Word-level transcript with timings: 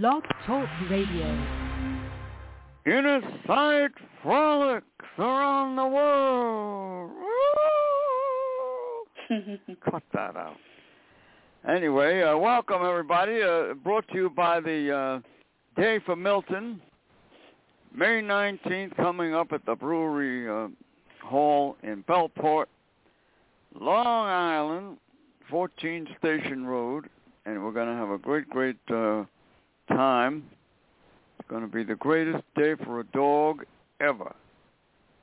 Blog 0.00 0.24
Talk 0.44 0.68
Radio. 0.90 1.46
Inner 2.84 3.20
sight 3.46 3.92
frolics 4.24 4.86
around 5.20 5.76
the 5.76 5.86
world. 5.86 7.12
Cut 9.88 10.02
that 10.12 10.34
out. 10.34 10.56
Anyway, 11.68 12.22
uh, 12.22 12.36
welcome 12.36 12.82
everybody. 12.84 13.40
Uh, 13.40 13.74
brought 13.74 14.08
to 14.08 14.16
you 14.16 14.30
by 14.30 14.58
the 14.58 14.92
uh, 14.92 15.20
Day 15.80 16.00
for 16.04 16.16
Milton. 16.16 16.82
May 17.94 18.20
19th 18.20 18.96
coming 18.96 19.32
up 19.32 19.52
at 19.52 19.64
the 19.64 19.76
Brewery 19.76 20.48
uh, 20.48 20.66
Hall 21.24 21.76
in 21.84 22.02
Bellport, 22.02 22.66
Long 23.78 24.26
Island, 24.26 24.96
14 25.48 26.08
Station 26.18 26.66
Road. 26.66 27.08
And 27.46 27.62
we're 27.62 27.70
going 27.70 27.86
to 27.86 27.94
have 27.94 28.10
a 28.10 28.18
great, 28.18 28.50
great 28.50 28.78
uh, 28.92 29.22
time. 29.88 30.44
It's 31.38 31.48
going 31.48 31.62
to 31.62 31.68
be 31.68 31.84
the 31.84 31.96
greatest 31.96 32.42
day 32.56 32.74
for 32.84 33.00
a 33.00 33.04
dog 33.04 33.64
ever. 34.00 34.34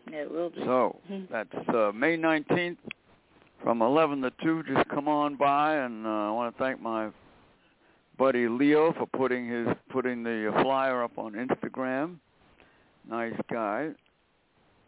It 0.08 0.31
will 0.31 0.49
be. 0.49 0.62
So 0.63 0.99
that's 1.31 1.54
uh, 1.70 1.91
May 1.94 2.18
19th 2.18 2.77
from 3.63 3.82
11 3.82 4.21
to 4.21 4.32
2. 4.44 4.63
Just 4.73 4.88
come 4.90 5.08
on 5.08 5.35
by, 5.35 5.76
and 5.76 6.05
uh, 6.05 6.09
I 6.09 6.32
want 6.32 6.55
to 6.55 6.63
thank 6.63 6.82
my 6.82 7.09
buddy 8.18 8.48
Leo 8.48 8.94
for 8.94 9.08
putting 9.08 9.48
his 9.48 9.68
putting 9.90 10.23
the 10.23 10.52
flyer 10.62 11.04
up 11.04 11.18
on 11.18 11.34
Instagram. 11.34 12.18
Nice 13.09 13.34
guy. 13.52 13.90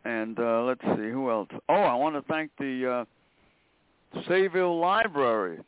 And 0.06 0.38
uh, 0.38 0.64
let's 0.64 0.82
see 0.82 1.10
who 1.10 1.30
else. 1.32 1.48
Oh, 1.70 1.74
I 1.74 1.96
want 1.96 2.16
to 2.16 2.22
thank 2.32 2.52
the 2.60 3.06
uh, 4.16 4.20
Sayville 4.28 4.80
Library, 4.80 5.60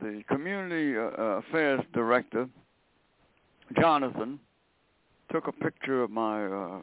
the 0.00 0.22
community 0.28 0.96
uh, 0.96 1.40
affairs 1.40 1.80
director, 1.92 2.48
Jonathan, 3.80 4.38
took 5.32 5.48
a 5.48 5.52
picture 5.52 6.02
of 6.02 6.10
my 6.10 6.46
uh, 6.46 6.78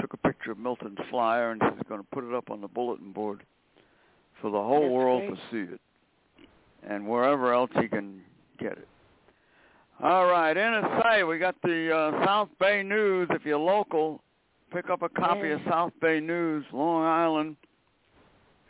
took 0.00 0.12
a 0.12 0.16
picture 0.16 0.52
of 0.52 0.58
Milton's 0.58 0.98
flyer, 1.10 1.50
and 1.50 1.62
he's 1.62 1.82
going 1.88 2.00
to 2.00 2.06
put 2.12 2.24
it 2.24 2.34
up 2.34 2.50
on 2.50 2.60
the 2.60 2.68
bulletin 2.68 3.12
board 3.12 3.42
for 4.40 4.50
the 4.50 4.58
whole 4.58 4.82
That's 4.82 4.92
world 4.92 5.22
great. 5.26 5.34
to 5.34 5.40
see 5.68 5.72
it, 5.74 5.80
and 6.88 7.06
wherever 7.06 7.52
else 7.52 7.70
he 7.80 7.88
can 7.88 8.20
get 8.58 8.72
it. 8.72 8.88
All 10.02 10.26
right, 10.26 10.56
NSA, 10.56 11.28
we 11.28 11.38
got 11.38 11.54
the 11.62 11.94
uh, 11.94 12.24
South 12.24 12.48
Bay 12.58 12.82
News. 12.82 13.28
If 13.32 13.44
you're 13.44 13.58
local, 13.58 14.22
pick 14.72 14.88
up 14.88 15.02
a 15.02 15.10
copy 15.10 15.50
of 15.50 15.60
South 15.68 15.92
Bay 16.00 16.20
News, 16.20 16.64
Long 16.72 17.04
Island, 17.04 17.56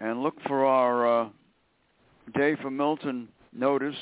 and 0.01 0.23
look 0.23 0.35
for 0.47 0.67
our 0.67 1.23
uh, 1.23 1.29
Day 2.37 2.57
for 2.61 2.71
Milton 2.71 3.29
notice. 3.53 3.97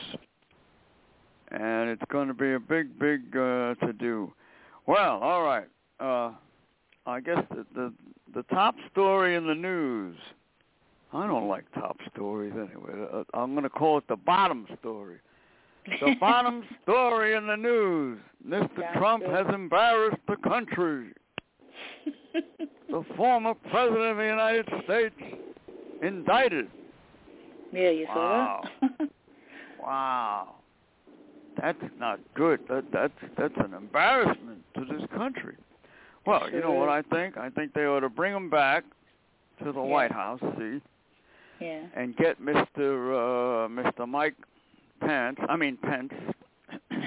And 1.50 1.88
it's 1.90 2.02
going 2.10 2.28
to 2.28 2.34
be 2.34 2.52
a 2.54 2.60
big, 2.60 2.98
big 2.98 3.34
uh, 3.36 3.74
to 3.86 3.92
do. 3.98 4.32
Well, 4.86 5.18
all 5.18 5.42
right. 5.42 5.66
Uh, 6.00 6.32
I 7.06 7.20
guess 7.20 7.42
the, 7.50 7.64
the 7.74 7.92
the 8.34 8.42
top 8.54 8.74
story 8.92 9.34
in 9.34 9.46
the 9.46 9.54
news. 9.54 10.16
I 11.12 11.26
don't 11.26 11.48
like 11.48 11.64
top 11.74 11.96
stories 12.14 12.52
anyway. 12.52 13.06
Uh, 13.12 13.24
I'm 13.32 13.52
going 13.52 13.62
to 13.64 13.70
call 13.70 13.96
it 13.96 14.04
the 14.08 14.16
bottom 14.16 14.66
story. 14.80 15.16
The 15.86 16.14
bottom 16.20 16.62
story 16.82 17.34
in 17.34 17.46
the 17.46 17.56
news. 17.56 18.18
Mr. 18.46 18.60
Sounds 18.76 18.98
Trump 18.98 19.24
good. 19.24 19.32
has 19.34 19.46
embarrassed 19.54 20.18
the 20.28 20.36
country. 20.36 21.08
The 22.90 23.04
former 23.18 23.52
president 23.70 24.02
of 24.12 24.16
the 24.16 24.24
United 24.24 24.66
States 24.84 25.14
indicted. 26.02 26.68
yeah, 27.70 27.90
you 27.90 28.06
Wow. 28.08 28.62
saw 28.80 28.88
that? 28.98 29.10
Wow. 29.78 30.54
That's 31.60 31.78
not 31.98 32.20
good. 32.34 32.60
That 32.68 32.84
that's 32.92 33.12
that's 33.36 33.54
an 33.58 33.74
embarrassment 33.74 34.62
to 34.74 34.84
this 34.84 35.02
country. 35.16 35.56
Well, 36.26 36.48
you 36.50 36.56
know 36.60 36.68
Sure 36.72 36.80
what 36.80 36.88
I 36.88 37.02
think? 37.02 37.36
I 37.36 37.48
think 37.50 37.72
they 37.74 37.84
ought 37.86 38.00
to 38.00 38.08
bring 38.08 38.34
him 38.34 38.50
back 38.50 38.84
to 39.64 39.72
the 39.72 39.80
Yeah. 39.80 39.86
White 39.86 40.12
House, 40.12 40.40
see, 40.58 40.80
yeah. 41.60 41.82
and 41.96 42.16
get 42.16 42.40
Mr. 42.40 42.66
Uh, 42.76 43.68
Mr. 43.68 44.06
Mike 44.08 44.34
Pence. 45.00 45.38
I 45.48 45.56
mean 45.56 45.76
Pence. 45.78 46.12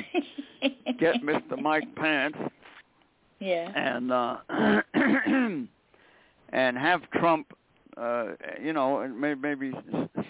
Get 1.00 1.16
Mr. 1.24 1.59
Mike 1.59 1.96
Pence 1.96 2.36
Yeah. 3.40 3.72
and 3.75 4.12
uh 4.12 4.38
and 6.54 6.78
have 6.78 7.09
Trump 7.12 7.54
uh 7.97 8.28
you 8.62 8.74
know 8.74 9.07
maybe 9.07 9.72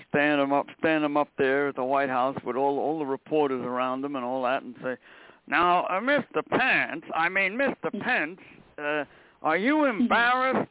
stand 0.10 0.42
him 0.42 0.52
up 0.52 0.66
stand 0.80 1.04
him 1.04 1.18
up 1.18 1.30
there 1.38 1.70
at 1.70 1.76
the 1.76 1.84
White 1.84 2.10
House 2.10 2.38
with 2.44 2.56
all 2.56 2.80
all 2.80 3.00
the 3.00 3.06
reporters 3.06 3.64
around 3.64 4.04
him 4.04 4.16
and 4.16 4.26
all 4.26 4.44
that 4.44 4.64
and 4.64 4.76
say 4.84 4.98
now 5.48 5.86
uh, 5.86 6.00
Mr. 6.00 6.46
Pence 6.50 7.04
I 7.16 7.30
mean 7.30 7.54
Mr. 7.54 7.92
Pence 8.02 8.40
uh 8.78 9.06
are 9.44 9.58
you 9.58 9.86
embarrassed 9.86 10.70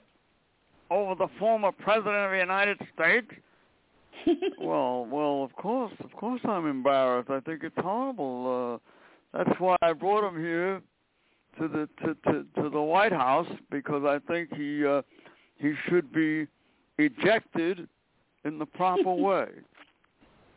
over 0.90 1.14
the 1.14 1.28
former 1.38 1.72
president 1.72 2.16
of 2.16 2.30
the 2.32 2.38
United 2.38 2.78
States 2.94 3.28
well 4.60 5.06
well 5.10 5.44
of 5.44 5.54
course 5.54 5.92
of 6.02 6.12
course 6.12 6.40
I'm 6.44 6.66
embarrassed 6.66 7.30
I 7.30 7.40
think 7.40 7.62
it's 7.62 7.76
horrible 7.78 8.80
uh 9.34 9.44
that's 9.44 9.60
why 9.60 9.76
I 9.82 9.92
brought 9.92 10.28
him 10.28 10.40
here 10.40 10.82
to 11.58 11.68
the 11.68 11.88
to, 12.04 12.14
to 12.32 12.62
to 12.62 12.70
the 12.70 12.80
White 12.80 13.12
House 13.12 13.48
because 13.70 14.02
I 14.04 14.18
think 14.30 14.52
he 14.54 14.84
uh 14.84 15.02
he 15.56 15.74
should 15.88 16.12
be 16.12 16.46
ejected 17.06 17.88
in 18.44 18.58
the 18.58 18.66
proper 18.66 19.12
way. 19.14 19.48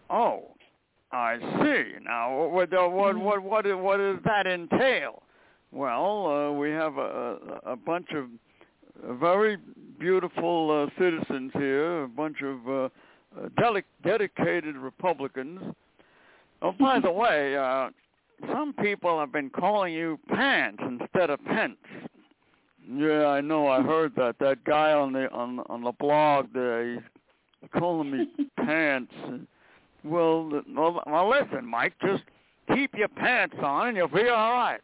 Oh, 0.10 0.52
I 1.12 1.38
see. 1.38 2.04
Now, 2.04 2.48
what 2.48 2.72
what 2.72 3.18
what 3.18 3.44
what 3.44 3.80
what 3.80 3.98
does 3.98 4.18
that 4.26 4.48
entail? 4.48 5.24
Well, 5.72 6.28
uh, 6.28 6.52
we 6.52 6.70
have 6.72 6.98
a 6.98 7.38
a 7.66 7.76
bunch 7.76 8.08
of 8.16 8.26
very 9.20 9.58
beautiful 10.00 10.88
uh, 10.88 11.00
citizens 11.00 11.52
here, 11.54 12.04
a 12.04 12.08
bunch 12.08 12.38
of 12.42 12.68
uh, 12.68 12.90
uh, 13.40 13.80
dedicated 14.04 14.76
Republicans. 14.76 15.62
Oh, 16.62 16.74
by 16.80 17.00
the 17.00 17.12
way, 17.24 17.56
uh, 17.58 17.90
some 18.52 18.74
people 18.74 19.20
have 19.20 19.32
been 19.32 19.50
calling 19.50 19.94
you 19.94 20.20
Pants 20.30 20.82
instead 20.86 21.30
of 21.30 21.44
Pence. 21.46 21.78
Yeah, 22.92 23.28
I 23.28 23.42
know. 23.42 23.68
I 23.68 23.82
heard 23.82 24.14
that. 24.16 24.36
That 24.40 24.64
guy 24.64 24.92
on 24.92 25.14
the 25.14 25.30
on 25.32 25.60
on 25.68 25.84
the 25.84 25.94
blog 25.94 26.48
there, 26.54 26.94
he's 26.94 27.02
calling 27.78 28.12
me 28.12 28.28
Pants. 28.58 29.14
Well, 30.04 30.62
well, 30.76 31.02
well, 31.08 31.30
listen, 31.30 31.66
Mike. 31.66 31.94
Just 32.02 32.24
keep 32.74 32.94
your 32.96 33.08
pants 33.08 33.56
on, 33.64 33.90
and 33.90 33.98
you'll 33.98 34.08
be 34.10 34.28
all 34.28 34.52
right. 34.52 34.82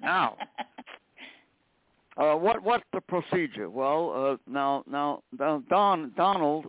Now. 0.00 0.36
Uh, 2.16 2.34
what 2.34 2.62
what's 2.62 2.84
the 2.94 3.00
procedure? 3.02 3.68
Well, 3.68 4.10
uh, 4.10 4.50
now 4.50 4.82
now 4.90 5.22
now 5.38 5.62
Don 5.68 6.12
Donald 6.16 6.64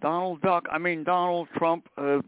Donald 0.00 0.40
Duck. 0.40 0.66
I 0.68 0.78
mean 0.78 1.04
Donald 1.04 1.46
Trump. 1.56 1.88
Uh, 1.96 2.22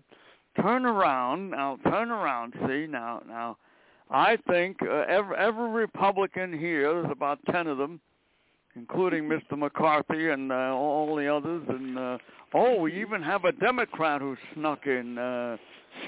turn 0.61 0.87
around 0.87 1.51
now. 1.51 1.79
Turn 1.83 2.13
around. 2.13 2.55
See 2.69 2.87
now 2.87 3.23
now. 3.27 3.57
I 4.11 4.37
think 4.49 4.79
uh, 4.83 5.05
every 5.09 5.37
every 5.37 5.71
Republican 5.71 6.59
here. 6.59 6.93
There's 6.93 7.13
about 7.13 7.39
ten 7.51 7.67
of 7.67 7.79
them, 7.79 8.01
including 8.75 9.25
Mr. 9.25 9.57
McCarthy 9.57 10.31
and 10.31 10.51
uh, 10.51 10.75
all 10.75 11.15
the 11.15 11.33
others. 11.33 11.63
And 11.69 11.99
uh, 11.99 12.19
oh, 12.55 12.81
we 12.81 13.01
even 13.01 13.23
have 13.23 13.45
a 13.45 13.53
Democrat 13.53 14.21
who 14.21 14.37
snuck 14.55 14.87
in. 14.87 15.19
Uh, 15.19 15.57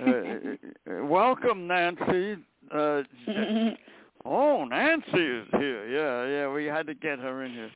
uh, 0.04 0.10
uh, 0.10 1.04
welcome, 1.04 1.66
Nancy. 1.66 2.36
Uh, 2.70 3.02
Oh, 4.24 4.64
Nancy 4.64 5.10
is 5.10 5.46
here. 5.52 5.88
Yeah, 5.88 6.26
yeah, 6.26 6.52
we 6.52 6.64
had 6.66 6.86
to 6.86 6.94
get 6.94 7.19
her 7.19 7.42
in 7.42 7.52
here. 7.52 7.70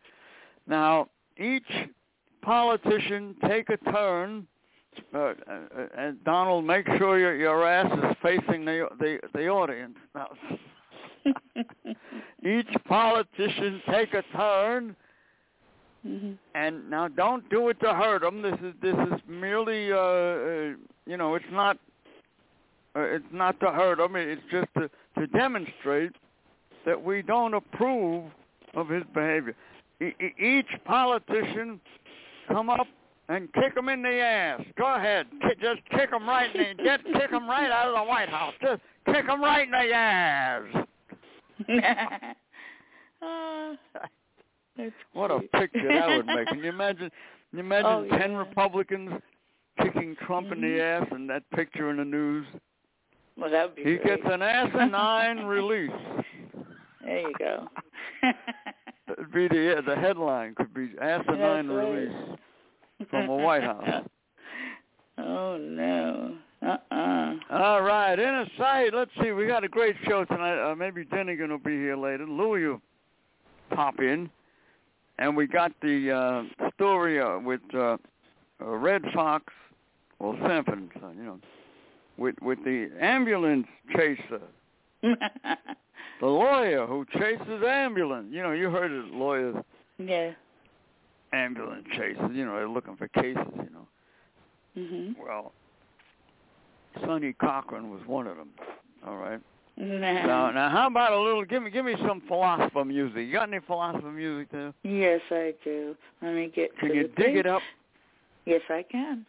Now, 0.66 1.08
each 1.36 1.70
politician 2.42 3.34
take 3.46 3.68
a 3.68 3.76
turn. 3.90 4.46
Uh, 5.14 5.18
uh, 5.18 5.32
and 5.96 6.22
Donald, 6.24 6.64
make 6.64 6.86
sure 6.98 7.18
your 7.18 7.36
your 7.36 7.66
ass 7.66 7.90
is 7.92 8.16
facing 8.22 8.64
the 8.64 8.88
the 8.98 9.18
the 9.34 9.48
audience. 9.48 9.96
Now, 10.14 10.28
each 12.44 12.68
politician 12.86 13.82
take 13.90 14.14
a 14.14 14.22
turn, 14.36 14.96
Mhm. 16.06 16.38
and 16.54 16.88
now 16.88 17.08
don't 17.08 17.48
do 17.50 17.68
it 17.68 17.80
to 17.80 17.92
hurt 17.92 18.22
them. 18.22 18.42
This 18.42 18.58
is 18.62 18.74
this 18.80 18.94
is 18.94 19.20
merely, 19.26 19.92
uh, 19.92 19.96
uh 19.98 20.74
you 21.06 21.16
know, 21.16 21.34
it's 21.34 21.50
not 21.50 21.78
uh, 22.94 23.00
it's 23.00 23.32
not 23.32 23.58
to 23.60 23.70
hurt 23.70 23.98
them. 23.98 24.14
It's 24.16 24.42
just 24.50 24.68
to 24.74 24.88
to 25.18 25.26
demonstrate 25.28 26.12
that 26.84 27.02
we 27.02 27.22
don't 27.22 27.54
approve 27.54 28.24
of 28.74 28.88
his 28.88 29.02
behavior. 29.14 29.54
E- 30.00 30.14
each 30.38 30.70
politician 30.84 31.80
come 32.48 32.70
up 32.70 32.86
and 33.28 33.52
kick 33.54 33.76
him 33.76 33.88
in 33.88 34.02
the 34.02 34.20
ass. 34.20 34.62
Go 34.78 34.94
ahead, 34.94 35.26
just 35.60 35.80
kick 35.90 36.10
him 36.10 36.28
right 36.28 36.54
in 36.54 36.76
the 36.76 36.82
get 36.84 37.04
kick 37.04 37.30
him 37.30 37.48
right 37.48 37.70
out 37.70 37.88
of 37.88 37.94
the 37.94 38.02
White 38.08 38.28
House. 38.28 38.54
Just 38.62 38.82
kick 39.06 39.26
him 39.26 39.42
right 39.42 39.64
in 39.66 39.70
the 39.70 39.92
ass. 39.92 40.62
That's 44.76 44.92
What 45.14 45.30
a 45.30 45.40
picture 45.58 45.88
that 45.88 46.08
would 46.08 46.26
make. 46.26 46.48
Can 46.48 46.58
you 46.58 46.68
imagine? 46.70 47.10
Can 47.50 47.58
you 47.58 47.60
imagine 47.60 47.86
Oh, 47.86 48.06
ten 48.18 48.32
yeah. 48.32 48.38
Republicans 48.38 49.10
kicking 49.82 50.16
Trump 50.26 50.52
in 50.52 50.60
the 50.60 50.66
Mhm. 50.66 51.02
ass 51.02 51.08
and 51.12 51.30
that 51.30 51.48
picture 51.50 51.90
in 51.90 51.96
the 51.96 52.04
news? 52.04 52.46
Well, 53.38 53.50
that 53.50 53.68
would 53.68 53.76
be 53.76 53.84
He 53.84 53.96
great. 53.96 54.22
gets 54.22 54.32
an 54.32 54.42
asinine 54.42 55.38
release. 55.46 55.90
There 57.04 57.20
you 57.20 57.32
go. 57.38 57.68
That'd 59.06 59.32
be 59.32 59.48
the 59.48 59.82
the 59.86 59.96
headline 59.96 60.54
could 60.56 60.74
be 60.74 60.90
asinine 61.00 61.68
That's 61.68 61.70
right. 61.76 62.38
From 63.10 63.26
the 63.26 63.32
White 63.32 63.62
House. 63.62 64.04
Oh 65.18 65.56
no. 65.56 66.36
Uh-uh. 66.60 67.34
All 67.50 67.80
right, 67.80 68.18
inner 68.18 68.44
sight. 68.58 68.92
Let's 68.92 69.10
see. 69.22 69.32
We 69.32 69.46
got 69.46 69.64
a 69.64 69.68
great 69.68 69.96
show 70.06 70.26
tonight. 70.26 70.58
Uh, 70.62 70.74
maybe 70.74 71.06
Dinnigan 71.06 71.48
will 71.48 71.58
be 71.58 71.72
here 71.72 71.96
later. 71.96 72.26
Louis 72.26 72.66
will 72.66 72.82
pop 73.70 73.98
in, 74.00 74.28
and 75.18 75.34
we 75.34 75.46
got 75.46 75.72
the 75.80 76.10
uh, 76.60 76.68
story 76.74 77.18
uh, 77.18 77.38
with 77.38 77.62
uh, 77.72 77.96
uh, 78.60 78.66
Redd 78.66 79.04
Foxx 79.14 79.52
or 80.18 80.36
Sanford, 80.46 80.90
you 81.16 81.24
know, 81.24 81.38
with 82.18 82.34
with 82.42 82.62
the 82.64 82.90
ambulance 83.00 83.66
chaser, 83.96 84.42
the 85.02 85.16
lawyer 86.26 86.86
who 86.86 87.06
chases 87.18 87.62
ambulance. 87.66 88.28
You 88.30 88.42
know, 88.42 88.52
you 88.52 88.68
heard 88.68 88.92
of 88.92 89.06
lawyers 89.14 89.56
yeah. 89.98 90.32
Ambulance 91.32 91.86
chasers. 91.92 92.30
You 92.32 92.46
know, 92.46 92.54
they're 92.54 92.68
looking 92.68 92.96
for 92.96 93.08
cases. 93.08 93.46
You 93.54 93.70
know. 93.72 93.88
Mhm. 94.76 95.16
Well, 95.18 95.52
Sonny 97.04 97.32
Cochran 97.34 97.90
was 97.90 98.00
one 98.06 98.26
of 98.26 98.36
them. 98.36 98.50
All 99.06 99.16
right. 99.16 99.40
Nah. 99.78 100.26
Now, 100.26 100.50
now, 100.50 100.70
how 100.70 100.86
about 100.86 101.12
a 101.12 101.20
little? 101.20 101.44
Give 101.44 101.62
me, 101.62 101.70
give 101.70 101.84
me 101.84 101.94
some 102.06 102.22
philosopher 102.22 102.84
music. 102.84 103.26
You 103.26 103.32
got 103.32 103.48
any 103.48 103.60
philosopher 103.60 104.10
music 104.10 104.50
there? 104.50 104.72
Yes, 104.82 105.20
I 105.30 105.52
do. 105.64 105.94
Let 106.22 106.34
me 106.34 106.50
get 106.54 106.76
Can 106.78 106.94
you 106.94 107.08
dig 107.16 107.36
it 107.36 107.46
up? 107.46 107.60
Yes, 108.46 108.62
I 108.70 108.84
can. 108.90 109.26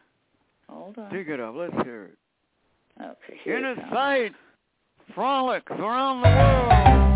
Hold 0.69 0.97
on. 0.97 1.11
Dig 1.11 1.29
it 1.29 1.41
up. 1.41 1.53
Let's 1.55 1.73
hear 1.83 2.05
it. 2.05 2.17
Okay. 3.01 3.39
Here 3.43 3.57
it 3.57 3.75
comes. 3.75 3.89
sight, 3.91 4.31
frolics 5.13 5.71
around 5.71 6.21
the 6.21 6.29
world. 6.29 7.06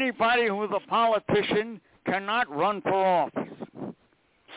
Anybody 0.00 0.46
who's 0.46 0.70
a 0.72 0.88
politician 0.88 1.80
cannot 2.06 2.48
run 2.48 2.80
for 2.82 3.04
office. 3.04 3.48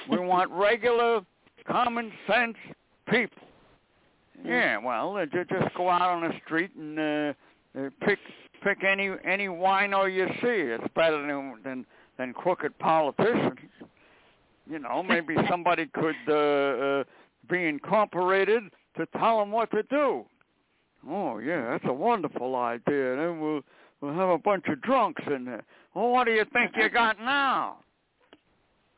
We 0.08 0.20
want 0.20 0.52
regular, 0.68 1.22
common 1.68 2.12
sense 2.28 2.56
people. 3.10 3.42
Yeah, 4.46 4.78
well, 4.78 5.18
uh, 5.18 5.26
just 5.26 5.74
go 5.76 5.90
out 5.90 6.04
on 6.04 6.22
the 6.22 6.34
street 6.46 6.70
and 6.76 7.00
uh, 7.00 7.34
uh, 7.76 7.90
pick 8.02 8.20
pick 8.64 8.84
any 8.84 9.10
any 9.26 9.48
wino 9.48 10.14
you 10.14 10.28
see. 10.42 10.74
It's 10.74 10.84
better 10.94 11.20
than 11.26 11.56
than 11.64 11.86
than 12.20 12.34
crooked 12.34 12.78
politicians. 12.78 13.58
You 14.70 14.78
know, 14.78 15.02
maybe 15.02 15.36
somebody 15.50 15.88
could 15.88 16.16
uh, 16.28 16.34
uh, 16.34 17.04
be 17.50 17.66
incorporated 17.66 18.64
to 18.98 19.08
tell 19.18 19.40
them 19.40 19.52
what 19.52 19.72
to 19.72 19.82
do. 19.84 20.24
Oh 21.10 21.40
yeah, 21.40 21.72
that's 21.72 21.86
a 21.88 21.94
wonderful 21.94 22.56
idea. 22.56 23.16
Then 23.16 23.40
we'll 23.40 23.62
we'll 24.02 24.14
have 24.14 24.30
a 24.30 24.38
bunch 24.38 24.66
of 24.68 24.82
drunks 24.82 25.24
in 25.34 25.46
there. 25.46 25.64
Well, 25.94 26.10
what 26.10 26.26
do 26.26 26.32
you 26.32 26.46
think 26.54 26.72
you 26.76 26.90
got 26.90 27.20
now? 27.20 27.78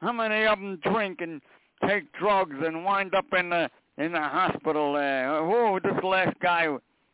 How 0.01 0.11
many 0.11 0.45
of 0.45 0.59
them 0.59 0.79
drink 0.83 1.21
and 1.21 1.41
take 1.88 2.11
drugs 2.13 2.55
and 2.65 2.83
wind 2.83 3.13
up 3.15 3.25
in 3.38 3.50
the 3.50 3.69
in 3.97 4.11
the 4.11 4.19
hospital 4.21 4.94
there? 4.94 5.33
Oh, 5.35 5.79
this 5.79 6.03
last 6.03 6.38
guy 6.41 6.67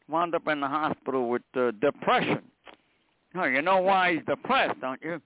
wound 0.07 0.33
up 0.36 0.47
in 0.47 0.59
the 0.59 0.68
hospital 0.68 1.30
with 1.30 1.44
uh, 1.56 1.71
depression. 1.81 2.41
Oh, 3.36 3.44
you 3.45 3.62
know 3.62 3.80
why 3.81 4.13
he's 4.13 4.24
depressed, 4.27 4.81
don't 4.81 5.01
you? 5.03 5.21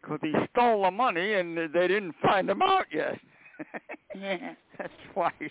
Because 0.00 0.18
he 0.22 0.32
stole 0.52 0.82
the 0.82 0.90
money 0.90 1.34
and 1.34 1.56
they 1.56 1.88
didn't 1.88 2.14
find 2.22 2.48
him 2.48 2.62
out 2.62 2.86
yet. 2.92 3.18
Yeah. 4.16 4.54
that's 4.78 4.92
why. 5.14 5.32
He's, 5.40 5.50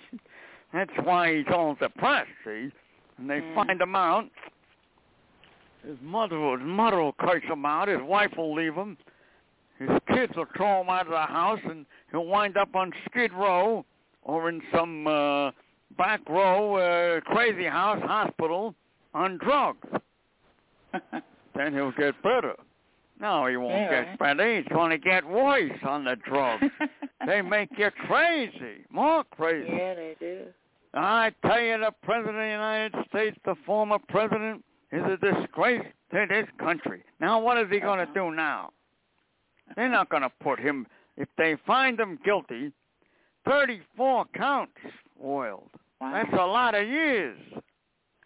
that's 0.74 0.92
why 1.04 1.36
he's 1.36 1.46
all 1.54 1.76
depressed. 1.76 2.30
See, 2.46 2.72
and 3.18 3.30
they 3.30 3.42
Mm. 3.42 3.56
find 3.56 3.82
him 3.82 3.94
out. 3.94 4.30
His 5.86 5.98
mother, 6.02 6.40
will- 6.40 6.58
his 6.58 6.66
mother 6.68 7.02
will 7.02 7.14
curse 7.14 7.44
him 7.44 7.66
out. 7.66 7.88
His 7.88 8.02
wife 8.02 8.32
will 8.38 8.54
leave 8.54 8.74
him. 8.76 8.98
His 9.80 9.90
kids 10.08 10.34
will 10.36 10.46
throw 10.56 10.82
him 10.82 10.90
out 10.90 11.08
of 11.08 11.12
the 11.12 11.18
house, 11.26 11.60
and 11.66 11.86
he'll 12.12 12.26
wind 12.26 12.56
up 12.58 12.76
on 12.76 12.92
Skid 13.10 13.34
Row 13.34 13.84
or 14.22 14.48
in 14.50 14.62
some 14.74 15.06
uh, 15.08 15.52
back 15.98 16.22
row 16.30 16.76
uh, 16.76 17.20
crazy 17.22 17.66
house 17.66 18.02
hospital 18.04 18.76
on 19.14 19.38
drugs. 19.40 19.88
Then 21.56 21.74
he'll 21.74 21.92
get 21.92 22.20
better. 22.24 22.56
No, 23.20 23.46
he 23.46 23.58
won't 23.58 23.74
Yeah, 23.76 24.06
get 24.06 24.18
better. 24.20 24.56
He's 24.58 24.68
going 24.70 24.90
to 24.90 24.98
get 24.98 25.24
worse 25.28 25.72
on 25.88 26.04
the 26.04 26.16
drugs. 26.16 26.64
they 27.28 27.44
make 27.44 27.70
you 27.78 27.92
crazy, 28.08 28.86
more 28.90 29.24
crazy. 29.26 29.70
yeah, 29.72 29.94
they 29.94 30.16
do. 30.20 30.42
I 30.96 31.32
tell 31.46 31.62
you, 31.62 31.78
the 31.78 31.92
president 32.02 32.38
of 32.38 32.42
the 32.42 32.48
United 32.50 32.96
States, 33.08 33.38
the 33.46 33.54
former 33.68 34.00
president, 34.10 34.64
is 34.94 35.04
a 35.04 35.18
disgrace 35.18 35.86
to 36.12 36.26
this 36.30 36.46
country. 36.60 37.04
Now, 37.20 37.40
what 37.40 37.58
is 37.58 37.68
he 37.70 37.80
going 37.80 38.06
to 38.06 38.14
do 38.14 38.32
now? 38.32 38.70
They're 39.76 39.90
not 39.90 40.10
going 40.10 40.24
to 40.24 40.32
put 40.42 40.60
him, 40.60 40.86
if 41.18 41.28
they 41.38 41.56
find 41.66 42.00
him 42.00 42.20
guilty, 42.24 42.72
34 43.46 44.26
counts 44.36 44.74
foiled. 45.20 45.70
Wow. 46.00 46.12
That's 46.14 46.34
a 46.34 46.46
lot 46.46 46.76
of 46.76 46.88
years. 46.88 47.38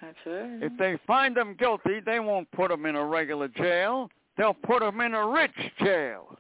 That's 0.02 0.18
right. 0.26 0.60
If 0.62 0.74
they 0.78 0.98
find 1.08 1.38
him 1.38 1.56
guilty, 1.58 2.00
they 2.06 2.20
won't 2.20 2.50
put 2.52 2.70
him 2.72 2.86
in 2.86 2.96
a 2.96 3.04
regular 3.06 3.48
jail. 3.48 4.10
They'll 4.38 4.54
put 4.54 4.84
him 4.84 5.02
in 5.02 5.14
a 5.16 5.26
rich 5.28 5.56
jail. 5.80 6.38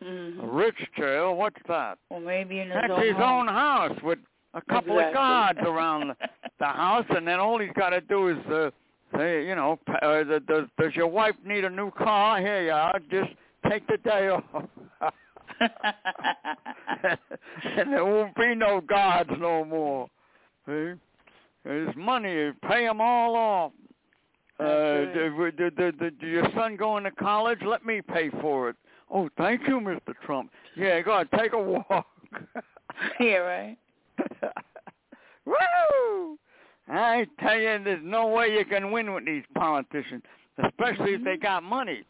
A 0.00 0.04
Mhm. 0.04 0.38
rich 0.56 0.78
jail? 0.96 1.34
What's 1.36 1.60
that? 1.68 1.98
Well, 2.10 2.20
maybe 2.20 2.60
in 2.60 2.68
his 2.70 2.74
That's 2.80 2.92
own 2.92 3.02
his 3.02 3.16
home. 3.16 3.48
own 3.48 3.48
house 3.48 4.02
with 4.02 4.18
a 4.54 4.60
couple 4.62 4.98
of 4.98 5.12
guards 5.12 5.58
around 5.62 6.08
the, 6.08 6.16
the 6.58 6.66
house, 6.66 7.06
and 7.10 7.26
then 7.26 7.38
all 7.40 7.58
he's 7.58 7.72
got 7.72 7.90
to 7.90 8.00
do 8.00 8.28
is 8.28 8.38
uh, 8.46 8.70
say, 9.18 9.46
you 9.46 9.54
know, 9.54 9.78
uh, 10.02 10.22
does 10.22 10.66
does 10.78 10.94
your 10.94 11.08
wife 11.08 11.34
need 11.44 11.64
a 11.64 11.70
new 11.70 11.90
car? 11.90 12.40
Here 12.40 12.62
you 12.64 12.72
are. 12.72 12.98
Just 13.10 13.30
take 13.68 13.86
the 13.86 13.96
day 13.98 14.28
off. 14.28 14.44
and 17.76 17.92
there 17.92 18.04
won't 18.04 18.34
be 18.36 18.54
no 18.54 18.80
guards 18.80 19.30
no 19.38 19.64
more. 19.64 20.08
See? 20.66 20.92
His 21.68 21.88
money, 21.96 22.52
pay 22.68 22.86
them 22.86 23.00
all 23.00 23.34
off. 23.34 23.72
Uh, 24.60 25.04
d- 25.12 25.50
d- 25.56 25.90
d- 25.90 26.10
d- 26.20 26.26
your 26.26 26.48
son 26.54 26.76
going 26.76 27.04
to 27.04 27.10
college? 27.12 27.58
Let 27.64 27.84
me 27.84 28.00
pay 28.00 28.30
for 28.40 28.70
it. 28.70 28.76
Oh, 29.12 29.28
thank 29.36 29.66
you, 29.68 29.80
Mr. 29.80 30.14
Trump. 30.24 30.50
Yeah, 30.76 31.00
go 31.00 31.12
ahead, 31.12 31.28
take 31.36 31.52
a 31.52 31.58
walk. 31.58 32.06
yeah, 33.20 33.36
right. 33.36 33.76
Woo! 35.46 36.38
I 36.90 37.26
tell 37.40 37.58
you, 37.58 37.78
there's 37.84 38.00
no 38.02 38.28
way 38.28 38.52
you 38.56 38.64
can 38.64 38.90
win 38.90 39.12
with 39.12 39.26
these 39.26 39.44
politicians, 39.56 40.22
especially 40.64 41.14
if 41.14 41.24
they 41.24 41.32
mm-hmm. 41.34 41.42
got 41.42 41.62
money. 41.62 42.04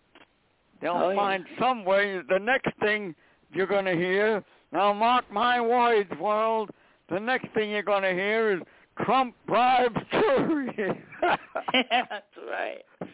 They'll 0.81 0.93
Oh, 0.93 1.11
yeah. 1.11 1.17
find 1.17 1.45
some 1.59 1.85
way. 1.85 2.21
The 2.29 2.39
next 2.39 2.71
thing 2.81 3.15
you're 3.53 3.67
going 3.67 3.85
to 3.87 3.97
hear, 3.97 4.45
now 4.73 4.93
mark 4.93 5.25
my 5.33 5.61
words, 5.61 6.11
world, 6.21 6.71
the 7.11 7.19
next 7.19 7.49
thing 7.55 7.71
you're 7.71 7.83
going 7.83 8.03
to 8.03 8.13
hear 8.13 8.53
is 8.53 8.61
Trump 9.05 9.35
bribes 9.47 9.97
jury. 10.13 11.03
That's 11.23 12.37
right. 12.49 12.85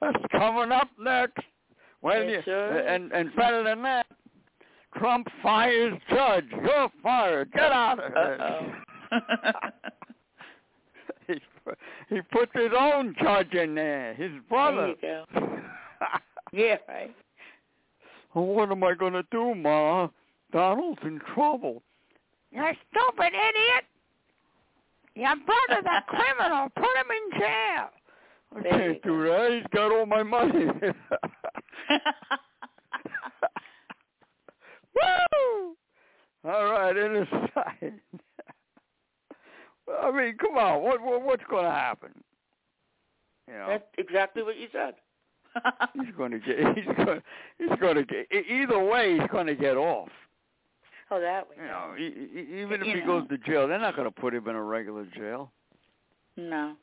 That's 0.00 0.24
coming 0.32 0.70
up 0.72 0.88
next. 1.00 1.42
When 2.00 2.22
It 2.22 2.30
you, 2.30 2.42
sure 2.44 2.78
and 2.80 3.10
and 3.12 3.34
better 3.34 3.64
than 3.64 3.82
that, 3.82 4.06
Trump 4.98 5.26
fires 5.42 5.98
judge. 6.10 6.44
You're 6.50 6.90
fired. 7.02 7.50
Get 7.52 7.72
out 7.72 7.98
of 7.98 8.12
here. 8.12 8.74
He, 12.08 12.20
puts 12.32 12.52
his 12.54 12.70
own 12.78 13.14
judge 13.22 13.52
in 13.54 13.74
there, 13.74 14.14
his 14.14 14.30
there 14.30 14.40
brother. 14.48 14.88
you 14.88 14.96
go. 15.00 15.24
Yeah, 16.52 16.76
right. 16.88 17.14
Well, 18.34 18.46
what 18.46 18.70
am 18.72 18.82
I 18.82 18.94
going 18.94 19.12
to 19.12 19.22
do, 19.30 19.54
Ma? 19.54 20.08
Donald's 20.52 20.98
in 21.04 21.20
trouble. 21.34 21.82
You 22.50 22.62
stupid 22.90 23.32
idiot! 23.32 23.84
Your 25.14 25.36
brother's 25.36 25.84
a 25.86 26.02
criminal. 26.08 26.68
Put 26.74 26.96
him 26.96 27.10
in 27.12 27.38
jail. 27.40 27.90
I 28.56 28.60
There 28.62 28.72
can't 28.92 29.02
do 29.04 29.22
go. 29.24 29.30
that. 29.30 29.52
He's 29.52 29.66
got 29.72 29.92
all 29.92 30.06
my 30.06 30.22
money. 30.24 30.66
Woo! 34.94 35.76
All 36.44 36.64
right, 36.72 36.96
in 36.96 37.16
a 37.16 37.26
side. 37.54 38.00
I 40.02 40.10
mean, 40.10 40.36
come 40.38 40.56
on. 40.56 40.82
What, 40.82 41.02
what 41.02 41.22
what's 41.22 41.42
going 41.50 41.64
to 41.64 41.70
happen? 41.70 42.10
You 43.48 43.54
know, 43.54 43.66
That's 43.68 43.84
exactly 43.98 44.42
what 44.42 44.56
you 44.56 44.68
said. 44.72 44.94
he's 45.94 46.14
going 46.16 46.32
to 46.32 46.38
get. 46.38 46.58
He's 46.76 47.04
going. 47.04 47.20
He's 47.58 47.78
going 47.80 47.96
to 47.96 48.04
get. 48.04 48.26
Either 48.32 48.82
way, 48.82 49.18
he's 49.18 49.28
going 49.30 49.46
to 49.46 49.54
get 49.54 49.76
off. 49.76 50.08
oh, 51.10 51.20
that 51.20 51.48
way. 51.48 51.56
You 51.58 51.66
know, 51.66 51.94
even 51.98 52.80
if 52.80 52.86
You 52.86 52.94
he 52.94 53.00
know. 53.00 53.20
goes 53.20 53.28
to 53.28 53.38
jail, 53.38 53.68
they're 53.68 53.78
not 53.78 53.94
going 53.96 54.06
to 54.08 54.20
put 54.20 54.34
him 54.34 54.48
in 54.48 54.56
a 54.56 54.62
regular 54.62 55.06
jail. 55.16 55.52
No. 56.36 56.74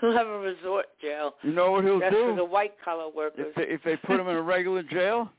He'll 0.00 0.12
have 0.16 0.26
a 0.26 0.38
resort 0.38 0.86
jail. 1.02 1.34
You 1.42 1.52
know 1.52 1.72
what 1.72 1.84
he'll 1.84 1.94
do? 1.98 2.00
That's 2.00 2.14
for 2.16 2.36
the 2.36 2.44
white 2.44 2.74
collar 2.84 3.08
workers. 3.14 3.46
if 3.48 3.54
they, 3.54 3.62
if 3.74 3.82
they 3.84 3.96
put 3.96 4.18
him 4.18 4.28
in 4.28 4.36
a 4.36 4.42
regular 4.42 4.82
jail? 4.82 5.30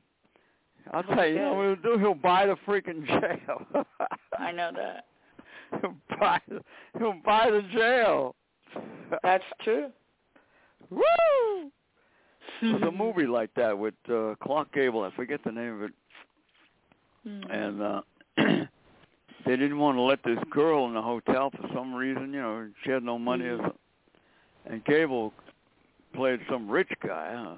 I'll 0.92 1.04
tell 1.16 1.26
you, 1.26 1.34
you 1.36 1.40
know 1.42 1.54
what 1.56 1.64
he'll 1.84 1.94
do? 1.96 2.00
He'll 2.00 2.14
buy 2.14 2.46
the 2.46 2.56
freaking 2.68 3.06
jail. 3.08 3.66
I 4.38 4.52
know 4.52 4.72
that. 4.76 5.06
He'll 5.82 5.96
buy. 6.20 6.40
the- 6.48 6.64
He'll 6.98 7.20
buy 7.26 7.50
the 7.52 7.62
jail. 7.74 8.36
That's 9.24 9.44
true. 9.64 9.88
Woo! 10.90 11.72
There's 12.62 12.82
a 12.84 12.92
movie 13.04 13.28
like 13.28 13.50
that 13.56 13.78
with 13.78 13.94
uh, 14.10 14.36
Clark 14.44 14.72
Gable. 14.74 15.04
I 15.04 15.12
forget 15.16 15.42
the 15.44 15.52
name 15.52 15.74
of 15.76 15.82
it. 15.84 15.92
Mhm. 17.28 17.50
and 17.50 17.82
uh 17.82 18.02
they 19.48 19.56
didn't 19.56 19.80
want 19.80 19.98
to 19.98 20.02
let 20.02 20.24
this 20.24 20.38
girl 20.52 20.86
in 20.86 20.94
the 20.94 21.02
hotel 21.02 21.50
for 21.50 21.68
some 21.74 21.92
reason, 21.94 22.32
you 22.32 22.40
know, 22.40 22.68
she 22.84 22.92
had 22.92 23.02
no 23.02 23.18
money 23.18 23.46
something. 23.50 23.72
And 24.68 24.86
Gable 24.86 25.34
played 26.14 26.40
some 26.50 26.70
rich 26.70 26.92
guy, 27.06 27.34
huh? 27.36 27.56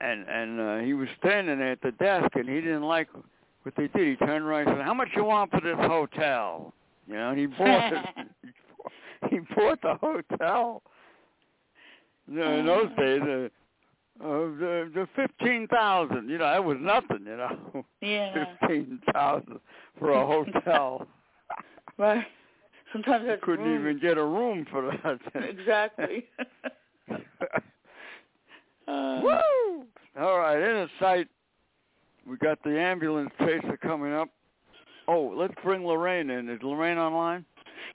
And 0.00 0.26
and 0.26 0.58
uh 0.60 0.78
he 0.78 0.94
was 0.94 1.08
standing 1.18 1.58
there 1.58 1.72
at 1.72 1.82
the 1.82 1.92
desk 1.92 2.28
and 2.34 2.48
he 2.48 2.56
didn't 2.62 2.82
like 2.84 3.08
what 3.64 3.74
they 3.76 3.88
did. 3.88 4.08
He 4.18 4.26
turned 4.26 4.44
around 4.44 4.68
and 4.68 4.78
said, 4.78 4.84
How 4.86 4.94
much 4.94 5.08
you 5.14 5.24
want 5.24 5.50
for 5.50 5.60
this 5.60 5.76
hotel? 5.76 6.72
You 7.12 7.18
know, 7.18 7.34
he 7.34 7.46
bought 7.58 7.92
it 7.92 8.26
he 9.30 9.38
bought 9.54 9.80
the 9.82 9.94
hotel. 9.96 10.82
You 12.30 12.38
know, 12.38 12.52
in 12.58 12.66
those 12.66 12.88
days 12.98 13.20
uh, 13.22 14.24
uh, 14.24 14.28
the 14.58 14.90
the 14.94 15.08
fifteen 15.16 15.66
thousand, 15.68 16.28
you 16.28 16.38
know, 16.38 16.44
that 16.44 16.64
was 16.64 16.76
nothing, 16.80 17.24
you 17.26 17.36
know 17.36 17.84
yeah. 18.00 18.54
fifteen 18.60 19.00
thousand 19.12 19.60
for 19.98 20.12
a 20.12 20.26
hotel. 20.26 21.06
Right. 21.98 22.24
Sometimes 22.90 23.26
that's 23.26 23.44
Couldn't 23.44 23.66
room. 23.66 23.80
even 23.80 24.00
get 24.00 24.16
a 24.16 24.24
room 24.24 24.66
for 24.70 24.90
that. 25.04 25.20
Exactly. 25.44 26.24
uh, 28.88 29.20
Woo! 29.22 29.84
All 30.18 30.38
right, 30.38 30.56
inner 30.56 30.88
sight. 30.98 31.28
We 32.26 32.38
got 32.38 32.58
the 32.64 32.80
ambulance 32.80 33.30
chaser 33.40 33.76
coming 33.76 34.14
up. 34.14 34.30
Oh, 35.12 35.32
let's 35.36 35.54
bring 35.62 35.86
Lorraine 35.86 36.30
in. 36.30 36.48
Is 36.48 36.60
Lorraine 36.62 36.96
online? 36.98 37.44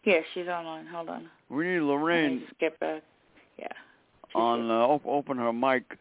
yeah, 0.03 0.19
she's 0.33 0.47
online. 0.47 0.85
Hold 0.85 1.09
on. 1.09 1.29
We 1.49 1.65
need 1.65 1.79
Lorraine 1.81 2.43
get 2.59 2.79
back. 2.79 3.01
Yeah. 3.57 3.67
On. 4.35 4.69
Uh, 4.69 4.73
op- 4.73 5.05
open 5.05 5.37
her 5.37 5.51
mic. 5.51 5.97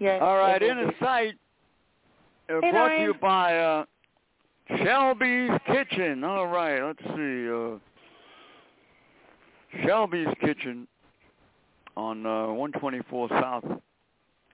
Yeah. 0.00 0.18
All 0.20 0.36
right, 0.36 0.60
inner 0.60 0.92
sight. 1.00 1.34
Uh, 2.50 2.60
Hey, 2.60 2.70
brought 2.72 2.88
to 2.88 3.02
you 3.02 3.14
by 3.14 3.56
uh, 3.56 3.84
Shelby's 4.82 5.50
Kitchen. 5.66 6.24
All 6.24 6.48
right, 6.48 6.82
let's 6.82 7.02
see. 7.16 7.48
Uh, 7.48 7.78
Shelby's 9.86 10.26
Kitchen 10.40 10.88
on 11.96 12.26
uh, 12.26 12.48
124 12.48 13.28
South 13.40 13.64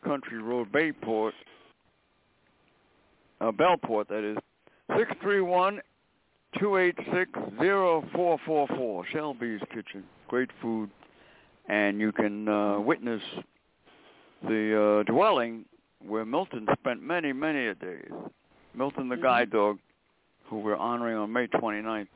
Country 0.04 0.40
Road, 0.42 0.70
Bayport. 0.70 1.34
Uh, 3.40 3.50
Bellport, 3.50 4.08
that 4.08 4.22
is. 4.22 4.36
631 4.96 5.80
286 6.58 7.30
0444. 7.60 9.06
Shelby's 9.12 9.60
Kitchen. 9.72 10.04
Great 10.28 10.50
food. 10.60 10.90
And 11.68 12.00
you 12.00 12.10
can 12.12 12.48
uh, 12.48 12.80
witness 12.80 13.22
the 14.42 15.04
uh, 15.06 15.10
dwelling 15.12 15.64
where 16.04 16.24
Milton 16.24 16.66
spent 16.80 17.02
many, 17.02 17.32
many 17.32 17.66
a 17.66 17.74
day. 17.74 18.00
Milton 18.74 19.08
the 19.08 19.16
Mhm. 19.16 19.22
guide 19.22 19.50
dog, 19.50 19.78
who 20.44 20.58
we're 20.58 20.76
honoring 20.76 21.16
on 21.16 21.32
May 21.32 21.46
29th. 21.46 22.08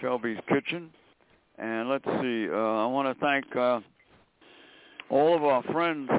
Shelby's 0.00 0.38
Kitchen. 0.48 0.90
And 1.58 1.88
let's 1.88 2.04
see, 2.04 2.48
uh, 2.50 2.54
I 2.54 2.86
want 2.86 3.06
to 3.16 3.24
thank 3.24 3.54
uh, 3.54 3.80
all 5.08 5.36
of 5.36 5.44
our 5.44 5.62
friends 5.64 6.10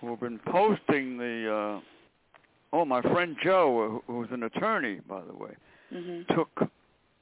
who 0.00 0.10
have 0.10 0.20
been 0.20 0.38
posting 0.38 1.16
the, 1.18 1.52
uh, 1.52 1.80
oh, 2.74 2.84
my 2.84 3.00
friend 3.02 3.36
Joe, 3.42 4.02
who- 4.06 4.12
who's 4.12 4.28
an 4.32 4.42
attorney, 4.42 4.96
by 5.06 5.20
the 5.22 5.32
way, 5.32 5.54
Mhm. 5.92 6.26
took 6.34 6.50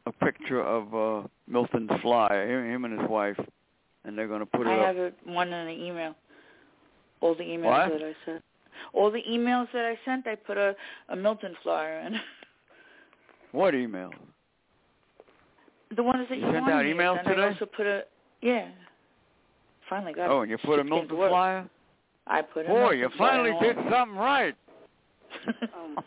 a 0.07 0.13
picture 0.13 0.61
of 0.63 0.95
uh, 0.95 1.29
Milton's 1.47 1.93
fly, 2.01 2.29
him 2.47 2.85
and 2.87 2.99
his 2.99 3.09
wife, 3.09 3.39
and 4.05 4.17
they're 4.17 4.27
going 4.27 4.41
to 4.41 4.47
put 4.47 4.63
it 4.67 4.71
I 4.71 4.75
up. 4.75 4.81
I 4.83 4.87
have 4.87 4.97
it 4.97 5.15
one 5.25 5.53
in 5.53 5.67
the 5.67 5.85
email. 5.85 6.17
All 7.21 7.35
the 7.35 7.45
emails 7.45 7.65
What? 7.91 7.93
that 7.93 8.03
I 8.03 8.15
sent. 8.25 8.43
All 8.95 9.11
the 9.11 9.23
emails 9.31 9.71
that 9.73 9.85
I 9.85 9.97
sent, 10.05 10.27
I 10.27 10.35
put 10.35 10.57
a, 10.57 10.75
a 11.11 11.15
Milton 11.17 11.55
flyer 11.63 12.01
in. 12.01 12.19
What 13.53 13.75
email? 13.75 14.13
the 15.95 16.03
ones 16.03 16.27
that 16.31 16.39
You 16.39 16.47
you, 16.47 16.53
sent 16.53 16.69
out 16.71 16.85
emails 16.87 17.17
send, 17.17 17.29
today? 17.29 17.43
I 17.43 17.49
also 17.49 17.67
put 17.67 17.87
a 17.87 18.07
yeah. 18.41 18.69
Finally 19.91 20.15
got 20.15 20.31
Oh, 20.31 20.41
and 20.41 20.51
you 20.51 20.57
put 20.57 20.79
a 20.81 20.85
Milton 20.85 21.09
to 21.09 21.29
flyer? 21.29 21.69
I 22.27 22.41
put 22.41 22.67
Boy, 22.67 22.93
you 22.93 23.11
finally 23.19 23.51
on. 23.51 23.63
did 23.63 23.77
something 23.91 24.17
right. 24.17 24.55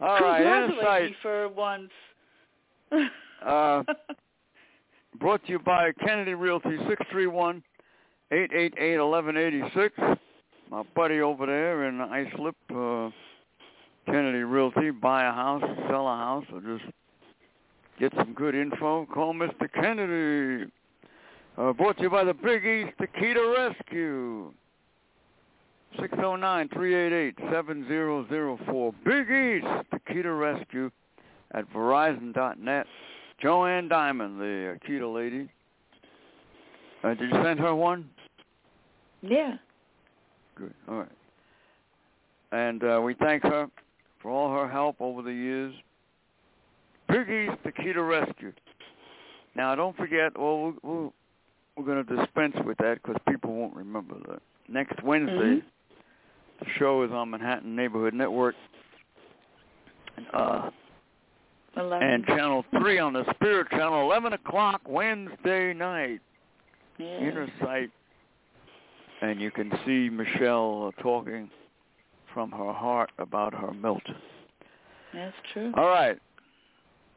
All 0.00 0.20
right, 0.20 0.70
Insight, 0.70 1.12
for 1.20 1.48
once. 1.48 1.90
uh, 3.44 3.82
brought 5.18 5.44
to 5.44 5.52
you 5.52 5.58
by 5.58 5.92
Kennedy 6.04 6.34
Realty, 6.34 6.76
six 6.88 7.02
three 7.10 7.26
one 7.26 7.62
eight 8.32 8.50
eight 8.52 8.74
eight 8.78 8.96
eleven 8.96 9.36
eighty 9.36 9.62
six. 9.74 9.94
My 10.70 10.82
buddy 10.94 11.20
over 11.20 11.46
there 11.46 11.88
in 11.88 12.00
Islip, 12.00 12.56
uh, 12.74 13.10
Kennedy 14.06 14.44
Realty, 14.44 14.90
buy 14.90 15.24
a 15.24 15.32
house, 15.32 15.64
sell 15.88 16.06
a 16.06 16.16
house, 16.16 16.44
or 16.52 16.60
just 16.60 16.90
get 17.98 18.12
some 18.16 18.32
good 18.34 18.54
info. 18.54 19.06
Call 19.06 19.34
Mr. 19.34 19.70
Kennedy. 19.72 20.70
Uh, 21.58 21.72
brought 21.72 21.96
to 21.98 22.04
you 22.04 22.10
by 22.10 22.24
the 22.24 22.32
Big 22.32 22.64
East 22.64 22.96
Akita 23.00 23.68
Rescue. 23.68 24.52
609-388-7004. 25.98 28.94
Big 29.04 29.30
East 29.30 29.66
Akita 29.92 30.38
Rescue 30.38 30.90
at 31.52 31.70
Verizon.net. 31.72 32.86
Joanne 33.42 33.88
Diamond, 33.88 34.38
the 34.40 34.76
Akita 34.78 35.12
lady. 35.14 35.48
Uh, 37.02 37.14
did 37.14 37.30
you 37.30 37.42
send 37.42 37.58
her 37.60 37.74
one? 37.74 38.08
yeah. 39.22 39.56
Good. 40.56 40.74
All 40.88 40.98
right. 40.98 41.08
And 42.52 42.82
uh, 42.84 43.00
we 43.02 43.14
thank 43.14 43.42
her 43.44 43.68
for 44.20 44.30
all 44.30 44.52
her 44.52 44.68
help 44.68 44.96
over 45.00 45.22
the 45.22 45.32
years. 45.32 45.72
Big 47.08 47.28
East 47.30 47.56
Akita 47.64 48.06
Rescue. 48.06 48.52
Now, 49.56 49.74
don't 49.74 49.96
forget, 49.96 50.38
well, 50.38 50.60
we'll, 50.60 50.74
we'll, 50.82 51.12
we're 51.76 51.84
going 51.84 52.04
to 52.04 52.16
dispense 52.16 52.54
with 52.64 52.76
that 52.78 53.00
because 53.02 53.16
people 53.28 53.52
won't 53.54 53.74
remember 53.74 54.14
that. 54.28 54.40
Next 54.68 55.02
Wednesday, 55.02 55.32
Mhm. 55.32 55.62
The 56.60 56.66
show 56.78 57.02
is 57.02 57.10
on 57.10 57.30
Manhattan 57.30 57.74
Neighborhood 57.74 58.14
Network. 58.14 58.54
Uh, 60.32 60.70
and 61.76 62.26
Channel 62.26 62.64
3 62.78 62.98
on 62.98 63.12
the 63.12 63.24
Spirit 63.34 63.68
Channel, 63.70 64.02
11 64.02 64.34
o'clock 64.34 64.82
Wednesday 64.86 65.72
night. 65.72 66.20
yeah. 66.98 67.18
inner 67.18 67.50
sight, 67.60 67.90
and 69.22 69.40
you 69.40 69.50
can 69.50 69.72
see 69.86 70.10
Michelle 70.10 70.92
uh, 70.98 71.02
talking 71.02 71.48
from 72.34 72.50
her 72.50 72.72
heart 72.72 73.10
about 73.18 73.54
her 73.54 73.72
Milton. 73.72 74.16
That's 75.14 75.34
true. 75.52 75.72
All 75.76 75.88
right. 75.88 76.18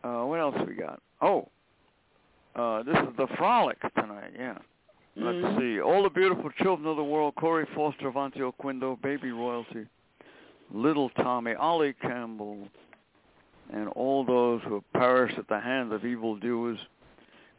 Uh, 0.03 0.25
what 0.25 0.39
else 0.39 0.55
we 0.67 0.75
got? 0.75 1.01
Oh, 1.21 1.50
uh, 2.55 2.83
this 2.83 2.95
is 2.95 3.15
the 3.17 3.27
Frolics 3.38 3.85
tonight. 3.95 4.31
Yeah. 4.38 4.57
Let's 5.15 5.38
Mhm. 5.38 5.60
see. 5.60 5.82
All 5.82 6.03
the 6.03 6.10
beautiful 6.10 6.50
children 6.51 6.88
of 6.88 6.98
the 6.98 7.03
world: 7.03 7.36
Corey 7.36 7.65
Foster, 7.67 8.08
Avanti 8.08 8.39
Quindo, 8.39 9.00
Baby 9.01 9.32
Royalty, 9.32 9.86
Little 10.72 11.10
Tommy, 11.10 11.53
Ollie 11.53 11.93
Campbell, 11.93 12.67
and 13.72 13.89
all 13.89 14.24
those 14.24 14.62
who 14.63 14.75
have 14.75 14.93
perished 14.93 15.38
at 15.38 15.48
the 15.48 15.60
hands 15.60 15.91
of 15.93 16.03
evildoers. 16.03 16.79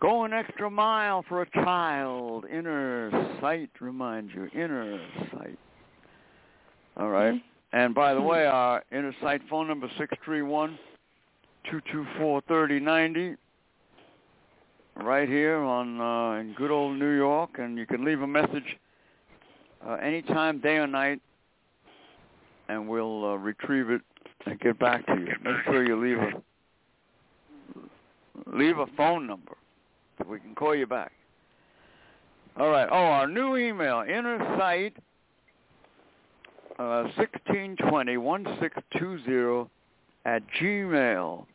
Go 0.00 0.25
an 0.25 0.32
extra 0.32 0.68
mile 0.68 1.23
for 1.23 1.42
a 1.42 1.50
child. 1.50 2.44
Inner 2.46 3.11
sight 3.40 3.70
reminds 3.80 4.34
you. 4.34 4.50
Inner 4.52 5.00
sight. 5.32 5.58
All 6.96 7.11
right. 7.11 7.34
Okay. 7.34 7.44
And 7.73 7.94
by 7.94 8.14
the 8.14 8.20
way, 8.20 8.46
our 8.46 8.84
inner 8.92 9.14
sight 9.20 9.42
phone 9.49 9.66
number 9.68 9.88
six 9.96 10.12
three 10.25 10.42
one 10.42 10.78
two 11.70 11.80
two 11.92 12.04
four 12.18 12.40
thirty 12.42 12.80
ninety. 12.80 13.37
Right 14.96 15.28
here 15.28 15.58
on 15.58 16.00
uh, 16.00 16.40
in 16.40 16.54
good 16.54 16.70
old 16.70 16.98
New 16.98 17.16
York, 17.16 17.58
and 17.58 17.76
you 17.76 17.84
can 17.84 18.04
leave 18.04 18.22
a 18.22 18.26
message 18.26 18.78
uh, 19.86 19.94
anytime, 19.94 20.60
day 20.60 20.76
or 20.76 20.86
night, 20.86 21.20
and 22.68 22.88
we'll 22.88 23.24
uh, 23.24 23.34
retrieve 23.34 23.90
it 23.90 24.02
and 24.46 24.58
get 24.60 24.78
back 24.78 25.04
to 25.06 25.14
you. 25.14 25.32
Make 25.42 25.56
sure 25.64 25.84
you 25.84 26.00
leave 26.00 26.18
a 26.18 26.30
leave 28.56 28.78
a 28.78 28.86
phone 28.96 29.26
number 29.26 29.56
so 30.18 30.26
we 30.28 30.38
can 30.38 30.54
call 30.54 30.74
you 30.74 30.86
back. 30.86 31.12
All 32.56 32.70
right. 32.70 32.88
Oh, 32.90 32.94
our 32.94 33.26
new 33.26 33.56
email, 33.56 34.04
inner 34.08 34.38
sight 34.58 34.96
uh, 36.78 37.08
1620-1620 37.18 39.68
at 40.24 40.42
gmail, 40.60 41.46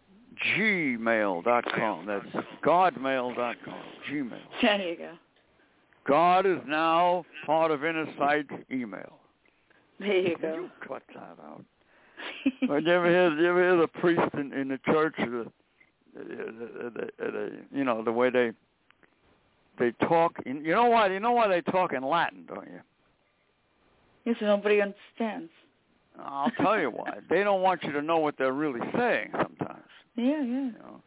gmail.com. 0.57 2.05
That's 2.05 2.45
godmail.com, 2.63 3.83
gmail. 4.11 4.39
There 4.61 4.89
you 4.89 4.97
go. 4.97 5.11
God 6.07 6.45
is 6.45 6.59
now 6.67 7.25
part 7.45 7.71
of 7.71 7.83
Inner 7.83 8.07
Sight's 8.17 8.49
email. 8.71 9.19
There 9.99 10.17
you 10.17 10.35
go. 10.41 10.55
you 10.55 10.69
cut 10.87 11.03
that 11.13 11.37
out? 11.43 11.63
Well, 12.67 12.81
you 12.81 12.91
ever 12.91 13.09
hear, 13.09 13.37
you 13.37 13.47
ever 13.49 13.61
hear 13.61 13.77
the 13.77 13.87
priest 13.87 14.33
in, 14.33 14.53
in 14.53 14.69
the 14.69 14.79
church, 14.85 15.15
uh, 15.19 15.23
uh, 15.23 15.43
uh, 16.19 16.89
uh, 16.89 17.25
uh, 17.25 17.49
you 17.73 17.83
know, 17.83 18.03
the 18.03 18.11
way 18.11 18.29
they 18.29 18.51
they 19.77 19.91
talk. 20.07 20.33
You 20.45 20.73
know 20.73 20.85
why? 20.87 21.07
You 21.07 21.19
know 21.19 21.31
why 21.31 21.47
they 21.47 21.61
talk 21.61 21.93
in 21.93 22.03
Latin, 22.03 22.45
don't 22.47 22.67
you? 22.67 22.79
yes, 24.25 24.35
nobody 24.41 24.81
understands. 24.81 25.51
I'll 26.21 26.51
tell 26.51 26.79
you 26.79 26.91
why. 26.91 27.19
They 27.29 27.43
don't 27.43 27.61
want 27.61 27.83
you 27.83 27.91
to 27.93 28.01
know 28.01 28.17
what 28.17 28.35
they're 28.37 28.53
really 28.53 28.81
saying 28.97 29.29
sometimes. 29.31 29.83
Yeah, 30.19 30.25
yeah. 30.25 30.43
You 30.43 30.73
know. 30.73 31.01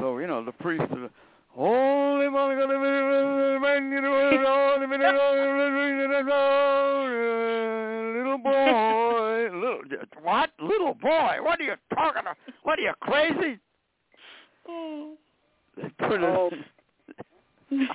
So 0.00 0.18
you 0.18 0.26
know 0.28 0.44
the 0.44 0.52
priest. 0.52 0.84
Is, 0.84 1.10
Holy 1.54 2.26
little 8.16 8.38
boy, 8.38 9.50
little 9.52 9.80
what? 10.22 10.50
Little 10.62 10.94
boy? 10.94 11.36
What 11.42 11.60
are 11.60 11.64
you 11.64 11.74
talking 11.92 12.20
about? 12.22 12.36
What 12.62 12.78
are 12.78 12.82
you 12.82 12.92
crazy? 13.00 13.58
Oh. 14.68 15.14
They 15.76 15.88
put 15.98 16.22
it. 16.22 16.24
Oh. 16.24 16.50
I'm 17.72 17.88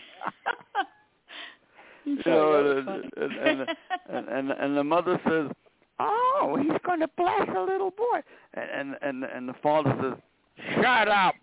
you 2.06 2.22
know, 2.26 2.78
and, 2.78 3.12
and, 3.18 3.68
and 4.10 4.30
and 4.30 4.52
and 4.52 4.78
the 4.78 4.84
mother 4.84 5.20
says, 5.28 5.52
"Oh, 6.00 6.58
he's 6.62 6.78
going 6.86 7.00
to 7.02 7.10
bless 7.18 7.48
a 7.56 7.62
little 7.62 7.92
boy," 7.92 8.22
and 8.54 8.96
and 9.02 9.24
and 9.24 9.50
the 9.50 9.56
father 9.62 9.96
says, 10.02 10.76
"Shut 10.76 11.08
up." 11.08 11.36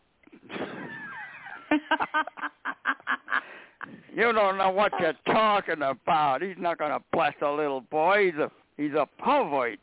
You 4.15 4.33
don't 4.33 4.59
know 4.59 4.71
what 4.71 4.93
you're 5.01 5.15
talking 5.27 5.83
about. 5.83 6.41
He's 6.41 6.57
not 6.57 6.79
going 6.79 6.93
to 6.93 7.03
bless 7.13 7.35
a 7.43 7.51
little 7.51 7.81
boy. 7.81 8.27
He's 8.27 8.41
a 8.41 8.51
he's 8.77 8.93
a 8.93 9.09
pervert. 9.19 9.79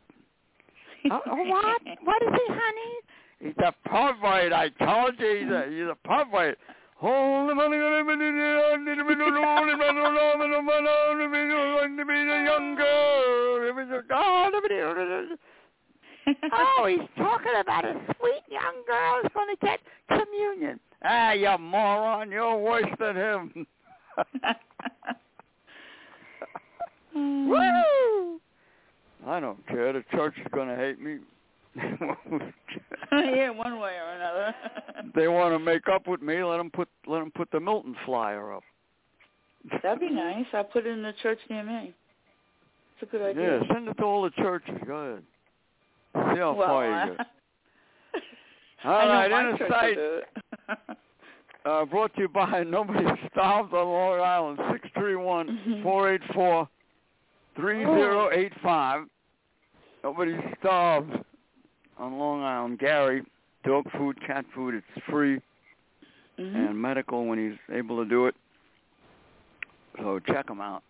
Oh, 1.12 1.20
what? 1.26 1.82
What 2.04 2.22
is 2.24 2.30
he, 2.34 2.54
honey? 2.54 2.96
He's 3.40 3.58
a 3.58 3.74
pervert. 3.90 4.54
I 4.54 4.70
told 4.70 5.20
you 5.20 5.40
he's 5.42 5.52
a 5.52 5.66
he's 5.70 5.90
a 5.90 5.98
pervert. 6.08 6.58
Oh, 16.54 16.86
he's 16.88 17.00
talking 17.18 17.54
about 17.60 17.84
a 17.84 17.96
sweet 18.20 18.44
young 18.48 18.84
girl 18.86 19.22
who's 19.22 19.32
going 19.34 19.50
to 19.50 19.66
get 19.66 19.80
communion. 20.08 20.80
Ah, 21.04 21.32
you 21.32 21.58
moron! 21.60 22.30
You're 22.30 22.58
worse 22.58 22.86
than 23.00 23.16
him. 23.16 23.66
Woo! 27.16 28.40
I 29.28 29.40
don't 29.40 29.66
care. 29.68 29.94
The 29.94 30.04
church 30.12 30.36
is 30.38 30.48
going 30.52 30.68
to 30.68 30.76
hate 30.76 31.02
me. 31.02 31.18
yeah, 33.12 33.50
one 33.50 33.80
way 33.80 33.94
or 33.94 34.16
another. 34.16 34.56
they 35.16 35.28
want 35.28 35.54
to 35.54 35.60
make 35.60 35.88
up 35.88 36.08
with 36.08 36.22
me. 36.22 36.44
Let 36.44 36.58
them 36.58 36.70
put 36.70 36.90
let 37.08 37.20
them 37.20 37.32
put 37.34 37.50
the 37.52 37.60
Milton 37.60 37.96
flyer 38.06 38.54
up. 38.54 38.64
That'd 39.82 40.00
be 40.00 40.10
nice. 40.14 40.46
I'll 40.54 40.66
put 40.66 40.86
it 40.86 40.90
in 40.90 41.02
the 41.02 41.14
church 41.22 41.40
near 41.50 41.64
me. 41.64 41.94
It's 43.00 43.10
a 43.10 43.12
good 43.12 43.22
idea. 43.22 43.60
Yeah, 43.60 43.74
send 43.74 43.88
it 43.88 43.94
to 43.96 44.04
all 44.04 44.24
the 44.24 44.32
churches. 44.32 44.76
Go 44.86 44.96
ahead. 44.96 45.24
See 46.14 46.40
how 46.40 46.54
well, 46.54 46.68
far 46.68 46.94
I, 46.94 47.06
you 47.06 47.12
get. 47.18 47.28
I 48.84 48.88
All 48.90 49.08
know 49.08 49.14
right, 49.14 49.32
inner 49.32 49.70
sight. 49.70 49.98
Uh, 51.64 51.86
brought 51.86 52.14
to 52.16 52.22
you 52.22 52.28
by 52.28 52.64
Nobody 52.64 53.06
Starves 53.32 53.72
on 53.72 53.88
Long 53.88 54.20
Island, 54.20 54.60
six 54.72 54.90
three 54.98 55.16
one 55.16 55.82
four 55.84 56.12
eight 56.12 56.22
four 56.34 56.68
three 57.56 57.84
zero 57.84 58.30
eight 58.34 58.52
five. 58.64 59.04
Nobody 60.04 60.36
starves 60.60 61.12
on 62.02 62.18
Long 62.18 62.42
Island. 62.44 62.80
Gary, 62.80 63.24
dog 63.64 63.86
food, 63.98 64.20
cat 64.26 64.46
food, 64.54 64.74
it's 64.74 65.06
free 65.06 65.40
Mhm. 66.38 66.70
and 66.70 66.82
medical 66.82 67.26
when 67.26 67.38
he's 67.38 67.60
able 67.70 68.04
to 68.04 68.10
do 68.10 68.26
it. 68.26 68.36
So 69.98 70.20
check 70.20 70.50
him 70.50 70.60
out. 70.60 70.84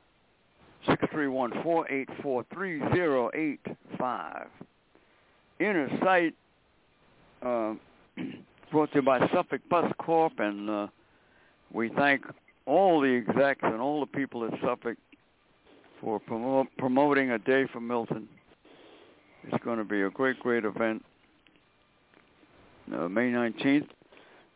Six 0.86 1.06
three 1.12 1.28
one 1.28 1.52
four 1.62 1.86
eight 1.91 2.10
four 2.21 2.43
three 2.45 2.80
zero 2.93 3.30
eight 3.34 3.60
five. 3.97 4.50
Inner 5.60 5.89
Sight. 6.00 6.34
Uh, 7.41 7.76
brought 8.71 8.89
to 8.91 9.00
you 9.00 9.02
by 9.02 9.19
Suffolk 9.34 9.62
Bus 9.69 9.91
Corp, 9.97 10.39
and 10.39 10.69
uh, 10.69 10.88
we 11.71 11.89
thank 11.89 12.26
all 12.65 13.02
the 13.02 13.10
execs 13.28 13.60
and 13.63 13.82
all 13.82 14.00
the 14.00 14.06
people 14.06 14.45
at 14.45 14.52
Suffolk 14.62 14.97
for 16.00 16.19
promo- 16.19 16.67
promoting 16.78 17.32
a 17.32 17.39
day 17.39 17.65
for 17.67 17.82
Milton. 17.82 18.30
It's 19.44 19.64
going 19.64 19.78
to 19.78 19.84
be 19.84 20.02
a 20.04 20.10
great, 20.10 20.40
great 20.40 20.66
event, 20.66 21.04
uh, 22.96 23.08
May 23.10 23.32
19th. 23.32 23.88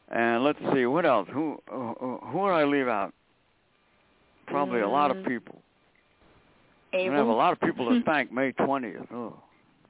And 0.09 0.43
let's 0.43 0.59
see, 0.73 0.85
what 0.85 1.05
else? 1.05 1.27
Who 1.33 1.57
uh, 1.71 1.91
uh, 1.91 2.17
who 2.27 2.37
would 2.39 2.51
I 2.51 2.63
leave 2.63 2.87
out? 2.87 3.13
Probably 4.47 4.81
a 4.81 4.87
lot 4.87 5.09
of 5.09 5.17
Mm. 5.17 5.27
people. 5.27 5.61
Able? 6.93 7.13
I 7.13 7.17
have 7.17 7.27
a 7.27 7.31
lot 7.33 7.51
of 7.53 7.59
people 7.61 7.89
to 7.89 8.01
thank 8.05 8.31
May 8.31 8.51
20th. 8.53 9.07
Oh. 9.11 9.33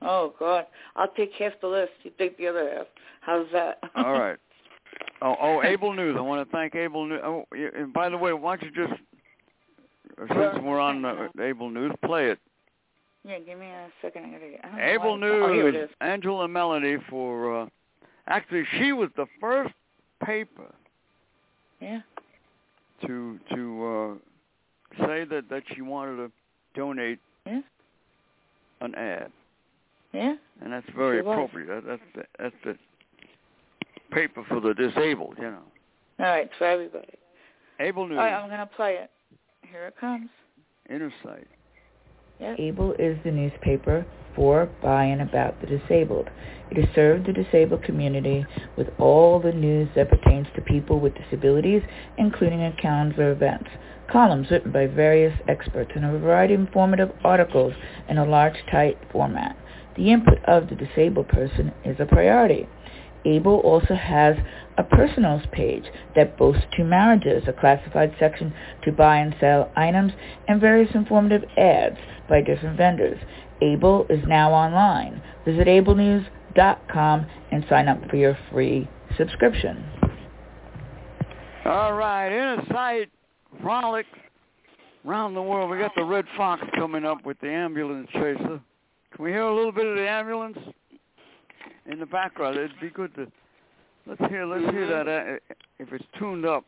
Oh 0.02 0.34
God, 0.40 0.66
I'll 0.96 1.10
take 1.10 1.32
half 1.34 1.54
the 1.62 1.68
list. 1.68 1.92
You 2.04 2.12
take 2.18 2.38
the 2.38 2.48
other 2.48 2.70
half. 2.78 2.86
How's 3.22 3.48
that? 3.54 3.80
All 3.96 4.14
right. 4.20 4.38
Oh, 5.22 5.36
oh, 5.42 5.64
Able 5.64 5.94
News. 5.94 6.16
I 6.18 6.22
want 6.22 6.48
to 6.48 6.52
thank 6.56 6.76
Able 6.76 7.06
News. 7.06 7.22
Oh, 7.24 7.46
and 7.52 7.92
by 7.92 8.10
the 8.10 8.18
way, 8.18 8.32
why 8.34 8.56
don't 8.56 8.74
you 8.74 8.88
just, 8.88 9.00
uh, 10.22 10.28
since 10.28 10.64
we're 10.64 10.80
on 10.80 11.04
uh, 11.04 11.28
Able 11.42 11.70
News, 11.70 11.92
play 12.06 12.30
it. 12.30 12.40
Yeah, 13.26 13.40
give 13.40 13.58
me 13.60 13.66
a 13.68 13.88
second. 14.02 14.26
I 14.26 14.30
gotta 14.32 14.50
get. 14.52 14.66
I 14.66 14.92
Able 14.92 15.12
Oh, 15.12 15.16
News. 15.18 15.76
is. 15.76 15.90
Angela 16.02 16.48
Melody 16.48 16.98
for. 17.10 17.62
Uh, 17.64 17.66
actually, 18.28 18.64
she 18.80 18.92
was 18.94 19.10
the 19.16 19.26
first 19.40 19.74
paper 20.24 20.74
Yeah. 21.82 22.02
to 23.06 23.40
to 23.54 24.20
uh, 24.98 25.06
say 25.06 25.26
that 25.26 25.50
that 25.50 25.64
she 25.74 25.82
wanted 25.82 26.18
to 26.18 26.32
donate 26.76 27.20
Yeah. 27.46 27.62
an 28.82 28.96
ad, 28.96 29.32
Yeah. 30.14 30.36
and 30.62 30.72
that's 30.72 30.90
very 30.96 31.18
She 31.18 31.28
appropriate. 31.28 31.68
That, 31.68 31.86
that's 31.86 32.02
the, 32.16 32.24
that's 32.40 32.56
the 32.64 32.78
paper 34.12 34.44
for 34.48 34.60
the 34.60 34.74
disabled, 34.74 35.36
you 35.38 35.50
know. 35.52 35.64
All 36.20 36.26
right, 36.28 36.50
for 36.58 36.66
everybody. 36.66 37.10
Able 37.80 38.08
News, 38.08 38.18
All 38.18 38.24
right, 38.24 38.34
I'm 38.34 38.50
gonna 38.50 38.66
play 38.66 38.96
it. 38.96 39.10
Here 39.70 39.88
it 39.88 39.96
comes. 40.00 40.30
Inner 40.90 41.12
Sight. 41.24 41.48
Yes. 42.40 42.56
Able 42.60 42.94
is 42.94 43.18
the 43.24 43.32
newspaper 43.32 44.06
for, 44.36 44.70
by, 44.82 45.06
and 45.06 45.22
about 45.22 45.62
the 45.62 45.68
disabled. 45.68 46.30
It 46.70 46.78
has 46.78 46.94
served 46.94 47.26
the 47.26 47.34
disabled 47.34 47.84
community 47.84 48.46
with 48.76 48.90
all 49.00 49.40
the 49.40 49.54
news 49.54 49.88
that 49.96 50.10
pertains 50.10 50.48
to 50.56 50.62
people 50.62 51.00
with 51.00 51.16
disabilities, 51.16 51.82
including 52.18 52.62
accounts 52.64 53.18
of 53.18 53.28
events, 53.28 53.70
columns 54.12 54.52
written 54.52 54.72
by 54.72 54.88
various 54.88 55.34
experts, 55.48 55.92
and 55.96 56.04
a 56.04 56.20
variety 56.20 56.56
of 56.56 56.60
informative 56.60 57.12
articles 57.24 57.74
in 58.10 58.18
a 58.18 58.26
large, 58.26 58.58
tight 58.70 58.98
format. 59.12 59.56
the 59.96 60.12
input 60.12 60.44
of 60.46 60.68
the 60.70 60.76
disabled 60.76 61.28
person 61.30 61.72
is 61.86 61.96
a 62.00 62.06
priority. 62.06 62.68
Able 63.26 63.58
also 63.60 63.96
has 63.96 64.36
a 64.78 64.84
personals 64.84 65.42
page 65.52 65.86
that 66.16 66.38
boasts 66.38 66.64
two 66.76 66.84
marriages, 66.84 67.44
a 67.48 67.54
classified 67.54 68.16
section 68.20 68.54
to 68.84 68.92
buy 68.92 69.18
and 69.18 69.36
sell 69.40 69.72
items, 69.76 70.12
and 70.48 70.62
various 70.62 70.94
informative 70.94 71.44
ads 71.58 71.98
by 72.30 72.42
different 72.42 72.78
vendors. 72.78 73.20
Able 73.62 74.06
is 74.10 74.24
now 74.28 74.52
online. 74.52 75.22
Visit 75.46 75.68
ablenews.com 75.68 77.26
and 77.52 77.66
sign 77.70 77.88
up 77.88 78.10
for 78.10 78.18
your 78.18 78.38
free 78.52 78.88
subscription. 79.18 79.84
All 81.66 81.94
right, 81.94 82.28
inner 82.28 82.64
sight 82.72 83.10
frolic 83.62 84.06
around 85.08 85.34
the 85.34 85.42
world. 85.42 85.70
We 85.70 85.78
got 85.78 85.92
the 85.96 86.04
Redd 86.04 86.26
Foxx 86.36 86.64
coming 86.76 87.06
up 87.06 87.26
with 87.26 87.40
the 87.40 87.50
ambulance 87.50 88.08
chaser. 88.14 88.60
Can 89.16 89.26
we 89.26 89.32
hear 89.32 89.44
a 89.44 89.56
little 89.56 89.72
bit 89.72 89.86
of 89.86 89.96
the 89.96 90.08
ambulance 90.08 90.58
in 91.92 92.00
the 92.00 92.06
background? 92.06 92.58
It'd 92.58 92.80
be 92.80 92.90
good 92.90 93.14
to 93.16 93.28
let's 94.08 94.22
hear 94.30 94.46
let's 94.46 94.70
hear 94.72 94.88
that 94.88 95.08
uh, 95.08 95.56
if 95.80 95.92
it's 95.94 96.06
tuned 96.20 96.46
up. 96.46 96.66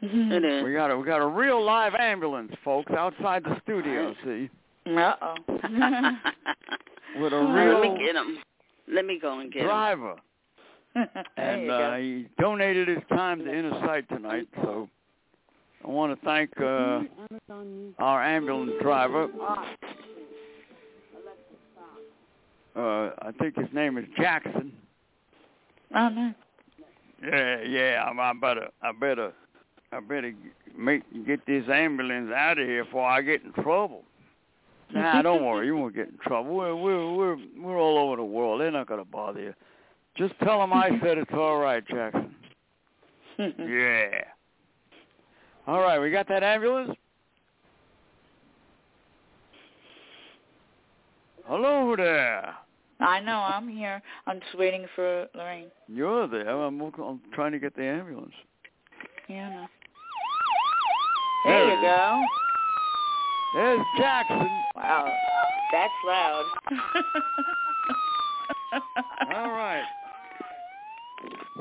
It 0.00 0.44
is. 0.44 0.64
We 0.64 0.72
got 0.72 0.90
a 0.90 0.96
we 0.96 1.04
got 1.06 1.20
a 1.20 1.26
real 1.26 1.64
live 1.64 1.94
ambulance, 1.94 2.52
folks, 2.64 2.92
outside 2.92 3.42
the 3.44 3.60
studio. 3.64 4.14
See, 4.24 4.48
Uh-oh. 4.86 5.34
with 7.20 7.32
a 7.32 7.36
Oh, 7.36 7.52
real 7.52 7.80
Let 7.80 7.82
me 7.82 7.98
get 7.98 8.14
him. 8.14 8.38
Let 8.90 9.04
me 9.06 9.18
go 9.20 9.40
and 9.40 9.52
get 9.52 9.62
him. 9.62 9.68
driver. 9.68 10.14
there 10.94 11.08
and 11.36 11.62
you 11.64 11.70
uh, 11.72 11.90
go. 11.90 11.98
he 12.00 12.28
donated 12.40 12.88
his 12.88 12.98
time 13.10 13.44
to 13.44 13.52
Inner 13.52 13.72
Sight 13.84 14.08
tonight. 14.08 14.48
So 14.62 14.88
I 15.84 15.88
want 15.88 16.18
to 16.18 16.24
thank 16.24 16.50
uh, 16.60 17.02
our 17.98 18.22
ambulance 18.22 18.72
driver. 18.80 19.28
Uh, 22.76 23.10
I 23.22 23.32
think 23.38 23.56
his 23.56 23.68
name 23.72 23.98
is 23.98 24.04
Jackson. 24.16 24.72
Oh, 25.94 26.08
no. 26.08 26.34
Yeah, 27.22 27.62
yeah. 27.62 28.04
I, 28.04 28.30
I 28.30 28.32
better, 28.34 28.68
I 28.82 28.92
better, 28.92 29.32
I 29.92 30.00
better 30.00 30.32
make 30.76 31.02
get 31.26 31.44
this 31.46 31.64
ambulance 31.68 32.30
out 32.34 32.58
of 32.58 32.66
here 32.66 32.84
before 32.84 33.08
I 33.08 33.20
get 33.22 33.42
in 33.42 33.52
trouble. 33.52 34.04
Nah, 34.94 35.22
don't 35.22 35.44
worry, 35.44 35.66
you 35.66 35.76
won't 35.76 35.94
get 35.94 36.08
in 36.08 36.18
trouble. 36.18 36.56
We're 36.56 36.76
we're 36.76 37.14
we're 37.14 37.36
we're 37.58 37.78
all 37.78 37.98
over 37.98 38.16
the 38.16 38.24
world. 38.24 38.60
They're 38.60 38.70
not 38.70 38.86
gonna 38.86 39.04
bother 39.04 39.40
you. 39.40 39.54
Just 40.16 40.34
tell 40.42 40.60
them 40.60 40.72
I 40.72 40.90
said 41.02 41.18
it's 41.18 41.32
all 41.32 41.58
right, 41.58 41.86
Jackson. 41.86 42.34
Yeah. 43.38 44.24
All 45.68 45.80
right, 45.80 46.00
we 46.00 46.10
got 46.10 46.26
that 46.26 46.42
ambulance. 46.42 46.90
Hello 51.48 51.96
there. 51.96 52.54
I 53.00 53.20
know, 53.20 53.38
I'm 53.38 53.68
here. 53.68 54.02
I'm 54.26 54.38
just 54.38 54.58
waiting 54.58 54.84
for 54.94 55.26
Lorraine. 55.34 55.70
You're 55.88 56.28
there. 56.28 56.50
I'm, 56.50 56.78
I'm 56.78 57.20
trying 57.32 57.52
to 57.52 57.58
get 57.58 57.74
the 57.74 57.84
ambulance. 57.84 58.34
Yeah, 59.28 59.48
know. 59.48 59.66
There 61.46 61.66
There 61.66 61.74
you 61.74 61.80
go. 61.80 62.22
There's 63.54 63.80
Jackson. 63.96 64.46
Wow, 64.76 65.10
that's 65.72 65.92
loud. 66.06 66.44
All 69.34 69.50
right. 69.50 69.84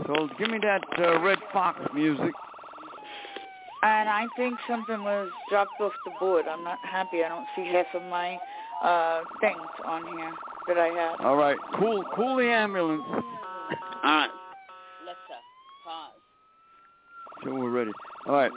So 0.06 0.28
give 0.38 0.50
me 0.50 0.58
that 0.64 0.82
uh, 1.00 1.22
Redd 1.22 1.40
Foxx 1.54 1.80
music. 1.96 2.34
And 3.84 4.10
I 4.10 4.26
think 4.36 4.60
something 4.68 5.02
was 5.02 5.30
dropped 5.50 5.80
off 5.80 5.94
the 6.04 6.12
board. 6.20 6.46
I'm 6.46 6.66
not 6.66 6.80
happy. 6.84 7.24
I 7.24 7.30
don't 7.30 7.48
see 7.56 7.66
half 7.72 7.86
of 7.94 8.02
my 8.10 8.38
uh 8.84 9.22
things 9.42 9.58
on 9.86 10.06
here 10.18 10.34
that 10.68 10.78
I 10.78 10.88
have. 10.88 11.22
All 11.22 11.36
right. 11.36 11.58
Cool. 11.80 12.04
Cool 12.16 12.38
the 12.38 12.46
ambulance. 12.46 13.04
All 13.08 13.20
right. 14.04 14.30
Let's 15.06 15.20
uh, 15.30 15.36
pause. 15.86 16.12
So 17.44 17.54
we're 17.54 17.70
ready. 17.70 17.92
All 18.28 18.36
right. 18.36 18.52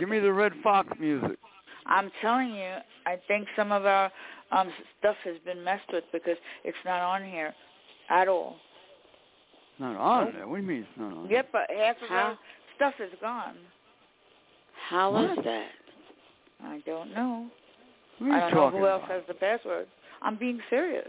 Give 0.00 0.08
me 0.08 0.18
the 0.18 0.32
Redd 0.32 0.52
Foxx 0.62 0.88
music. 0.98 1.38
I'm 1.86 2.10
telling 2.20 2.52
you, 2.52 2.74
I 3.06 3.16
think 3.28 3.46
some 3.54 3.70
of 3.72 3.86
our 3.86 4.10
um 4.52 4.70
stuff 4.98 5.16
has 5.24 5.36
been 5.44 5.62
messed 5.62 5.92
with 5.92 6.04
because 6.12 6.36
it's 6.64 6.76
not 6.84 7.00
on 7.00 7.24
here 7.24 7.54
at 8.10 8.28
all. 8.28 8.56
Not 9.78 9.96
on 9.96 10.32
there. 10.32 10.48
What 10.48 10.56
do 10.56 10.62
you 10.62 10.68
mean 10.68 10.78
it's 10.80 10.98
not 10.98 11.12
on? 11.12 11.30
Yep, 11.30 11.48
but 11.52 11.62
half 11.70 11.96
of 12.02 12.08
How? 12.08 12.16
our 12.16 12.38
stuff 12.76 12.94
is 13.00 13.12
gone. 13.20 13.56
How 14.88 15.16
is 15.16 15.36
What? 15.36 15.44
that? 15.44 15.68
I 16.64 16.80
don't 16.86 17.12
know. 17.12 17.46
What 18.18 18.30
I 18.30 18.50
don't 18.50 18.72
know 18.74 18.78
who 18.78 18.86
else 18.86 19.02
about? 19.04 19.10
has 19.14 19.22
the 19.28 19.34
password. 19.34 19.86
I'm 20.22 20.36
being 20.36 20.60
serious. 20.70 21.08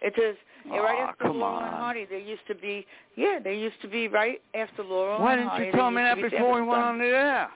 It 0.00 0.14
is 0.18 0.36
yeah, 0.66 0.78
right 0.78 0.98
ah, 1.00 1.10
after 1.10 1.24
come 1.24 1.38
Laurel 1.38 1.58
and 1.58 1.66
on. 1.66 1.80
Hardy. 1.80 2.06
There 2.08 2.18
used 2.18 2.46
to 2.48 2.54
be 2.54 2.86
yeah, 3.16 3.38
there 3.42 3.52
used 3.52 3.80
to 3.82 3.88
be 3.88 4.08
right 4.08 4.40
after 4.54 4.82
Laurel 4.82 5.20
Why 5.20 5.34
and 5.34 5.40
didn't 5.40 5.50
Hardy. 5.50 5.66
you 5.66 5.72
tell 5.72 5.90
me 5.90 6.02
that 6.02 6.16
be 6.16 6.22
before 6.22 6.54
we 6.54 6.62
went 6.62 6.82
on 6.82 6.98
the 6.98 7.04
air? 7.04 7.48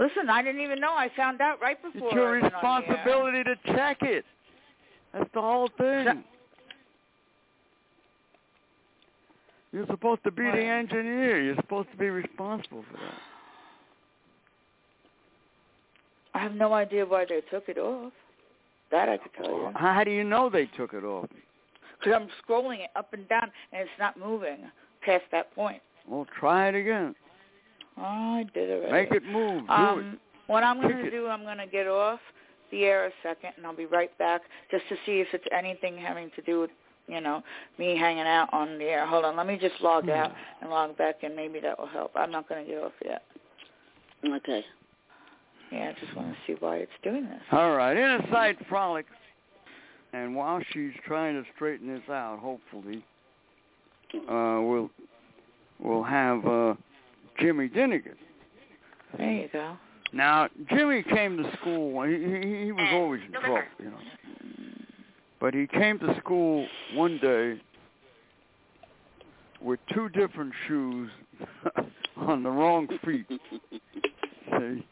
Listen, 0.00 0.28
I 0.28 0.42
didn't 0.42 0.60
even 0.60 0.80
know. 0.80 0.90
I 0.90 1.08
found 1.16 1.40
out 1.40 1.60
right 1.60 1.80
before. 1.80 2.08
It's 2.08 2.14
your 2.14 2.38
I 2.38 2.42
went 2.42 2.54
on 2.54 2.82
the 2.82 2.88
air. 2.88 2.94
responsibility 2.94 3.44
to 3.44 3.76
check 3.76 3.98
it. 4.02 4.24
That's 5.12 5.30
the 5.32 5.40
whole 5.40 5.70
thing. 5.78 6.24
You're 9.72 9.86
supposed 9.86 10.22
to 10.24 10.30
be 10.30 10.42
the 10.42 10.64
engineer. 10.64 11.40
You're 11.42 11.56
supposed 11.56 11.90
to 11.92 11.96
be 11.96 12.08
responsible 12.08 12.84
for 12.90 12.96
that. 12.96 13.33
I 16.34 16.38
have 16.40 16.54
no 16.54 16.72
idea 16.72 17.06
why 17.06 17.24
they 17.28 17.40
took 17.50 17.68
it 17.68 17.78
off. 17.78 18.12
That 18.90 19.08
I 19.08 19.16
could 19.16 19.32
tell 19.34 19.50
you. 19.50 19.70
How 19.74 20.04
do 20.04 20.10
you 20.10 20.24
know 20.24 20.50
they 20.50 20.66
took 20.76 20.92
it 20.92 21.04
off? 21.04 21.28
Because 21.98 22.12
I'm 22.20 22.28
scrolling 22.44 22.80
it 22.80 22.90
up 22.96 23.12
and 23.12 23.28
down, 23.28 23.50
and 23.72 23.82
it's 23.82 23.90
not 23.98 24.18
moving 24.18 24.58
past 25.02 25.24
that 25.32 25.54
point. 25.54 25.80
Well, 26.06 26.26
try 26.38 26.68
it 26.68 26.74
again. 26.74 27.14
Oh, 27.96 28.02
I 28.02 28.44
did 28.52 28.68
it. 28.68 28.84
already. 28.84 28.92
Make 28.92 29.12
it 29.12 29.24
move. 29.24 29.66
Do 29.66 29.72
Um, 29.72 30.18
what 30.48 30.62
I'm 30.62 30.80
going 30.80 30.96
to 30.96 31.10
do, 31.10 31.28
I'm 31.28 31.42
going 31.42 31.58
to 31.58 31.66
get 31.66 31.86
off 31.86 32.20
the 32.70 32.84
air 32.84 33.06
a 33.06 33.10
second, 33.22 33.52
and 33.56 33.64
I'll 33.66 33.76
be 33.76 33.86
right 33.86 34.16
back 34.18 34.42
just 34.70 34.84
to 34.88 34.96
see 35.06 35.20
if 35.20 35.28
it's 35.32 35.44
anything 35.56 35.96
having 35.96 36.30
to 36.36 36.42
do 36.42 36.60
with, 36.60 36.70
you 37.08 37.20
know, 37.20 37.42
me 37.78 37.96
hanging 37.96 38.26
out 38.26 38.48
on 38.52 38.78
the 38.78 38.84
air. 38.84 39.06
Hold 39.06 39.24
on, 39.24 39.36
let 39.36 39.46
me 39.46 39.56
just 39.58 39.80
log 39.80 40.10
out 40.10 40.32
and 40.60 40.70
log 40.70 40.96
back 40.98 41.22
in. 41.22 41.34
Maybe 41.34 41.60
that 41.60 41.78
will 41.78 41.86
help. 41.86 42.12
I'm 42.14 42.30
not 42.30 42.48
going 42.48 42.64
to 42.66 42.70
get 42.70 42.82
off 42.82 42.92
yet. 43.04 43.22
Okay. 44.26 44.64
Yeah, 45.72 45.92
I 45.94 46.00
just 46.00 46.16
want 46.16 46.28
to 46.32 46.36
see 46.46 46.56
why 46.60 46.76
it's 46.76 46.92
doing 47.02 47.24
this. 47.24 47.40
it. 47.50 47.54
All 47.54 47.76
right. 47.76 47.96
Inner 47.96 48.24
sight 48.30 48.56
frolic. 48.68 49.06
And 50.12 50.36
while 50.36 50.60
she's 50.72 50.92
trying 51.04 51.34
to 51.34 51.48
straighten 51.56 51.88
this 51.88 52.08
out, 52.08 52.38
hopefully, 52.38 53.04
uh, 54.14 54.60
we'll 54.62 54.88
we'll 55.80 56.04
have 56.04 56.46
uh, 56.46 56.74
Jimmy 57.40 57.68
Dinnigan. 57.68 58.14
There 59.18 59.32
you 59.32 59.48
go. 59.52 59.76
Now, 60.12 60.48
Jimmy 60.70 61.02
came 61.02 61.36
to 61.38 61.56
school. 61.60 62.02
He, 62.04 62.12
he, 62.14 62.64
he 62.66 62.72
was 62.72 62.88
always 62.92 63.20
in 63.26 63.32
trouble, 63.32 63.62
you 63.80 63.86
know. 63.86 63.98
But 65.40 65.52
he 65.54 65.66
came 65.66 65.98
to 65.98 66.16
school 66.20 66.66
one 66.94 67.18
day 67.18 67.60
with 69.60 69.80
two 69.92 70.08
different 70.10 70.52
shoes 70.68 71.10
on 72.16 72.44
the 72.44 72.50
wrong 72.50 72.86
feet. 73.04 73.26
See, 74.58 74.86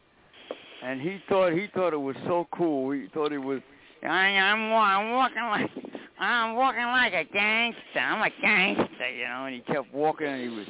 and 0.82 1.00
he 1.00 1.18
thought 1.28 1.52
he 1.52 1.68
thought 1.74 1.92
it 1.92 2.00
was 2.00 2.16
so 2.26 2.46
cool. 2.52 2.90
He 2.92 3.06
thought 3.14 3.32
it 3.32 3.38
was. 3.38 3.60
I, 4.02 4.08
I'm 4.08 4.72
I'm 4.72 5.12
walking 5.12 5.42
like 5.42 5.70
I'm 6.18 6.56
walking 6.56 6.84
like 6.84 7.12
a 7.12 7.24
gangster. 7.32 7.98
I'm 7.98 8.22
a 8.22 8.30
gangster, 8.40 9.10
you 9.10 9.24
know. 9.24 9.44
And 9.46 9.54
he 9.54 9.60
kept 9.60 9.92
walking, 9.94 10.26
and 10.26 10.42
he 10.42 10.48
was 10.48 10.66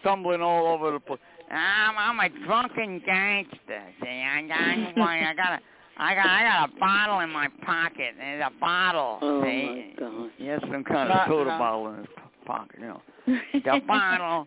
stumbling 0.00 0.40
all 0.40 0.66
over 0.66 0.92
the 0.92 1.00
place. 1.00 1.20
I'm 1.50 1.96
I'm 1.98 2.20
a 2.20 2.28
drunken 2.46 3.02
gangster. 3.04 3.82
See, 4.02 4.08
I 4.08 4.42
got 4.46 4.98
I 5.08 5.34
got 5.34 5.52
a 5.52 5.60
I 5.98 6.14
got 6.14 6.26
I 6.26 6.42
got 6.42 6.70
a 6.70 6.78
bottle 6.78 7.20
in 7.20 7.30
my 7.30 7.48
pocket. 7.64 8.14
There's 8.18 8.44
a 8.46 8.60
bottle. 8.60 9.18
Oh 9.20 9.42
see? 9.42 9.94
my 9.98 10.06
God. 10.06 10.30
He 10.36 10.46
has 10.46 10.60
some 10.70 10.84
kind 10.84 11.10
of 11.10 11.26
soda 11.26 11.50
no. 11.50 11.58
bottle 11.58 11.88
in 11.88 11.98
his 11.98 12.06
pocket, 12.44 12.76
you 12.78 12.86
know. 12.86 13.02
The 13.52 13.80
bottle, 13.86 14.46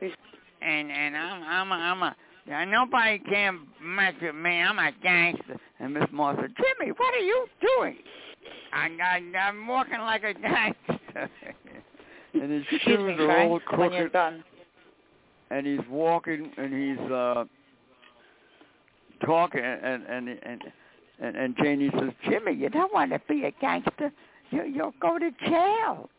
and 0.61 0.91
and 0.91 1.17
I'm 1.17 1.43
I'm 1.43 1.71
a, 1.71 1.75
I'm 1.75 2.03
a 2.03 2.15
yeah, 2.49 2.65
nobody 2.65 3.19
can 3.19 3.59
mess 3.81 4.13
with 4.21 4.35
me. 4.35 4.59
I'm 4.61 4.79
a 4.79 4.91
gangster. 5.03 5.57
And 5.79 5.93
Miss 5.93 6.03
Moss 6.11 6.35
said, 6.41 6.51
Jimmy, 6.57 6.91
what 6.97 7.13
are 7.13 7.19
you 7.19 7.45
doing? 7.61 7.97
I, 8.73 8.89
I 9.01 9.37
I'm 9.37 9.67
walking 9.67 9.99
like 9.99 10.23
a 10.23 10.33
gangster. 10.41 11.29
and 12.33 12.51
his 12.51 12.63
Excuse 12.63 12.81
shoes 12.83 12.97
me, 12.99 13.13
are 13.13 13.25
Frank, 13.27 13.51
all 13.71 13.77
when 13.79 13.91
you're 13.93 14.09
crooked, 14.09 14.13
done. 14.13 14.43
and 15.51 15.67
he's 15.67 15.87
walking, 15.89 16.51
and 16.57 16.73
he's 16.73 17.11
uh 17.11 17.45
talking, 19.25 19.61
and 19.63 20.03
and 20.07 20.29
and 20.29 20.61
and, 21.21 21.35
and 21.35 21.55
Janie 21.61 21.91
says, 21.99 22.11
Jimmy, 22.29 22.53
you 22.53 22.69
don't 22.69 22.93
want 22.93 23.11
to 23.11 23.21
be 23.27 23.45
a 23.45 23.51
gangster. 23.61 24.11
You 24.51 24.63
you'll 24.63 24.93
go 25.01 25.19
to 25.19 25.29
jail. 25.47 26.09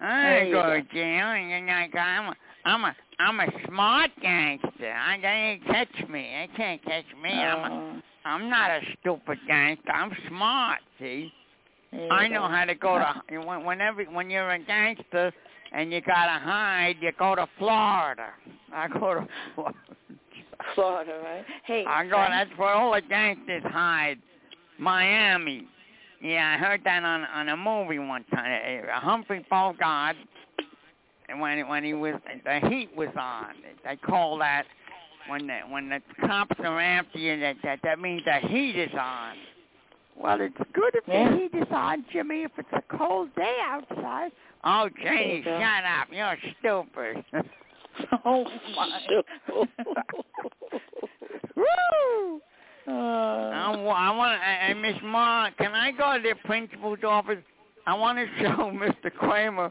I 0.00 0.36
ain't 0.38 0.52
going 0.52 0.82
go. 0.82 0.88
to 0.88 0.94
jail. 0.94 1.26
And 1.26 1.66
like, 1.66 1.94
I'm 1.96 2.28
a 2.28 2.34
I'm 2.64 2.84
a 2.84 2.96
I'm 3.18 3.40
a 3.40 3.46
smart 3.66 4.10
gangster. 4.22 4.92
I 4.92 5.18
they 5.20 5.28
ain't 5.28 5.66
catch 5.66 6.08
me. 6.08 6.22
They 6.22 6.48
can't 6.56 6.84
catch 6.84 7.04
me. 7.22 7.30
I'm 7.30 7.72
a 7.72 7.96
Uh, 7.96 8.00
I'm 8.24 8.50
not 8.50 8.70
a 8.70 8.80
stupid 9.00 9.38
gangster. 9.46 9.90
I'm 9.90 10.12
smart. 10.28 10.80
See. 10.98 11.32
I 12.10 12.28
know 12.28 12.46
how 12.46 12.64
to 12.64 12.74
go 12.74 12.98
to 12.98 13.38
when 13.38 13.64
whenever 13.64 14.04
when 14.04 14.30
you're 14.30 14.50
a 14.50 14.58
gangster 14.58 15.32
and 15.72 15.92
you 15.92 16.00
gotta 16.00 16.38
hide, 16.38 16.96
you 17.00 17.10
go 17.18 17.34
to 17.34 17.48
Florida. 17.58 18.28
I 18.72 18.88
go 18.88 19.14
to 19.14 19.28
Florida. 19.54 19.78
Florida, 20.74 21.20
right? 21.24 21.44
Hey, 21.64 21.84
I 21.88 22.04
go. 22.04 22.24
That's 22.28 22.50
where 22.56 22.74
all 22.74 22.92
the 22.92 23.00
gangsters 23.00 23.62
hide. 23.64 24.18
Miami. 24.78 25.66
Yeah, 26.22 26.54
I 26.54 26.58
heard 26.58 26.82
that 26.84 27.02
on 27.02 27.24
on 27.24 27.48
a 27.48 27.56
movie 27.56 27.98
one 27.98 28.24
time. 28.24 28.84
Humphrey 28.92 29.44
Bogart, 29.50 30.16
and 31.30 31.40
when 31.40 31.66
when 31.68 31.84
he 31.84 31.94
was 31.94 32.14
the 32.44 32.60
heat 32.68 32.90
was 32.96 33.08
on, 33.18 33.54
they 33.84 33.96
call 33.96 34.38
that 34.38 34.64
when 35.28 35.46
the 35.46 35.58
when 35.68 35.88
the 35.88 36.00
cops 36.26 36.56
are 36.60 36.80
after 36.80 37.18
you. 37.18 37.38
That 37.40 37.56
that 37.62 37.80
that 37.84 37.98
means 38.00 38.22
the 38.24 38.46
heat 38.48 38.76
is 38.76 38.92
on. 38.98 39.36
Well, 40.16 40.40
it's 40.40 40.56
good 40.74 40.94
if 40.94 41.04
Yeah. 41.06 41.30
the 41.30 41.36
heat 41.36 41.54
is 41.54 41.68
on, 41.70 42.04
Jimmy. 42.12 42.42
If 42.42 42.52
it's 42.58 42.68
a 42.72 42.82
cold 42.96 43.34
day 43.36 43.56
outside. 43.64 44.32
Oh, 44.64 44.88
Janie, 45.02 45.16
There 45.16 45.36
you 45.36 45.44
go. 45.44 45.58
shut 45.58 45.84
up. 45.84 46.08
You're 46.12 46.36
stupid. 46.58 47.24
oh 48.26 48.44
my. 48.76 49.00
Woo! 51.56 52.40
Uh, 52.88 52.90
I, 52.90 53.72
I 53.72 54.10
want 54.16 54.40
to, 54.40 54.72
uh, 54.72 54.74
Miss 54.80 54.96
Ma, 55.02 55.50
can 55.58 55.72
I 55.74 55.92
go 55.92 56.16
to 56.16 56.22
the 56.22 56.34
principal's 56.46 56.98
office? 57.06 57.38
I 57.86 57.94
want 57.94 58.18
to 58.18 58.26
show 58.42 58.48
Mr. 58.72 59.12
Kramer 59.12 59.70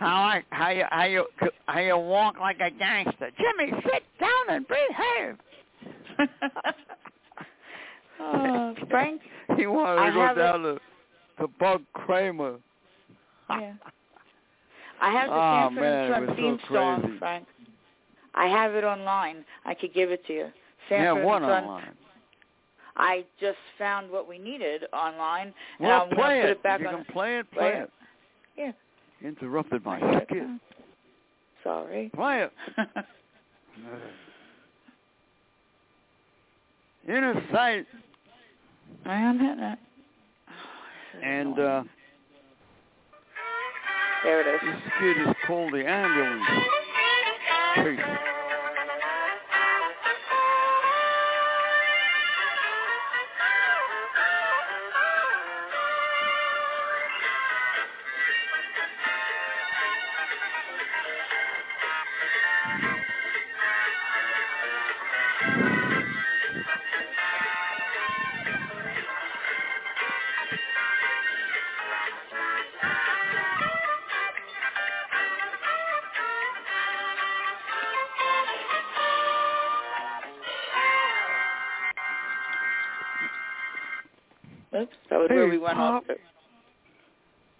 how 0.00 0.22
I 0.22 0.42
how 0.50 0.70
you 0.70 0.84
how 0.90 1.04
you 1.04 1.26
how 1.66 1.78
you 1.80 1.96
walk 1.98 2.38
like 2.40 2.58
a 2.60 2.70
gangster. 2.70 3.30
Jimmy, 3.38 3.72
sit 3.84 4.02
down 4.18 4.30
and 4.48 4.66
behave. 4.66 5.36
oh, 8.20 8.74
Frank, 8.90 9.20
He 9.56 9.66
wanted 9.66 10.00
I 10.00 10.06
to 10.06 10.12
go 10.12 10.20
have 10.20 10.36
it- 10.36 10.40
down 10.40 10.62
to 10.62 10.78
to 11.38 11.48
Bug 11.58 11.82
Kramer. 11.94 12.56
Yeah. 13.48 13.72
I 15.02 15.10
have 15.12 15.28
the 15.30 15.34
ah, 15.34 15.64
Oh, 15.64 15.68
Sanford 15.68 15.82
man, 15.82 16.04
and 16.04 16.14
Son 16.14 16.20
was 16.26 16.30
so 16.30 16.34
theme 16.36 16.58
song, 16.76 17.00
crazy. 17.00 17.18
Frank. 17.18 17.46
I 18.34 18.46
have 18.46 18.74
it 18.74 18.84
online. 18.84 19.44
I 19.64 19.72
could 19.74 19.94
give 19.94 20.10
it 20.10 20.26
to 20.26 20.32
you. 20.34 20.46
Sanford 20.90 21.18
yeah, 21.18 21.24
one 21.24 21.42
and 21.42 21.50
Son. 21.50 21.64
online. 21.64 21.94
I 22.96 23.24
just 23.40 23.56
found 23.78 24.10
what 24.10 24.28
we 24.28 24.38
needed 24.38 24.84
online, 24.92 25.54
and 25.78 25.88
Well, 25.88 26.02
I'm 26.10 26.16
play 26.16 26.40
it. 26.40 26.42
put 26.42 26.50
it 26.50 26.62
back 26.62 26.80
you 26.80 26.88
on. 26.88 26.96
can 26.96 27.04
play 27.14 27.38
it. 27.38 27.50
play 27.52 27.70
Play 27.70 27.80
it. 27.80 27.82
it. 27.82 27.90
Yeah. 28.58 28.72
Interrupted 29.24 29.84
my 29.84 29.98
skit. 29.98 30.28
comes. 30.28 30.60
Sorry. 31.62 32.10
Play 32.14 32.44
it. 32.44 32.52
Inner 37.08 37.34
sight. 37.52 37.86
I 39.06 39.14
am 39.14 39.38
hitting 39.38 39.58
it. 39.64 39.78
Oh, 40.48 41.22
And 41.22 41.58
uh, 41.58 41.82
there 44.24 44.40
it 44.40 44.54
is. 44.54 44.60
this 44.62 44.82
skit 44.96 45.28
is 45.28 45.34
called 45.46 45.72
the 45.72 45.84
ambulance 45.88 46.44
chase. 47.76 48.00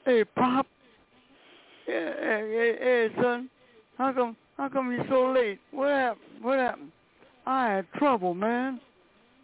Hey, 0.05 0.25
Pop. 0.25 0.67
Yeah, 1.87 2.13
hey, 2.21 2.51
hey, 2.51 2.77
hey, 2.81 3.23
son. 3.23 3.51
How 3.99 4.13
come, 4.13 4.37
how 4.57 4.69
come 4.69 4.93
you 4.93 5.05
so 5.09 5.31
late? 5.33 5.59
What 5.73 5.89
happened? 5.89 6.43
What 6.43 6.59
happened? 6.59 6.93
I 7.47 7.69
had 7.69 7.93
trouble, 7.95 8.35
man. 8.35 8.81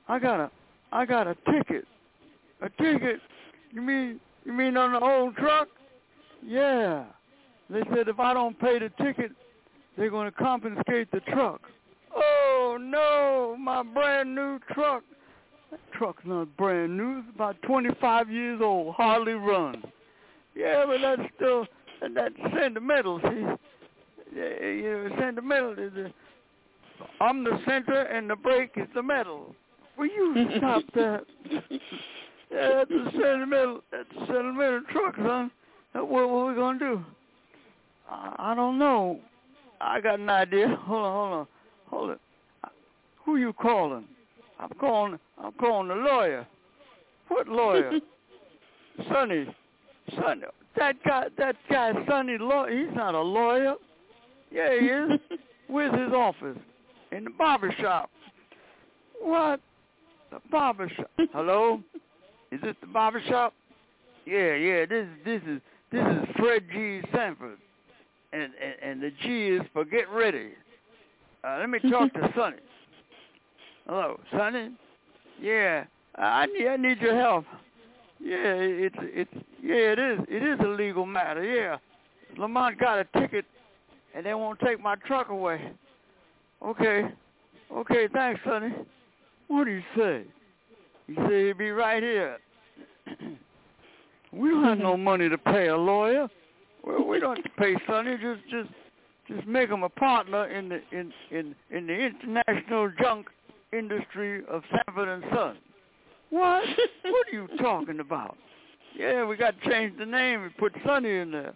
I 0.08 0.18
got 0.18 0.40
a, 0.40 0.50
I 0.92 1.04
got 1.04 1.26
a 1.26 1.36
ticket. 1.50 1.84
A 2.62 2.70
ticket? 2.70 3.20
You 3.72 3.82
mean, 3.82 4.20
you 4.44 4.52
mean 4.52 4.76
on 4.76 4.92
the 4.92 5.00
old 5.00 5.36
truck? 5.36 5.68
Yeah. 6.44 7.04
They 7.68 7.82
said 7.94 8.08
if 8.08 8.20
I 8.20 8.32
don't 8.32 8.58
pay 8.58 8.78
the 8.78 8.90
ticket, 9.02 9.32
they're 9.96 10.10
going 10.10 10.30
to 10.30 10.36
confiscate 10.36 11.10
the 11.10 11.20
truck. 11.20 11.60
Oh 12.14 12.78
no, 12.80 13.56
my 13.58 13.82
brand 13.82 14.34
new 14.34 14.58
truck. 14.72 15.02
That 15.70 15.80
truck's 15.92 16.22
not 16.24 16.56
brand 16.56 16.96
new. 16.96 17.18
It's 17.18 17.28
about 17.34 17.60
25 17.62 18.30
years 18.30 18.60
old, 18.62 18.94
hardly 18.94 19.32
run. 19.34 19.82
Yeah, 20.54 20.84
but 20.86 21.00
that's 21.00 21.22
still 21.36 21.66
that- 22.00 22.14
that's 22.14 22.34
sentimental. 22.54 23.20
See, 23.20 23.46
yeah, 24.34 24.66
you 24.66 25.08
know, 25.08 25.16
sentimental 25.18 25.72
is 25.78 25.92
the. 25.94 26.12
I'm 27.20 27.44
the 27.44 27.60
center 27.66 28.02
and 28.02 28.28
the 28.30 28.36
brake 28.36 28.72
is 28.76 28.88
the 28.94 29.02
metal. 29.02 29.54
Will 29.98 30.06
you 30.06 30.48
stop 30.58 30.82
that? 30.94 31.24
Yeah, 32.50 32.68
that's 32.84 32.90
a 32.90 33.10
sentimental. 33.12 33.82
That's 33.90 34.08
a 34.14 34.26
sentimental 34.26 34.80
truck, 34.90 35.16
son. 35.16 35.50
What, 35.92 36.28
what 36.30 36.48
we 36.48 36.54
gonna 36.54 36.78
do? 36.78 37.04
I, 38.10 38.34
I 38.52 38.54
don't 38.54 38.78
know. 38.78 39.20
I 39.80 40.00
got 40.00 40.20
an 40.20 40.30
idea. 40.30 40.68
Hold 40.86 41.04
on, 41.04 41.12
hold 41.12 41.32
on, 41.32 41.46
hold 41.90 42.10
it. 42.10 42.20
Who 43.24 43.36
you 43.36 43.52
calling? 43.54 44.04
I'm 44.58 44.70
calling. 44.80 45.18
I'm 45.38 45.52
calling 45.52 45.88
the 45.88 45.94
lawyer. 45.94 46.46
What 47.28 47.48
lawyer? 47.48 47.92
Sonny. 49.12 49.46
Sonny. 50.16 50.42
That 50.76 50.96
guy. 51.04 51.26
That 51.38 51.56
guy, 51.70 51.92
Sonny. 52.08 52.38
Law. 52.38 52.66
He's 52.66 52.94
not 52.94 53.14
a 53.14 53.20
lawyer. 53.20 53.74
Yeah, 54.50 54.78
he 54.78 54.86
is. 54.86 55.20
Where's 55.68 55.92
his 55.92 56.12
office? 56.12 56.58
In 57.12 57.24
the 57.24 57.30
barber 57.30 57.74
shop. 57.80 58.10
What? 59.20 59.60
The 60.30 60.40
barber 60.50 60.90
shop. 60.96 61.10
Hello? 61.32 61.82
Is 62.52 62.60
this 62.62 62.76
the 62.80 62.86
barber 62.86 63.22
shop? 63.28 63.54
Yeah, 64.24 64.54
yeah. 64.54 64.86
This 64.86 65.06
this 65.24 65.42
is 65.46 65.60
this 65.92 66.04
is 66.04 66.28
Fred 66.36 66.64
G. 66.72 67.00
Sanford, 67.12 67.58
and 68.32 68.42
and, 68.42 68.74
and 68.82 69.02
the 69.02 69.10
G 69.22 69.48
is 69.48 69.62
for 69.72 69.84
get 69.84 70.08
ready. 70.10 70.50
Uh, 71.44 71.58
let 71.60 71.70
me 71.70 71.78
talk 71.90 72.12
to 72.14 72.32
Sonny. 72.36 72.56
Hello, 73.86 74.18
Sonny. 74.32 74.70
Yeah, 75.40 75.84
I 76.16 76.46
need 76.46 76.66
I 76.66 76.76
need 76.76 76.98
your 76.98 77.14
help. 77.14 77.44
Yeah, 78.18 78.34
it's 78.34 78.96
it's 79.00 79.30
yeah 79.62 79.92
it 79.92 79.98
is 79.98 80.18
it 80.28 80.42
is 80.42 80.58
a 80.60 80.68
legal 80.68 81.06
matter. 81.06 81.44
Yeah, 81.44 81.76
Lamont 82.36 82.80
got 82.80 82.98
a 82.98 83.04
ticket, 83.20 83.44
and 84.12 84.26
they 84.26 84.34
won't 84.34 84.58
take 84.58 84.82
my 84.82 84.96
truck 84.96 85.28
away. 85.28 85.70
Okay, 86.64 87.02
okay, 87.72 88.08
thanks, 88.12 88.40
Sonny. 88.44 88.74
What 89.46 89.64
do 89.64 89.70
you 89.70 89.82
say? 89.96 90.24
He 91.06 91.14
said 91.14 91.46
he'd 91.46 91.58
be 91.58 91.70
right 91.70 92.02
here. 92.02 92.38
we 94.32 94.48
don't 94.48 94.64
have 94.64 94.78
no 94.78 94.96
money 94.96 95.28
to 95.28 95.38
pay 95.38 95.68
a 95.68 95.76
lawyer. 95.76 96.28
Well, 96.82 97.06
we 97.06 97.20
don't 97.20 97.36
have 97.36 97.44
to 97.44 97.50
pay 97.50 97.76
Sonny. 97.86 98.16
Just 98.16 98.40
just 98.50 98.70
just 99.28 99.46
make 99.46 99.70
him 99.70 99.84
a 99.84 99.88
partner 99.88 100.48
in 100.48 100.70
the 100.70 100.80
in 100.90 101.12
in 101.30 101.54
in 101.70 101.86
the 101.86 101.94
international 101.94 102.90
junk 103.00 103.28
industry 103.72 104.42
of 104.48 104.62
Sanford 104.70 105.08
and 105.08 105.24
Son. 105.34 105.56
What? 106.30 106.64
what 107.02 107.26
are 107.28 107.32
you 107.32 107.48
talking 107.58 108.00
about? 108.00 108.36
Yeah, 108.96 109.24
we 109.26 109.36
got 109.36 109.60
to 109.60 109.70
change 109.70 109.98
the 109.98 110.06
name 110.06 110.42
and 110.44 110.56
put 110.56 110.74
Sonny 110.84 111.16
in 111.16 111.30
there. 111.30 111.54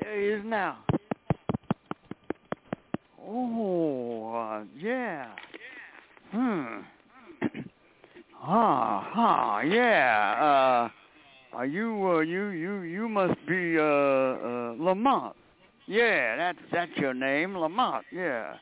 There 0.00 0.20
he 0.20 0.28
is 0.28 0.42
now. 0.44 0.78
Oh, 3.22 4.34
uh, 4.34 4.64
yeah. 4.76 5.28
Hmm. 6.32 6.78
ah, 8.42 9.08
ha, 9.12 9.60
yeah. 9.60 10.88
Uh, 10.90 11.56
are 11.56 11.66
you, 11.66 12.12
uh, 12.16 12.20
you, 12.20 12.48
you, 12.48 12.80
you 12.80 13.08
must 13.08 13.34
be, 13.46 13.76
uh, 13.78 13.82
uh, 13.82 14.74
Lamont. 14.78 15.34
Yeah, 15.86 16.36
that's, 16.36 16.58
that's 16.72 16.96
your 16.96 17.14
name, 17.14 17.56
Lamont, 17.56 18.04
yeah. 18.12 18.54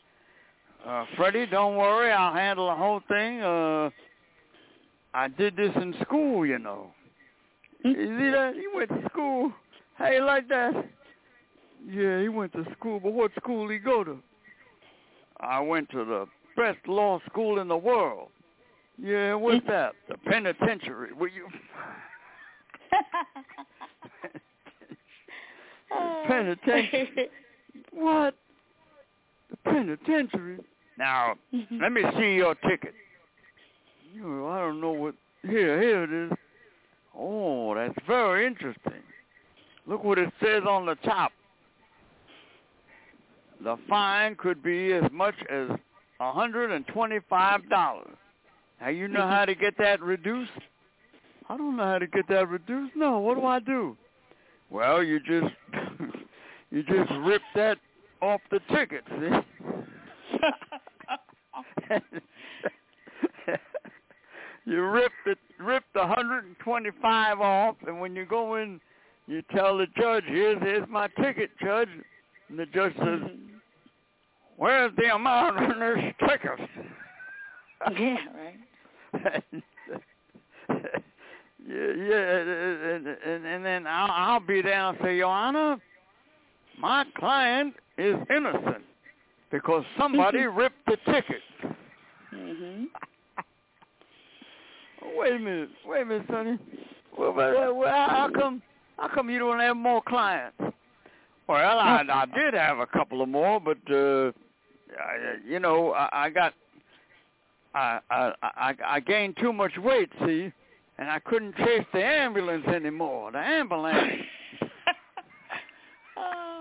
Uh, 0.86 1.04
Freddie, 1.16 1.46
don't 1.46 1.76
worry, 1.76 2.10
I'll 2.10 2.34
handle 2.34 2.68
the 2.68 2.74
whole 2.74 3.00
thing. 3.08 3.40
Uh, 3.42 3.90
I 5.14 5.28
did 5.28 5.56
this 5.56 5.72
in 5.76 5.94
school, 6.02 6.46
you 6.46 6.58
know. 6.58 6.90
You 7.84 7.94
see 7.94 8.30
that? 8.30 8.54
He 8.54 8.66
went 8.74 8.88
to 8.90 9.08
school. 9.08 9.52
How 9.96 10.10
you 10.10 10.24
like 10.24 10.48
that? 10.48 10.72
Yeah, 11.86 12.20
he 12.20 12.28
went 12.28 12.52
to 12.52 12.64
school, 12.78 13.00
but 13.00 13.12
what 13.12 13.32
school 13.36 13.68
he 13.68 13.78
go 13.78 14.04
to? 14.04 14.18
I 15.40 15.60
went 15.60 15.90
to 15.90 16.04
the 16.04 16.26
best 16.56 16.78
law 16.86 17.20
school 17.26 17.60
in 17.60 17.68
the 17.68 17.76
world. 17.76 18.28
Yeah, 19.00 19.34
what's 19.34 19.64
that? 19.68 19.92
The 20.08 20.16
penitentiary. 20.18 21.12
Were 21.12 21.28
you? 21.28 21.46
penitentiary. 26.26 27.28
What? 27.92 28.34
The 29.50 29.56
penitentiary. 29.64 30.58
Now, 30.98 31.34
mm-hmm. 31.54 31.80
let 31.80 31.92
me 31.92 32.02
see 32.18 32.34
your 32.34 32.54
ticket. 32.56 32.94
You, 34.14 34.46
I 34.48 34.58
don't 34.58 34.80
know 34.80 34.92
what. 34.92 35.14
Here, 35.42 35.80
here 35.80 36.04
it 36.04 36.12
is. 36.12 36.32
Oh, 37.16 37.74
that's 37.74 37.94
very 38.06 38.46
interesting. 38.46 39.02
Look 39.86 40.04
what 40.04 40.18
it 40.18 40.30
says 40.42 40.62
on 40.68 40.86
the 40.86 40.96
top. 40.96 41.32
The 43.62 43.76
fine 43.88 44.36
could 44.36 44.62
be 44.62 44.92
as 44.92 45.04
much 45.12 45.34
as 45.50 45.68
a 46.20 46.32
hundred 46.32 46.70
and 46.70 46.86
twenty-five 46.88 47.68
dollars. 47.68 48.16
Now 48.80 48.88
you 48.88 49.08
know 49.08 49.26
how 49.26 49.44
to 49.44 49.54
get 49.54 49.76
that 49.78 50.00
reduced? 50.00 50.50
I 51.48 51.56
don't 51.56 51.76
know 51.76 51.84
how 51.84 51.98
to 51.98 52.06
get 52.06 52.28
that 52.28 52.48
reduced. 52.48 52.94
No, 52.94 53.18
what 53.18 53.36
do 53.36 53.44
I 53.46 53.58
do? 53.58 53.96
Well, 54.70 55.02
you 55.02 55.18
just 55.20 55.54
you 56.70 56.82
just 56.82 57.10
rip 57.20 57.42
that 57.54 57.78
off 58.20 58.40
the 58.50 58.60
ticket, 58.74 59.04
you 64.64 64.82
rip 64.84 65.12
the 65.24 65.36
rip 65.60 65.84
the 65.94 66.06
hundred 66.06 66.44
and 66.44 66.56
twenty 66.58 66.90
five 67.00 67.40
off 67.40 67.76
and 67.86 68.00
when 68.00 68.14
you 68.14 68.24
go 68.26 68.56
in 68.56 68.80
you 69.26 69.42
tell 69.54 69.76
the 69.78 69.86
judge, 69.98 70.24
Here's 70.26 70.60
here's 70.62 70.88
my 70.88 71.08
ticket, 71.20 71.50
Judge 71.62 71.88
and 72.48 72.58
the 72.58 72.66
judge 72.66 72.94
says, 72.96 73.04
mm-hmm. 73.04 73.44
Where's 74.56 74.92
the 74.96 75.14
amount 75.14 75.56
on 75.58 75.78
this 75.78 76.14
ticket? 76.28 76.68
yeah, 78.00 78.16
right. 78.34 78.56
yeah, 81.68 81.92
yeah, 81.96 82.40
and, 82.40 83.06
and, 83.06 83.46
and 83.46 83.64
then 83.64 83.86
I'll, 83.86 84.10
I'll 84.10 84.40
be 84.40 84.62
down 84.62 84.96
and 84.96 85.04
say, 85.04 85.16
Your 85.16 85.28
Honor, 85.28 85.76
my 86.80 87.04
client 87.16 87.74
is 87.98 88.16
innocent 88.30 88.84
because 89.50 89.84
somebody 89.98 90.38
ripped 90.46 90.84
the 90.86 90.96
ticket. 91.12 91.42
Mhm. 92.30 92.88
wait 95.16 95.32
a 95.32 95.38
minute, 95.38 95.70
wait 95.86 96.02
a 96.02 96.04
minute, 96.04 96.26
Sonny. 96.30 96.58
Well, 97.18 97.32
well, 97.32 97.74
well, 97.74 98.08
how 98.08 98.28
come, 98.32 98.60
how 98.98 99.08
come 99.08 99.30
you 99.30 99.38
don't 99.38 99.58
have 99.60 99.76
more 99.76 100.02
clients? 100.06 100.56
Well, 101.48 101.78
I, 101.78 102.04
I 102.06 102.26
did 102.38 102.52
have 102.52 102.80
a 102.80 102.86
couple 102.86 103.22
of 103.22 103.30
more, 103.30 103.58
but 103.60 103.78
uh, 103.90 104.30
I, 105.00 105.36
you 105.46 105.58
know, 105.58 105.92
I, 105.92 106.08
I 106.12 106.28
got, 106.30 106.52
I, 107.74 108.00
I, 108.10 108.32
I, 108.42 108.74
I 108.86 109.00
gained 109.00 109.38
too 109.40 109.52
much 109.54 109.72
weight, 109.78 110.10
see, 110.26 110.52
and 110.98 111.08
I 111.10 111.18
couldn't 111.20 111.56
chase 111.56 111.86
the 111.94 112.04
ambulance 112.04 112.66
anymore. 112.66 113.32
The 113.32 113.38
ambulance, 113.38 114.20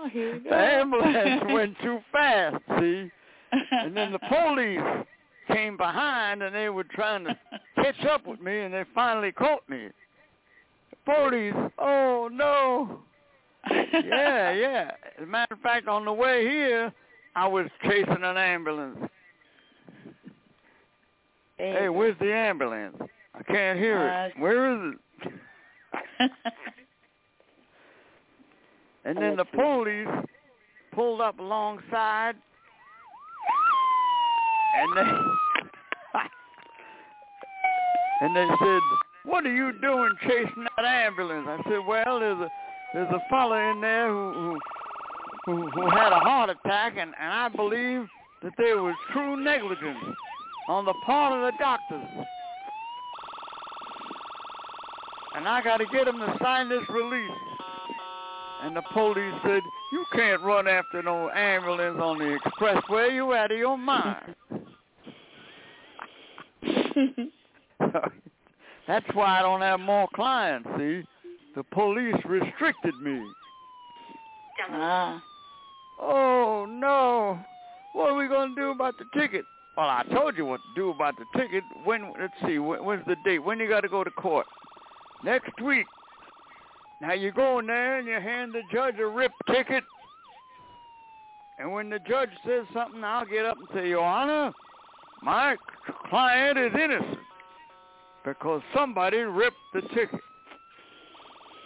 oh, 0.08 0.12
here 0.12 0.40
the 0.42 0.54
ambulance 0.54 1.42
went 1.52 1.76
too 1.82 1.98
fast, 2.12 2.56
see, 2.78 3.10
and 3.70 3.96
then 3.96 4.12
the 4.12 4.18
police 4.18 5.06
came 5.52 5.76
behind 5.76 6.42
and 6.42 6.54
they 6.54 6.68
were 6.68 6.84
trying 6.84 7.24
to 7.24 7.38
catch 7.76 8.04
up 8.06 8.26
with 8.26 8.40
me, 8.40 8.60
and 8.60 8.72
they 8.74 8.84
finally 8.94 9.32
caught 9.32 9.68
me. 9.68 9.88
The 10.90 11.12
police, 11.12 11.72
oh 11.78 12.28
no. 12.32 13.00
yeah, 13.70 14.52
yeah. 14.52 14.90
As 15.16 15.22
a 15.22 15.26
matter 15.26 15.54
of 15.54 15.60
fact, 15.60 15.88
on 15.88 16.04
the 16.04 16.12
way 16.12 16.44
here, 16.44 16.92
I 17.34 17.46
was 17.46 17.66
chasing 17.82 18.22
an 18.22 18.36
ambulance. 18.36 18.98
Hey, 21.56 21.88
where's 21.88 22.16
the 22.20 22.32
ambulance? 22.32 22.96
I 23.34 23.42
can't 23.42 23.78
hear 23.78 24.06
it. 24.06 24.32
Uh, 24.36 24.40
Where 24.40 24.72
is 24.72 24.94
it? 25.24 26.30
And 29.04 29.16
then 29.16 29.36
the 29.36 29.44
police 29.44 30.08
pulled 30.92 31.20
up 31.20 31.38
alongside, 31.38 32.34
and 34.76 34.96
they 34.96 35.02
and 38.20 38.36
they 38.36 38.46
said, 38.58 38.80
"What 39.24 39.46
are 39.46 39.54
you 39.54 39.72
doing 39.80 40.10
chasing 40.22 40.66
that 40.76 40.84
ambulance?" 40.84 41.46
I 41.48 41.62
said, 41.68 41.86
"Well, 41.86 42.20
there's 42.20 42.38
a 42.38 42.48
there's 42.92 43.12
a 43.12 43.20
fella 43.30 43.72
in 43.72 43.80
there 43.80 44.08
who 44.08 44.32
who 44.32 44.58
who, 45.46 45.70
who 45.70 45.90
had 45.90 46.12
a 46.12 46.18
heart 46.18 46.50
attack, 46.50 46.94
and, 46.98 47.14
and 47.20 47.32
I 47.32 47.48
believe 47.48 48.06
that 48.42 48.52
there 48.58 48.82
was 48.82 48.94
true 49.12 49.42
negligence 49.42 49.98
on 50.68 50.84
the 50.84 50.94
part 51.06 51.32
of 51.32 51.52
the 51.52 51.58
doctors." 51.58 52.26
And 55.36 55.46
I 55.46 55.62
got 55.62 55.76
to 55.76 55.86
get 55.92 56.08
him 56.08 56.18
to 56.18 56.36
sign 56.42 56.68
this 56.68 56.82
release. 56.90 57.30
And 58.62 58.76
the 58.76 58.82
police 58.92 59.34
said, 59.44 59.62
you 59.92 60.04
can't 60.12 60.42
run 60.42 60.66
after 60.66 61.02
no 61.02 61.30
ambulance 61.30 61.98
on 62.00 62.18
the 62.18 62.38
expressway. 62.38 63.14
You 63.14 63.32
out 63.34 63.52
of 63.52 63.58
your 63.58 63.78
mind. 63.78 64.34
That's 68.88 69.06
why 69.14 69.38
I 69.38 69.42
don't 69.42 69.60
have 69.60 69.80
more 69.80 70.08
clients, 70.14 70.68
see? 70.76 71.02
The 71.54 71.62
police 71.72 72.16
restricted 72.24 72.94
me. 73.02 73.22
ah. 74.70 75.22
Oh, 76.00 76.66
no. 76.68 77.38
What 77.92 78.10
are 78.10 78.16
we 78.16 78.28
going 78.28 78.54
to 78.54 78.60
do 78.60 78.70
about 78.70 78.94
the 78.98 79.04
ticket? 79.18 79.44
Well, 79.76 79.86
I 79.88 80.02
told 80.12 80.36
you 80.36 80.44
what 80.44 80.58
to 80.58 80.80
do 80.80 80.90
about 80.90 81.14
the 81.16 81.24
ticket. 81.38 81.62
When, 81.84 82.12
let's 82.18 82.32
see, 82.46 82.58
when, 82.58 82.84
when's 82.84 83.04
the 83.06 83.16
date? 83.24 83.38
When 83.38 83.58
you 83.60 83.68
got 83.68 83.82
to 83.82 83.88
go 83.88 84.02
to 84.04 84.10
court? 84.10 84.46
Next 85.24 85.60
week. 85.62 85.86
Now 87.00 87.12
you 87.12 87.30
go 87.32 87.60
in 87.60 87.66
there 87.66 87.98
and 87.98 88.08
you 88.08 88.14
hand 88.14 88.52
the 88.52 88.62
judge 88.72 88.98
a 88.98 89.06
rip 89.06 89.32
ticket. 89.46 89.84
And 91.58 91.72
when 91.72 91.90
the 91.90 91.98
judge 92.00 92.30
says 92.46 92.64
something, 92.72 93.02
I'll 93.02 93.24
get 93.24 93.44
up 93.44 93.56
and 93.58 93.68
say, 93.74 93.88
Your 93.88 94.04
Honor, 94.04 94.52
my 95.22 95.56
client 96.08 96.58
is 96.58 96.72
innocent 96.74 97.18
because 98.24 98.62
somebody 98.74 99.18
ripped 99.18 99.56
the 99.74 99.82
ticket. 99.94 100.20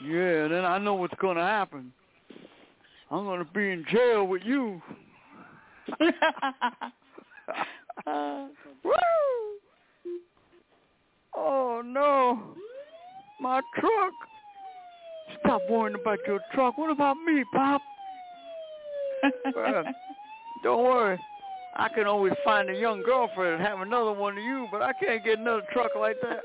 Yeah, 0.05 0.49
then 0.49 0.64
I 0.64 0.79
know 0.79 0.95
what's 0.95 1.14
going 1.21 1.37
to 1.37 1.42
happen. 1.42 1.92
I'm 3.11 3.25
going 3.25 3.45
to 3.45 3.53
be 3.53 3.71
in 3.71 3.85
jail 3.90 4.25
with 4.25 4.42
you. 4.45 4.81
Uh, 8.07 8.47
Woo! 8.85 8.92
Oh 11.37 11.83
no, 11.85 12.55
my 13.40 13.61
truck. 13.79 14.12
Stop 15.40 15.62
worrying 15.68 15.96
about 16.00 16.18
your 16.26 16.40
truck. 16.54 16.78
What 16.78 16.90
about 16.90 17.16
me, 17.26 17.44
Pop? 17.52 17.82
Well, 19.54 19.85
don't 20.62 20.85
worry. 20.85 21.18
I 21.74 21.88
can 21.88 22.06
always 22.06 22.35
find 22.44 22.68
a 22.68 22.74
young 22.74 23.02
girlfriend 23.02 23.54
and 23.54 23.62
have 23.62 23.80
another 23.80 24.12
one 24.12 24.37
of 24.37 24.44
you, 24.44 24.66
but 24.70 24.82
I 24.82 24.92
can't 24.92 25.24
get 25.24 25.38
another 25.38 25.62
truck 25.72 25.92
like 25.98 26.16
that. 26.22 26.40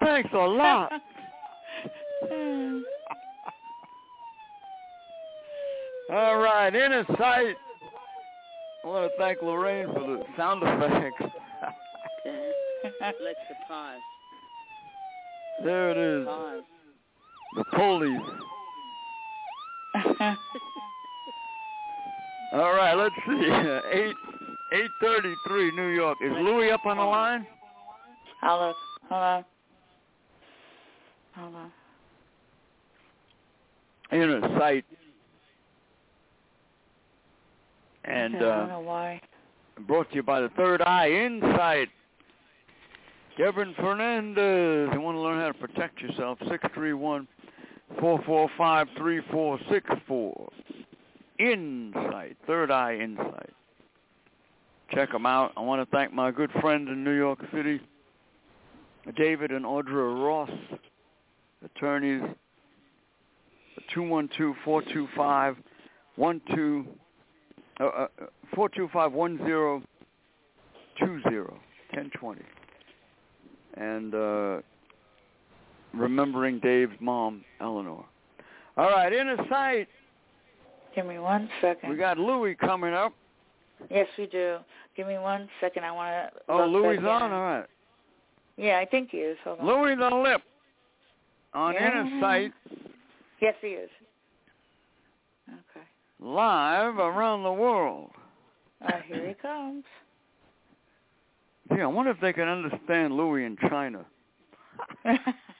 Thanks 0.00 0.30
a 0.32 0.38
lot. 0.38 0.92
All 6.10 6.38
right, 6.38 6.74
inner 6.74 7.04
sight. 7.18 7.56
I 8.84 8.88
want 8.88 9.10
to 9.10 9.18
thank 9.18 9.42
Lorraine 9.42 9.86
for 9.92 10.00
the 10.00 10.22
sound 10.36 10.62
effects. 10.64 11.22
Let's 13.00 13.38
pause. 13.66 13.98
there 15.64 15.90
it 15.90 15.96
is. 15.96 16.26
Pause. 16.26 16.62
The 17.56 17.64
police. 17.74 18.20
All 22.52 22.72
right, 22.74 22.94
let's 22.94 23.14
see. 23.26 23.50
Eight 23.92 24.14
eight 24.72 24.90
thirty 25.00 25.34
three, 25.48 25.70
New 25.74 25.88
York. 25.88 26.18
Is 26.22 26.32
Louis 26.32 26.70
up 26.70 26.84
on 26.86 26.96
the 26.98 27.02
line? 27.02 27.46
Hello, 28.42 28.72
hello, 29.08 29.44
hello. 29.44 29.44
Hold 31.34 31.54
on. 31.54 31.72
Inner 34.12 34.40
sight. 34.58 34.84
And 38.04 38.36
Okay, 38.36 38.44
I 38.44 38.48
don't 38.48 38.64
uh, 38.64 38.66
know 38.74 38.80
why. 38.80 39.20
brought 39.86 40.08
to 40.10 40.16
you 40.16 40.22
by 40.22 40.40
the 40.40 40.48
Third 40.50 40.80
Eye 40.82 41.10
Insight. 41.10 41.88
Kevin 43.36 43.74
Fernandez. 43.76 44.88
You 44.92 45.00
want 45.00 45.16
to 45.16 45.20
learn 45.20 45.40
how 45.40 45.48
to 45.48 45.54
protect 45.54 46.00
yourself? 46.00 46.38
Six 46.48 46.64
three 46.74 46.92
one 46.94 47.26
four 48.00 48.20
four 48.26 48.48
five 48.58 48.88
three 48.96 49.20
four 49.30 49.58
six 49.70 49.88
four. 50.06 50.48
Insight. 51.38 52.36
Third 52.46 52.70
Eye 52.70 52.96
Insight. 52.96 53.50
Check 54.92 55.10
them 55.12 55.26
out. 55.26 55.52
I 55.56 55.60
want 55.60 55.82
to 55.88 55.96
thank 55.96 56.12
my 56.12 56.30
good 56.30 56.50
friends 56.60 56.88
in 56.88 57.02
New 57.04 57.16
York 57.16 57.40
City, 57.52 57.80
David 59.16 59.50
and 59.50 59.64
Audra 59.64 60.24
Ross, 60.24 60.50
attorneys. 61.64 62.22
Two 63.92 64.02
one 64.02 64.28
two 64.36 64.54
four 64.64 64.82
two 64.92 65.06
five 65.16 65.56
one 66.16 66.40
two 66.54 66.86
uh, 67.80 67.84
uh, 67.84 68.06
four 68.54 68.68
two 68.68 68.88
five 68.92 69.12
one 69.12 69.38
zero 69.38 69.82
two 70.98 71.20
zero 71.28 71.58
ten 71.94 72.10
twenty. 72.18 72.42
and 73.74 74.14
uh, 74.14 74.58
remembering 75.96 76.60
Dave's 76.60 76.92
mom, 77.00 77.44
Eleanor. 77.60 78.04
All 78.76 78.90
right, 78.90 79.12
inner 79.12 79.36
sight. 79.48 79.88
Give 80.94 81.06
me 81.06 81.18
one 81.18 81.48
second. 81.60 81.90
We 81.90 81.96
got 81.96 82.18
Louis 82.18 82.54
coming 82.54 82.92
up. 82.94 83.12
Yes, 83.90 84.06
we 84.18 84.26
do. 84.26 84.58
Give 84.96 85.06
me 85.06 85.18
one 85.18 85.48
second. 85.60 85.84
I 85.84 85.92
want 85.92 86.32
to. 86.32 86.40
Oh, 86.48 86.66
Louis 86.66 86.98
on. 86.98 87.32
All 87.32 87.42
right. 87.42 87.66
Yeah, 88.56 88.78
I 88.78 88.86
think 88.86 89.10
he 89.10 89.18
is. 89.18 89.36
Hold 89.44 89.60
on. 89.60 89.66
Louis 89.66 89.96
the 89.96 90.08
Lip 90.16 90.42
on 91.52 91.74
Yeah. 91.74 92.00
Inner 92.02 92.20
Sight 92.20 92.52
Yes, 93.40 93.54
he 93.60 93.68
is. 93.68 93.90
Okay. 95.48 95.86
live 96.20 96.96
around 96.98 97.42
the 97.42 97.52
world. 97.52 98.10
Uh, 98.82 98.92
here 99.06 99.28
he 99.28 99.34
comes. 99.34 99.84
Gee, 101.74 101.82
I 101.82 101.86
wonder 101.86 102.10
if 102.12 102.20
they 102.20 102.32
can 102.32 102.48
understand 102.48 103.14
Louis 103.16 103.44
in 103.44 103.56
China. 103.68 104.04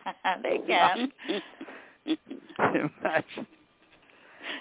they 0.43 0.59
can. 0.67 1.13
Imagine. 2.07 3.47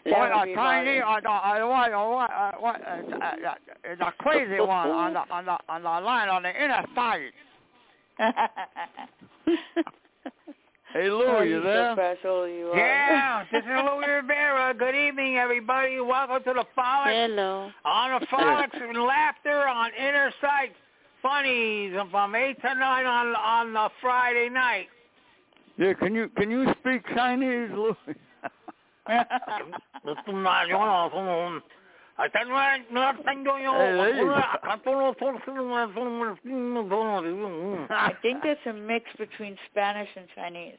That 0.05 0.35
would 0.35 0.45
be 0.45 0.55
Chinese, 0.55 1.01
hilarious. 1.03 1.03
uh, 1.05 1.29
uh, 1.29 1.67
what, 1.67 1.93
uh, 1.93 2.07
what, 2.07 2.31
uh, 2.31 2.51
what, 2.59 2.81
uh, 2.81 3.15
uh, 3.15 3.49
uh, 3.49 3.95
the 3.99 4.11
crazy 4.19 4.59
one 4.59 4.89
on 4.89 5.13
the 5.13 5.19
on 5.31 5.45
the 5.45 5.57
on 5.69 5.83
the 5.83 5.89
line 5.89 6.29
on 6.29 6.43
the 6.43 6.49
inner 6.49 6.85
sight. 6.95 7.33
Hey, 10.93 11.09
oh, 11.09 11.41
you 11.41 11.49
you're 11.49 11.61
there? 11.61 11.89
So 11.91 11.95
special 11.95 12.47
you 12.47 12.67
are. 12.67 12.77
Yeah, 12.77 13.43
this 13.51 13.63
is 13.63 13.67
Louis 13.67 14.07
Rivera. 14.07 14.73
Good 14.73 14.95
evening, 14.95 15.35
everybody. 15.35 15.99
Welcome 15.99 16.41
to 16.45 16.53
the 16.53 16.63
Frolic. 16.73 17.13
Hello. 17.13 17.69
On 17.83 18.17
the 18.17 18.25
Frolics 18.27 18.77
and 18.81 19.03
Laughter 19.03 19.67
on 19.67 19.91
Inner 19.99 20.31
Sight 20.39 20.71
Funnies 21.21 21.93
from 22.11 22.33
8 22.33 22.61
to 22.61 22.75
9 22.75 23.05
on 23.05 23.35
on 23.35 23.73
the 23.73 23.89
Friday 23.99 24.47
night. 24.47 24.87
Yeah, 25.77 25.93
can 25.93 26.15
you 26.15 26.29
can 26.37 26.49
you 26.51 26.65
speak 26.79 27.03
Chinese, 27.15 27.69
Louis? 27.73 27.95
I 37.89 38.13
think 38.21 38.41
there's 38.41 38.57
a 38.65 38.73
mix 38.73 39.05
between 39.17 39.57
Spanish 39.69 40.09
and 40.15 40.25
Chinese. 40.33 40.77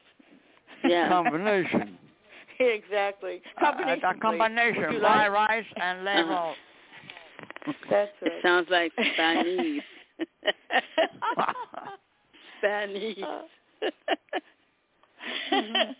Yeah. 0.83 1.09
combination. 1.09 1.97
exactly. 2.59 3.41
Combination. 3.59 4.03
Uh, 4.03 4.09
a 4.09 4.15
combination, 4.15 4.81
Would 4.81 4.93
you 4.93 4.99
fried 4.99 5.31
like? 5.31 5.49
rice 5.49 5.65
and 5.79 6.03
level. 6.03 6.55
That's 7.89 8.11
It 8.21 8.27
it. 8.27 8.33
sounds 8.43 8.67
like 8.71 8.91
Spanish. 9.13 9.83
Spanish. 12.59 13.17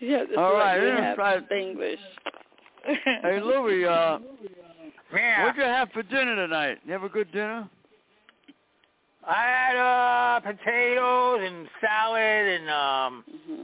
yeah, 0.00 0.18
that's 0.24 0.38
All 0.38 0.52
what 0.52 0.58
right, 0.58 0.80
you 0.80 0.88
it's 0.88 1.00
have 1.00 1.18
right. 1.18 1.52
English. 1.52 2.00
hey, 3.22 3.40
Louie, 3.40 3.84
uh, 3.84 4.18
Yeah. 5.14 5.44
what'd 5.44 5.56
you 5.56 5.64
have 5.64 5.90
for 5.92 6.02
dinner 6.02 6.36
tonight? 6.36 6.78
You 6.84 6.92
have 6.92 7.04
a 7.04 7.08
good 7.08 7.30
dinner? 7.32 7.68
I 9.26 9.42
had 9.44 9.76
uh 9.76 10.40
potatoes 10.40 11.40
and 11.42 11.68
salad 11.80 12.20
and 12.60 12.70
um 12.70 13.24
hmm 13.46 13.62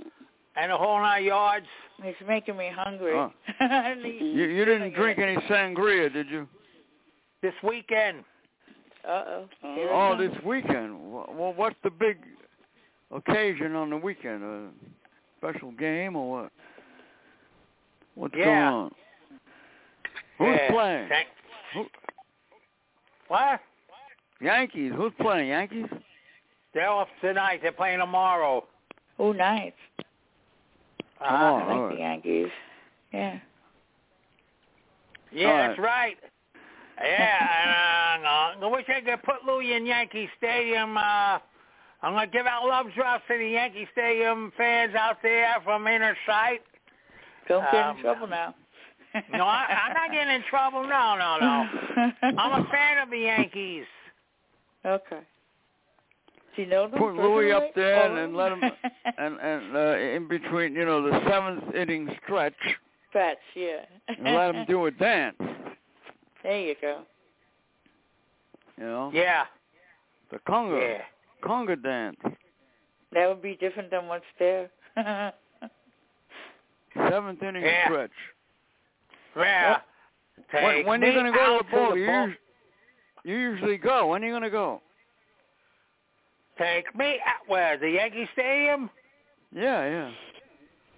and 0.56 0.70
a 0.70 0.76
whole 0.76 1.00
nine 1.00 1.24
yards. 1.24 1.66
It's 2.02 2.18
making 2.28 2.56
me 2.56 2.70
hungry. 2.74 3.14
Oh. 3.14 3.32
You, 4.04 4.44
you 4.44 4.64
didn't 4.64 4.94
drink 4.94 5.18
any 5.18 5.36
sangria, 5.48 6.12
did 6.12 6.28
you? 6.28 6.46
This 7.42 7.54
weekend. 7.62 8.24
Uh-oh. 9.06 9.48
Here 9.74 9.90
Oh, 9.92 10.16
this 10.16 10.32
weekend. 10.44 11.12
Well, 11.12 11.52
what's 11.56 11.76
the 11.82 11.90
big 11.90 12.18
occasion 13.14 13.74
on 13.74 13.90
the 13.90 13.96
weekend? 13.96 14.42
A 14.42 14.68
special 15.38 15.70
game 15.72 16.16
or 16.16 16.42
what? 16.42 16.52
What's 18.14 18.34
Yeah. 18.34 18.44
going 18.44 18.58
on? 18.58 18.94
Who's 20.38 20.48
Yeah. 20.48 20.70
playing? 20.70 21.08
Thank- 21.08 21.28
Who- 21.72 21.90
What? 23.28 23.60
Yankees. 24.40 24.92
Who's 24.92 25.12
playing? 25.14 25.48
Yankees? 25.48 25.86
They're 26.72 26.88
off 26.90 27.08
tonight. 27.20 27.62
They're 27.62 27.72
playing 27.72 28.00
tomorrow. 28.00 28.66
Oh, 29.18 29.32
nice. 29.32 29.72
Uh, 31.20 31.24
I 31.24 31.32
like 31.32 31.42
all 31.76 31.86
right. 31.86 31.94
the 31.94 32.00
Yankees. 32.00 32.50
Yeah. 33.12 33.38
Yeah, 35.30 35.50
All 35.50 35.56
that's 35.56 35.78
right. 35.78 36.18
Yeah, 37.00 38.14
and, 38.16 38.26
uh, 38.62 38.66
I 38.66 38.70
wish 38.70 38.88
I 38.88 39.00
could 39.00 39.22
put 39.22 39.44
Louis 39.44 39.72
in 39.72 39.86
Yankee 39.86 40.28
Stadium. 40.36 40.96
Uh, 40.96 41.38
I'm 42.04 42.12
gonna 42.12 42.26
give 42.26 42.46
out 42.46 42.66
love 42.66 42.86
drops 42.94 43.24
to 43.28 43.38
the 43.38 43.48
Yankee 43.48 43.88
Stadium 43.92 44.52
fans 44.56 44.94
out 44.94 45.16
there 45.22 45.56
from 45.64 45.86
Inner 45.86 46.16
Sight. 46.26 46.60
Don't 47.48 47.64
get 47.72 47.84
Um, 47.84 47.96
in 47.96 48.02
trouble 48.02 48.26
now. 48.26 48.54
No, 49.32 49.44
I, 49.44 49.66
I'm 49.86 49.94
not 49.94 50.10
getting 50.10 50.34
in 50.34 50.42
trouble. 50.50 50.82
No, 50.82 51.16
no, 51.16 51.38
no. 51.38 52.10
I'm 52.36 52.64
a 52.64 52.68
fan 52.68 52.98
of 52.98 53.10
the 53.10 53.18
Yankees. 53.18 53.84
Okay. 54.84 55.20
Do 56.56 56.62
you 56.62 56.68
know 56.68 56.88
them? 56.88 56.98
Put 56.98 57.14
Louis 57.14 57.52
up 57.52 57.62
there 57.76 58.06
and, 58.10 58.18
and 58.18 58.36
let 58.36 58.50
him 58.50 58.60
and 59.18 59.38
and 59.40 59.76
uh, 59.76 59.96
in 59.98 60.26
between, 60.26 60.74
you 60.74 60.84
know, 60.84 61.00
the 61.08 61.20
seventh 61.28 61.74
inning 61.76 62.08
stretch, 62.24 62.54
Stretch, 63.10 63.38
yeah. 63.54 63.84
and 64.08 64.34
let 64.36 64.52
him 64.54 64.64
do 64.66 64.86
a 64.86 64.90
dance. 64.90 65.36
There 66.42 66.60
you 66.60 66.74
go. 66.80 67.02
You 68.78 68.84
know, 68.84 69.10
Yeah, 69.14 69.44
the 70.32 70.38
conga 70.40 70.80
yeah. 70.98 71.02
Conga 71.44 71.80
dance. 71.82 72.16
That 73.12 73.28
would 73.28 73.42
be 73.42 73.56
different 73.56 73.90
than 73.90 74.06
what's 74.08 74.24
there. 74.38 74.70
Seventh 77.10 77.42
inning 77.42 77.62
Yeah. 77.64 77.84
stretch. 77.88 78.10
Yeah. 79.36 79.76
When, 80.52 80.64
Take 80.74 80.86
when 80.86 81.02
are 81.02 81.06
you 81.06 81.12
going 81.12 81.32
to 81.32 81.38
go 81.38 81.58
to 81.58 81.64
the 81.64 81.70
ball? 81.76 81.90
the 81.92 82.00
You, 82.00 82.06
ball- 82.06 82.28
us- 82.28 82.36
you 83.24 83.36
usually 83.36 83.76
go. 83.78 84.08
When 84.08 84.22
are 84.22 84.26
you 84.26 84.32
going 84.32 84.42
to 84.42 84.50
go? 84.50 84.80
Take 86.58 86.94
me 86.96 87.18
out 87.26 87.48
where? 87.48 87.76
The 87.78 87.90
Yankee 87.90 88.28
Stadium? 88.32 88.90
Yeah, 89.54 89.84
yeah. 89.88 90.10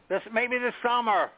This 0.09 0.23
maybe 0.33 0.59
this 0.59 0.75
summer. 0.83 1.31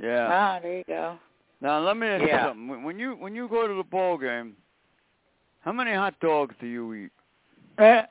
Yeah. 0.00 0.28
ah, 0.30 0.58
there 0.62 0.78
you 0.78 0.84
go. 0.86 1.18
Now 1.60 1.80
let 1.80 1.96
me 1.96 2.06
ask 2.06 2.22
you 2.22 2.30
something. 2.30 2.68
When- 2.68 2.82
When 2.82 2.98
you 2.98 3.12
when 3.16 3.34
you 3.34 3.48
go 3.48 3.66
to 3.68 3.74
the 3.74 3.84
ball 3.84 4.16
game, 4.16 4.56
how 5.60 5.72
many 5.72 5.92
hot 5.94 6.14
dogs 6.20 6.54
do 6.60 6.66
you 6.66 6.94
eat? 6.94 7.10
Uh, 7.80 8.02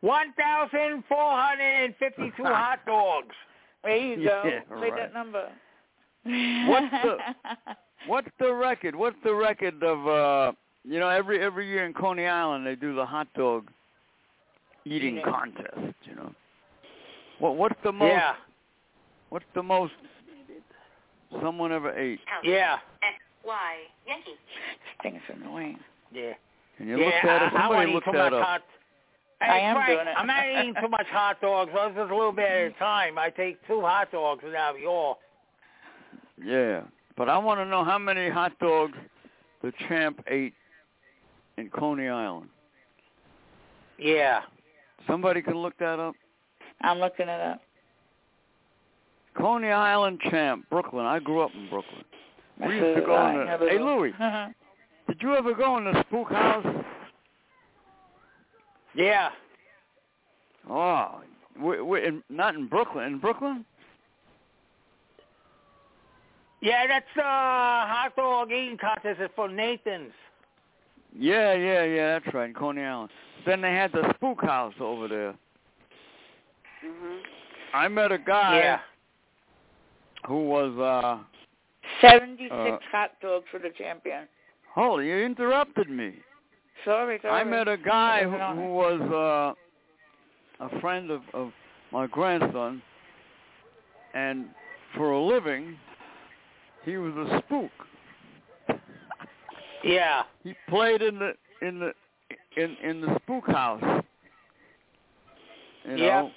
One 0.00 0.32
thousand 0.34 1.04
four 1.08 1.32
hundred 1.32 1.84
and 1.84 1.94
fifty-two 1.98 2.42
hot 2.44 2.80
dogs. 2.86 3.34
there 3.84 3.96
you 3.96 4.16
go. 4.24 4.42
Yeah, 4.44 4.60
Say 4.80 4.90
right. 4.90 4.96
that 4.96 5.14
number. 5.14 5.48
What's 6.24 6.90
the- 7.02 7.18
What's 8.08 8.28
the 8.40 8.52
record? 8.52 8.96
What's 8.96 9.16
the 9.22 9.32
record 9.34 9.80
of 9.82 10.06
uh 10.08 10.52
you 10.84 10.98
know 10.98 11.08
every 11.08 11.40
every 11.40 11.68
year 11.68 11.86
in 11.86 11.94
Coney 11.94 12.26
Island 12.26 12.66
they 12.66 12.74
do 12.74 12.94
the 12.96 13.06
hot 13.06 13.28
dog 13.36 13.70
eating 14.84 15.18
Eating. 15.18 15.24
contest, 15.32 15.94
you 16.04 16.14
know. 16.16 16.32
What 17.38 17.56
what's 17.56 17.76
the 17.84 17.92
most 17.92 18.08
Yeah, 18.10 18.34
what's 19.28 19.44
the 19.54 19.62
most 19.62 19.92
someone 21.40 21.70
ever 21.72 21.96
ate? 21.96 22.18
yeah, 22.42 22.78
Y 23.44 23.74
Yankee. 24.06 24.30
This 24.32 25.02
thing 25.02 25.14
is 25.16 25.22
annoying. 25.40 25.78
yeah. 26.12 26.32
Can 26.78 26.88
you 26.88 26.98
yeah, 26.98 27.04
look 27.06 27.14
that 27.24 27.42
I, 27.42 27.46
up? 27.46 27.52
Somebody 27.52 27.74
won't 27.76 27.88
eat 27.90 27.94
look 27.94 28.04
that 28.14 28.32
up. 28.32 28.42
hot. 28.44 28.62
Hey, 29.42 29.50
I 29.50 29.58
am 29.58 29.76
Frank, 29.76 29.88
doing 29.98 30.06
it. 30.08 30.14
I'm 30.16 30.26
not 30.26 30.44
eating 30.46 30.74
too 30.80 30.88
much 30.88 31.06
hot 31.08 31.40
dogs. 31.40 31.70
That's 31.74 31.94
just 31.94 32.10
a 32.10 32.14
little 32.14 32.32
bit 32.32 32.44
at 32.48 32.66
a 32.66 32.70
time. 32.78 33.18
I 33.18 33.30
take 33.30 33.64
two 33.66 33.80
hot 33.80 34.12
dogs 34.12 34.42
and 34.44 34.54
have 34.54 34.76
all. 34.88 35.18
Yeah, 36.42 36.82
but 37.16 37.28
I 37.28 37.38
want 37.38 37.60
to 37.60 37.64
know 37.64 37.84
how 37.84 37.98
many 37.98 38.28
hot 38.30 38.52
dogs 38.60 38.96
the 39.62 39.72
champ 39.88 40.22
ate 40.28 40.54
in 41.56 41.68
Coney 41.70 42.08
Island. 42.08 42.48
Yeah. 43.98 44.40
Somebody 45.06 45.42
can 45.42 45.56
look 45.58 45.76
that 45.78 45.98
up. 45.98 46.14
I'm 46.80 46.98
looking 46.98 47.28
it 47.28 47.40
up. 47.40 47.60
Coney 49.36 49.68
Island 49.70 50.20
champ, 50.30 50.66
Brooklyn. 50.70 51.06
I 51.06 51.18
grew 51.18 51.40
up 51.42 51.50
in 51.54 51.68
Brooklyn. 51.68 52.04
We 52.60 52.76
used 52.76 52.96
to 53.00 53.02
go 53.06 53.28
in 53.28 53.38
the- 53.38 53.44
never 53.44 53.68
Hey, 53.68 53.78
will. 53.78 53.96
Louis. 53.98 54.12
Did 55.08 55.20
you 55.20 55.34
ever 55.34 55.54
go 55.54 55.78
in 55.78 55.84
the 55.84 56.00
spook 56.06 56.30
house? 56.30 56.66
Yeah. 58.94 59.30
Oh, 60.68 61.20
we, 61.60 61.80
we, 61.82 62.06
in, 62.06 62.22
not 62.28 62.54
in 62.54 62.66
Brooklyn. 62.68 63.04
In 63.04 63.18
Brooklyn? 63.18 63.64
Yeah, 66.60 66.86
that's 66.86 67.04
uh 67.16 67.20
hot 67.22 68.12
dog 68.14 68.52
eating 68.52 68.78
contest 68.78 69.20
is 69.20 69.30
for 69.34 69.48
Nathan's. 69.48 70.12
Yeah, 71.18 71.54
yeah, 71.54 71.82
yeah. 71.84 72.18
That's 72.20 72.32
right, 72.34 72.48
in 72.48 72.54
Coney 72.54 72.82
Island. 72.82 73.10
Then 73.44 73.60
they 73.60 73.72
had 73.72 73.90
the 73.92 74.12
spook 74.14 74.42
house 74.42 74.74
over 74.80 75.08
there. 75.08 75.34
Mhm. 76.84 77.20
I 77.74 77.88
met 77.88 78.12
a 78.12 78.18
guy 78.18 78.58
Yeah. 78.58 78.80
who 80.28 80.46
was 80.46 80.78
uh 80.78 81.18
76 82.00 82.52
Uh, 82.52 82.78
hot 82.92 83.20
dogs 83.20 83.46
for 83.50 83.58
the 83.58 83.70
champion. 83.70 84.28
Holy, 84.72 85.08
you 85.08 85.16
interrupted 85.16 85.90
me. 85.90 86.14
Sorry, 86.84 87.18
sorry. 87.22 87.40
I 87.40 87.44
met 87.44 87.68
a 87.68 87.76
guy 87.76 88.24
who, 88.24 88.30
who 88.30 88.74
was 88.74 89.00
uh 90.60 90.64
a 90.64 90.80
friend 90.80 91.10
of, 91.10 91.22
of 91.34 91.52
my 91.92 92.06
grandson, 92.06 92.82
and 94.14 94.46
for 94.96 95.12
a 95.12 95.20
living, 95.20 95.76
he 96.84 96.96
was 96.96 97.12
a 97.14 97.42
spook. 97.44 97.70
Yeah. 99.84 100.22
He 100.44 100.54
played 100.68 101.02
in 101.02 101.18
the 101.18 101.32
in 101.60 101.80
the 101.80 101.92
in 102.56 102.76
in 102.84 103.00
the 103.00 103.18
spook 103.22 103.46
house. 103.48 103.82
You 105.84 105.96
know. 105.96 106.04
Yeah. 106.04 106.28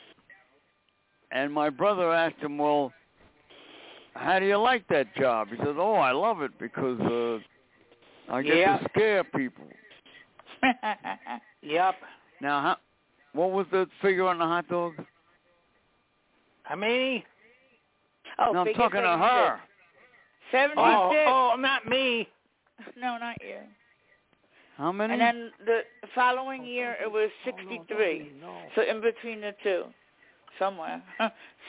And 1.31 1.53
my 1.53 1.69
brother 1.69 2.11
asked 2.11 2.39
him, 2.39 2.57
"Well, 2.57 2.91
how 4.15 4.39
do 4.39 4.47
you 4.47 4.57
like 4.57 4.87
that 4.87 5.15
job?" 5.15 5.49
He 5.49 5.57
says, 5.57 5.75
"Oh, 5.77 5.93
I 5.93 6.11
love 6.11 6.41
it 6.41 6.57
because 6.57 6.99
uh 7.01 8.33
I 8.33 8.41
get 8.41 8.57
Yeah. 8.57 8.77
to 8.79 8.89
scare 8.89 9.23
people." 9.23 9.65
Yep. 11.61 11.95
Now, 12.41 12.61
how, 12.61 12.77
what 13.33 13.51
was 13.51 13.65
the 13.71 13.87
figure 14.01 14.27
on 14.27 14.37
the 14.37 14.45
hot 14.45 14.67
dog? 14.69 14.93
How 16.63 16.75
many? 16.75 17.25
oh, 18.39 18.51
no, 18.51 18.59
I'm 18.59 18.73
talking 18.73 19.01
to 19.01 19.17
her. 19.17 19.59
Seventy-six. 20.51 20.77
Oh, 20.77 21.11
oh, 21.27 21.51
oh 21.53 21.59
not 21.59 21.87
me. 21.87 22.27
No, 22.99 23.17
not 23.17 23.37
you. 23.41 23.59
How 24.77 24.91
many? 24.91 25.13
And 25.13 25.21
then 25.21 25.51
the 25.65 25.79
following 26.13 26.61
oh, 26.63 26.65
year 26.65 26.97
it 27.01 27.09
was 27.09 27.29
63. 27.45 28.31
So 28.75 28.81
in 28.81 29.01
between 29.01 29.39
the 29.39 29.55
two, 29.63 29.85
somewhere. 30.59 31.01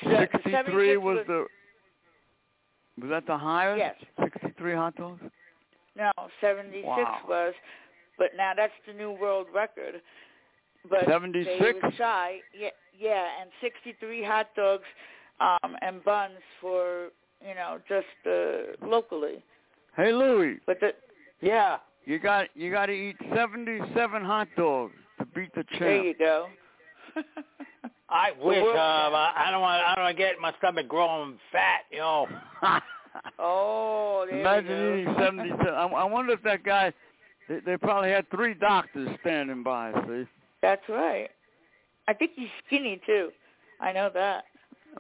Se- 0.03 0.29
63 0.33 0.53
76 0.53 1.01
was 1.01 1.19
the. 1.27 1.47
Was 3.01 3.11
that 3.11 3.27
the 3.27 3.39
highest? 3.39 3.79
Yes. 3.79 3.95
63 4.43 4.75
hot 4.75 4.97
dogs. 4.97 5.23
No, 5.97 6.11
76 6.41 6.85
Wow. 6.85 7.21
was, 7.29 7.55
but 8.19 8.29
now 8.37 8.53
that's 8.57 8.73
the 8.87 8.93
new 8.93 9.13
world 9.13 9.47
record. 9.55 10.01
But 10.89 11.01
they 11.07 11.13
76? 11.13 11.79
was 11.83 11.93
shy. 11.97 12.39
Yeah, 12.59 12.69
yeah, 12.99 13.27
and 13.41 13.51
63 13.61 14.25
hot 14.25 14.49
dogs 14.57 14.85
um 15.41 15.77
and 15.83 16.03
buns 16.05 16.39
for 16.61 17.09
you 17.47 17.55
know 17.55 17.79
just 17.89 18.07
uh, 18.27 18.87
locally. 18.87 19.43
Hey 19.97 20.13
Louie, 20.13 20.59
But 20.67 20.81
the 20.81 20.93
Yeah. 21.41 21.79
you 22.05 22.19
got 22.19 22.49
you 22.55 22.71
got 22.71 22.87
to 22.87 22.93
eat 22.93 23.17
77 23.35 24.25
hot 24.25 24.49
dogs 24.57 24.95
to 25.19 25.27
beat 25.27 25.53
the 25.55 25.65
chain. 25.73 25.81
there 25.81 26.05
you 26.05 26.15
go. 26.15 26.47
I 28.09 28.31
wish. 28.41 28.63
world 28.63 28.77
Um, 28.77 29.15
I 29.15 29.33
I 29.37 29.51
don't 29.51 29.61
want. 29.61 29.83
I 29.85 29.95
don't 29.95 30.05
want 30.05 30.17
to 30.17 30.23
get 30.23 30.39
my 30.41 30.53
stomach 30.59 30.87
growing 30.89 31.39
fat. 31.51 31.81
You 31.91 31.99
know. 31.99 32.27
oh, 33.39 34.27
there 34.31 34.41
Imagine 34.41 34.71
you 34.99 35.05
go. 35.05 35.13
eating 35.13 35.15
77. 35.19 35.75
I, 35.75 35.87
I 35.87 36.05
wonder 36.05 36.33
if 36.33 36.43
that 36.45 36.63
guy. 36.63 36.93
They, 37.49 37.61
they 37.65 37.77
probably 37.77 38.11
had 38.11 38.29
three 38.31 38.55
doctors 38.55 39.09
standing 39.21 39.63
by. 39.63 39.93
See. 40.09 40.25
That's 40.63 40.83
right. 40.89 41.29
I 42.09 42.13
think 42.13 42.33
he's 42.35 42.49
skinny 42.67 43.01
too. 43.07 43.31
I 43.81 43.93
know 43.93 44.11
that. 44.15 44.45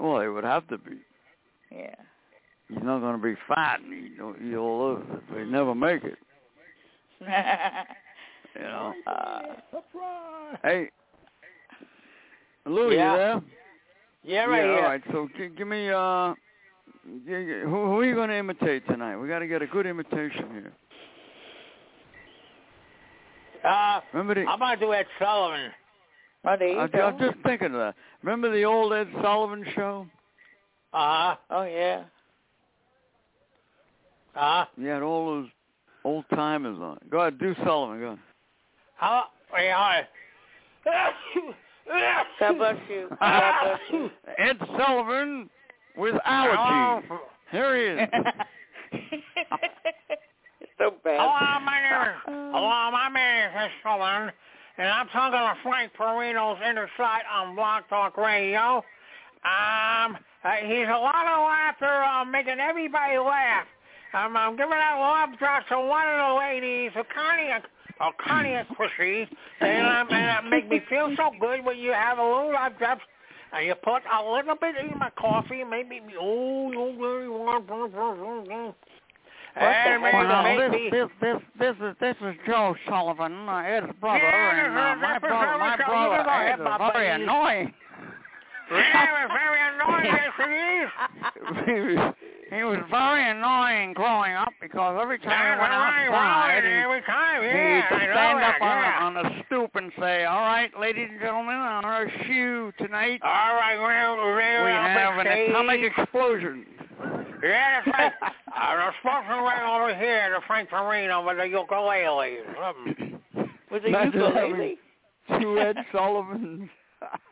Well, 0.00 0.20
he 0.20 0.28
would 0.28 0.44
have 0.44 0.66
to 0.68 0.78
be. 0.78 0.96
Yeah. 1.72 1.94
He's 2.68 2.82
not 2.82 2.98
going 3.00 3.16
to 3.20 3.22
be 3.22 3.34
fat 3.48 3.80
and 3.80 3.92
eat, 3.94 4.12
eat 4.48 4.56
all 4.56 4.96
those. 4.96 5.04
They 5.34 5.44
never 5.44 5.74
make 5.74 6.02
it. 6.04 6.18
You 8.58 8.62
know. 8.62 8.94
uh, 9.06 9.42
Hey, 10.64 10.88
Louie, 12.64 12.96
Yeah. 12.96 13.12
you 13.12 13.16
there? 13.18 13.42
Yeah, 14.24 14.44
right 14.46 14.56
yeah, 14.56 14.62
here. 14.64 14.76
all 14.76 14.82
right. 14.82 15.02
So 15.12 15.28
g- 15.36 15.48
give 15.56 15.68
me 15.68 15.90
uh, 15.90 16.32
g- 17.04 17.20
g- 17.26 17.60
who, 17.64 17.68
who 17.68 18.00
are 18.00 18.04
you 18.04 18.14
going 18.14 18.30
to 18.30 18.36
imitate 18.36 18.86
tonight? 18.88 19.16
We 19.18 19.28
got 19.28 19.40
to 19.40 19.46
get 19.46 19.60
a 19.60 19.66
good 19.66 19.86
imitation 19.86 20.48
here. 20.52 20.72
Uh, 23.66 24.00
Remember 24.12 24.34
the? 24.34 24.46
I'm 24.48 24.58
gonna 24.58 24.76
do 24.78 24.92
Ed 24.94 25.06
Sullivan. 25.18 25.70
oh, 26.44 26.56
there 26.58 26.68
you 26.68 26.78
I, 26.80 26.86
go. 26.86 27.06
I'm 27.06 27.18
just 27.18 27.36
thinking 27.44 27.66
of 27.68 27.72
that. 27.74 27.94
Remember 28.22 28.50
the 28.52 28.64
old 28.64 28.92
Ed 28.92 29.08
Sullivan 29.22 29.64
show? 29.74 30.06
Uh 30.92 30.96
huh. 30.98 31.36
Oh 31.50 31.62
yeah. 31.64 32.04
Uh 34.36 34.40
huh. 34.40 34.64
You 34.76 34.86
had 34.88 35.02
all 35.02 35.26
those 35.26 35.48
old 36.04 36.24
timers 36.34 36.78
on. 36.80 36.98
Go 37.10 37.20
ahead, 37.20 37.38
do 37.38 37.54
Sullivan. 37.64 37.98
Go 38.00 38.06
ahead. 38.06 38.18
How? 38.96 39.24
Wait, 39.52 39.70
hi. 39.72 40.06
God 40.84 42.58
bless 42.58 42.76
you. 42.88 43.08
God 43.18 43.54
bless 43.64 43.80
you. 43.90 44.10
Ed 44.38 44.58
Sullivan 44.78 45.50
with 45.96 46.14
Oh, 46.14 46.20
allergies. 46.28 47.18
Here 47.50 47.76
he 47.76 48.02
is. 48.02 48.08
so 50.78 50.94
bad. 51.04 51.18
Hello, 51.20 51.60
my 51.64 51.80
name 51.80 52.10
is 52.10 52.16
Hello, 52.26 52.90
my 52.90 53.08
name 53.12 53.48
is 53.48 53.52
Ed 53.56 54.32
and 54.78 54.88
I'm 54.88 55.08
talking 55.08 55.38
to 55.38 55.54
Frank 55.62 55.92
Perino's 55.94 56.58
Inner 56.68 56.88
Sight 56.96 57.22
on 57.32 57.54
Blog 57.56 57.84
Talk 57.88 58.16
Radio. 58.16 58.84
Um, 59.44 60.16
uh, 60.44 60.52
he's 60.62 60.86
a 60.86 61.00
lot 61.00 61.26
of 61.26 61.46
laughter, 61.46 62.02
uh, 62.04 62.24
making 62.24 62.60
everybody 62.60 63.18
laugh. 63.18 63.66
Um, 64.12 64.36
I'm 64.36 64.56
giving 64.56 64.74
out 64.74 65.00
love 65.00 65.38
drops 65.38 65.66
to 65.70 65.80
one 65.80 66.06
of 66.08 66.18
the 66.18 66.34
ladies, 66.38 66.90
Connie, 67.14 67.50
a 67.50 67.62
Connie 68.26 68.54
a 68.54 68.66
Chrissy, 68.74 69.28
and, 69.60 69.86
um, 69.86 70.08
and 70.10 70.46
it 70.46 70.50
make 70.50 70.68
me 70.68 70.80
feel 70.88 71.14
so 71.16 71.30
good 71.40 71.64
when 71.64 71.78
you 71.78 71.92
have 71.92 72.18
a 72.18 72.22
little 72.22 72.52
love 72.52 72.76
drops 72.78 73.02
and 73.52 73.66
you 73.66 73.74
put 73.76 74.02
a 74.12 74.30
little 74.30 74.56
bit 74.56 74.76
in 74.76 74.98
my 74.98 75.10
coffee, 75.18 75.64
maybe, 75.64 76.02
oh, 76.18 76.70
you 76.70 76.96
very 76.98 77.28
warm. 77.28 78.74
And 79.56 80.02
maybe 80.02 80.16
Well, 80.16 80.42
make 80.42 80.58
this, 80.58 80.70
me- 80.72 80.90
this, 80.90 81.08
this, 81.20 81.42
this 81.58 81.76
is 81.80 81.96
this 81.98 82.16
is 82.20 82.34
Joe 82.46 82.74
Sullivan, 82.88 83.48
uh, 83.48 83.56
Ed's 83.64 83.86
brother, 84.00 84.18
Yeah, 84.22 84.66
and 84.66 84.76
uh, 84.76 84.96
my 85.00 85.18
brother, 85.18 85.58
my 85.58 85.70
what 85.70 85.80
I 85.80 86.08
was 86.08 86.24
brother 86.24 86.30
Ed 86.30 86.58
have, 86.58 86.80
is 86.80 86.92
very 86.92 87.08
annoying. 87.22 87.74
Yeah, 88.70 89.28
very 89.28 89.60
annoying, 89.72 90.04
yes 90.04 90.32
it 90.40 90.50
is. 90.82 90.90
he, 91.64 91.72
was, 91.94 92.14
he 92.50 92.62
was 92.64 92.78
very 92.90 93.30
annoying 93.30 93.94
growing 93.94 94.34
up 94.34 94.52
because 94.60 94.98
every 95.00 95.18
time 95.20 95.28
That's 95.30 95.56
he 95.56 95.60
went 95.62 95.72
right, 95.72 96.08
outside, 96.08 96.54
right, 96.54 96.64
he, 96.64 96.70
every 96.84 97.02
time, 97.02 97.42
he'd 97.42 97.48
yeah, 97.48 97.86
I 97.90 98.06
know 98.06 98.12
stand 98.12 98.38
that, 98.38 98.54
up 98.56 98.62
on, 98.62 98.76
yeah. 98.76 99.00
a, 99.00 99.06
on 99.06 99.16
a 99.16 99.44
stoop 99.46 99.70
and 99.76 99.92
say, 99.98 100.24
"All 100.24 100.40
right, 100.42 100.70
ladies 100.78 101.08
and 101.12 101.20
gentlemen, 101.20 101.54
on 101.54 101.84
our 101.84 102.10
shoe 102.26 102.72
tonight, 102.78 103.20
All 103.22 103.54
right, 103.54 103.78
well, 103.78 104.16
well, 104.16 104.34
we 104.36 104.70
I'll 104.72 104.98
have 105.14 105.18
an 105.24 105.26
atomic 105.28 105.80
explosion." 105.96 106.66
Yeah, 107.42 107.80
that's 107.84 107.86
right. 107.98 108.12
I 108.56 108.74
was 108.86 108.94
supposed 109.02 109.26
to 109.28 109.34
right 109.34 109.76
over 109.76 109.94
here 109.98 110.30
to 110.34 110.40
Frank 110.46 110.70
Farina 110.70 111.22
with 111.22 111.36
the 111.38 111.46
ukulele. 111.46 112.38
With 113.70 113.82
a 113.84 113.88
Imagine 113.88 114.12
ukulele. 114.20 114.78
Two 115.40 115.58
Ed 115.58 115.76
Sullivans. 115.92 116.68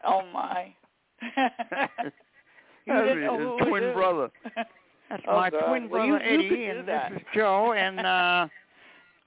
Oh 0.04 0.22
my. 0.32 0.74
You 2.86 2.92
That'd 2.92 3.08
didn't 3.14 3.24
know 3.24 3.38
his 3.56 3.60
who 3.64 3.70
twin 3.70 3.82
who. 3.84 3.92
brother. 3.94 4.30
That's 5.08 5.22
Oh, 5.26 5.36
my 5.36 5.48
God. 5.48 5.68
twin 5.68 5.88
brother 5.88 6.06
you- 6.06 6.12
you 6.14 6.20
Eddie, 6.20 6.48
could 6.50 6.56
do 6.56 6.70
and 6.80 6.88
that. 6.88 7.12
this 7.12 7.20
is 7.22 7.26
Joe. 7.34 7.72
And 7.72 8.00
uh 8.00 8.48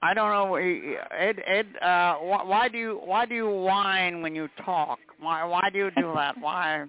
I 0.00 0.14
don't 0.14 0.30
know, 0.30 0.54
Ed. 0.54 1.42
Ed, 1.44 1.66
uh, 1.82 2.14
why, 2.18 2.44
why 2.44 2.68
do 2.68 2.78
you 2.78 3.00
why 3.04 3.26
do 3.26 3.34
you 3.34 3.50
whine 3.50 4.22
when 4.22 4.32
you 4.36 4.48
talk? 4.64 5.00
Why 5.18 5.42
why 5.42 5.70
do 5.72 5.78
you 5.78 5.90
do 5.96 6.12
that? 6.14 6.36
Why? 6.38 6.84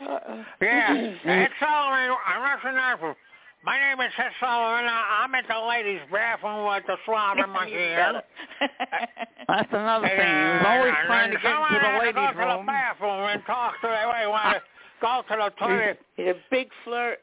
Uh-uh. 0.00 0.42
yeah, 0.62 1.14
Ed 1.24 1.50
Sullivan, 1.60 2.16
I'm 2.26 2.42
not 2.42 2.98
sure. 2.98 3.16
My 3.62 3.78
name 3.78 4.00
is 4.00 4.12
Ed 4.16 4.30
Sullivan. 4.40 4.86
I- 4.88 5.20
I'm 5.22 5.34
at 5.34 5.44
the 5.46 5.58
ladies' 5.68 6.00
bathroom 6.10 6.66
with 6.66 6.84
the 6.86 6.96
swab 7.04 7.36
in 7.38 7.50
my 7.50 7.66
ear. 7.68 8.22
That's 9.48 9.68
another 9.72 10.08
thing. 10.08 10.16
He 10.16 10.22
was 10.24 10.62
And, 10.64 10.66
always 10.66 10.92
uh, 10.94 11.06
trying 11.06 11.30
to 11.32 11.36
get 11.36 11.44
someone 11.44 11.74
into 11.74 11.80
the 11.80 11.86
had 11.86 11.92
to 11.92 11.98
ladies' 12.00 12.14
go 12.14 12.26
to 12.32 12.38
the 12.48 12.56
room. 12.56 12.66
bathroom 12.66 13.28
and 13.28 13.42
talk 13.46 13.74
to 13.82 13.86
the 13.88 14.08
wait, 14.08 14.26
want 14.28 14.56
to 14.56 14.62
go 15.02 15.22
to 15.28 15.36
the 15.36 15.50
toilet. 15.66 15.98
He's 16.16 16.26
a 16.28 16.34
big 16.50 16.68
flirt. 16.84 17.18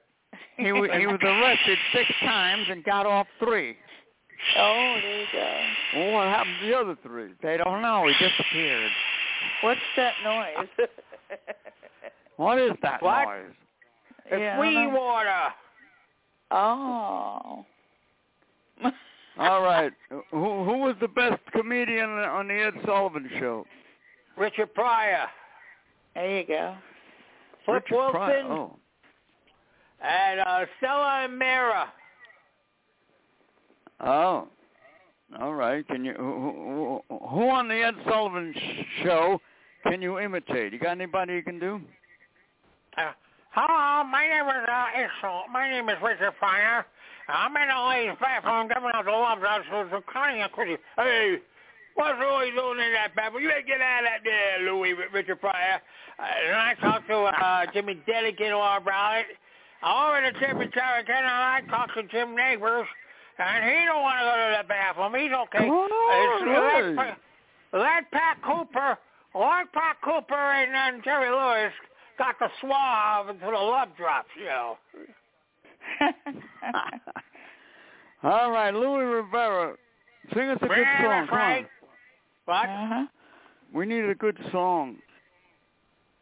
He 0.57 0.71
was 0.71 0.89
he 0.97 1.07
was 1.07 1.17
arrested 1.23 1.77
six 1.93 2.11
times 2.21 2.65
and 2.69 2.83
got 2.83 3.05
off 3.07 3.25
three. 3.39 3.75
Oh, 4.57 4.97
there 5.01 5.19
you 5.21 5.25
go. 5.33 5.61
Well, 5.95 6.11
what 6.13 6.27
happened 6.27 6.55
to 6.61 6.67
the 6.67 6.77
other 6.77 6.97
three? 7.01 7.31
They 7.41 7.57
don't 7.57 7.81
know. 7.81 8.05
He 8.07 8.13
disappeared. 8.23 8.91
What's 9.61 9.79
that 9.95 10.13
noise? 10.23 10.67
What 12.37 12.57
is 12.59 12.71
that 12.81 13.01
What? 13.01 13.25
noise? 13.27 13.45
It's 14.25 14.39
Yeah, 14.39 14.59
wee 14.59 14.87
water. 14.87 15.53
Oh. 16.51 17.65
All 19.39 19.61
right. 19.61 19.91
Who 20.09 20.63
who 20.63 20.77
was 20.79 20.95
the 20.99 21.07
best 21.09 21.39
comedian 21.51 22.09
on 22.09 22.47
the 22.47 22.53
Ed 22.55 22.73
Sullivan 22.85 23.29
Show? 23.39 23.65
Richard 24.35 24.73
Pryor. 24.73 25.27
There 26.15 26.37
you 26.39 26.43
go. 26.47 26.75
Flip 27.65 27.83
Richard 27.83 27.95
Wilson 27.95 28.11
Pryor. 28.13 28.43
Oh. 28.45 28.75
and 30.01 30.39
uh, 30.39 30.65
Stiller 30.77 31.23
and 31.25 31.37
Meara. 31.37 31.87
Oh. 33.99 34.47
All 35.39 35.53
right. 35.53 35.85
Can 35.87 36.05
you 36.05 36.13
who, 36.13 37.03
who, 37.09 37.17
who 37.27 37.49
on 37.49 37.67
the 37.67 37.75
Ed 37.75 37.95
Sullivan 38.09 38.53
sh- 38.55 39.03
Show 39.03 39.39
can 39.83 40.01
you 40.01 40.19
imitate? 40.19 40.73
You 40.73 40.79
got 40.79 40.91
anybody 40.91 41.33
you 41.33 41.43
can 41.43 41.59
do? 41.59 41.81
Uh, 42.97 43.13
hello, 43.51 44.09
my 44.09 44.25
name 44.25 44.49
is 44.49 44.65
uh, 44.65 44.97
Issel. 44.97 45.45
My 45.53 45.69
name 45.69 45.87
is 45.89 45.97
Richard 46.01 46.33
Pryor. 46.39 46.83
I'm 47.29 47.55
in 47.55 47.67
the 47.69 47.89
ladies' 47.89 48.17
bathroom 48.19 48.67
giving 48.67 48.89
out 48.91 49.05
the 49.05 49.11
love 49.11 49.37
drops 49.37 49.65
to 49.69 49.85
the 49.85 50.01
and 50.01 50.51
Chrissy. 50.51 50.81
Hey, 50.95 51.37
What's 51.93 52.17
Louis 52.17 52.49
doing 52.57 52.79
in 52.81 52.93
that 52.93 53.13
bathroom? 53.15 53.43
You 53.43 53.49
better 53.49 53.61
get 53.61 53.81
out 53.81 54.01
of 54.01 54.09
that 54.09 54.21
there, 54.23 54.65
Louis, 54.65 54.93
Richard 55.13 55.39
Pryor. 55.39 55.77
Uh, 56.17 56.25
and 56.25 56.55
I 56.55 56.73
talked 56.81 57.07
to 57.09 57.17
uh, 57.29 57.65
Jimmy 57.71 58.01
Dedican 58.07 58.53
all 58.53 58.77
about 58.77 59.19
it. 59.19 59.37
Over 59.85 60.21
to 60.21 60.31
Jimmy 60.39 60.65
Terrican, 60.73 61.21
and 61.21 61.27
I 61.29 61.61
talked 61.69 61.93
to 61.97 62.03
Jim 62.09 62.35
Nabors, 62.35 62.87
and 63.37 63.63
he 63.63 63.85
don't 63.85 64.01
want 64.01 64.17
to 64.17 64.25
go 64.25 64.35
to 64.41 64.57
the 64.57 64.67
bathroom. 64.67 65.13
He's 65.13 65.37
okay. 65.37 65.69
Oh, 65.69 66.95
let, 66.97 67.17
let 67.79 68.11
Pat 68.11 68.41
Cooper, 68.41 68.97
let 69.35 69.71
Pat 69.73 69.97
Cooper 70.01 70.33
and 70.33 70.73
then 70.73 71.01
Jerry 71.03 71.29
Lewis 71.29 71.73
got 72.17 72.39
the 72.39 72.49
swab 72.61 73.29
into 73.29 73.45
the 73.45 73.51
love 73.51 73.89
drops, 73.97 74.29
you 74.37 74.45
know. 74.45 74.77
All 78.23 78.51
right, 78.51 78.73
Louis 78.73 79.03
Rivera, 79.03 79.75
sing 80.33 80.49
us 80.49 80.57
a 80.61 80.67
good 80.67 80.85
song. 81.01 81.09
that's 81.09 81.31
right. 81.31 81.67
What? 82.45 82.65
Uh-huh. 82.65 83.05
We 83.73 83.85
need 83.85 84.05
a 84.05 84.15
good 84.15 84.37
song. 84.51 84.97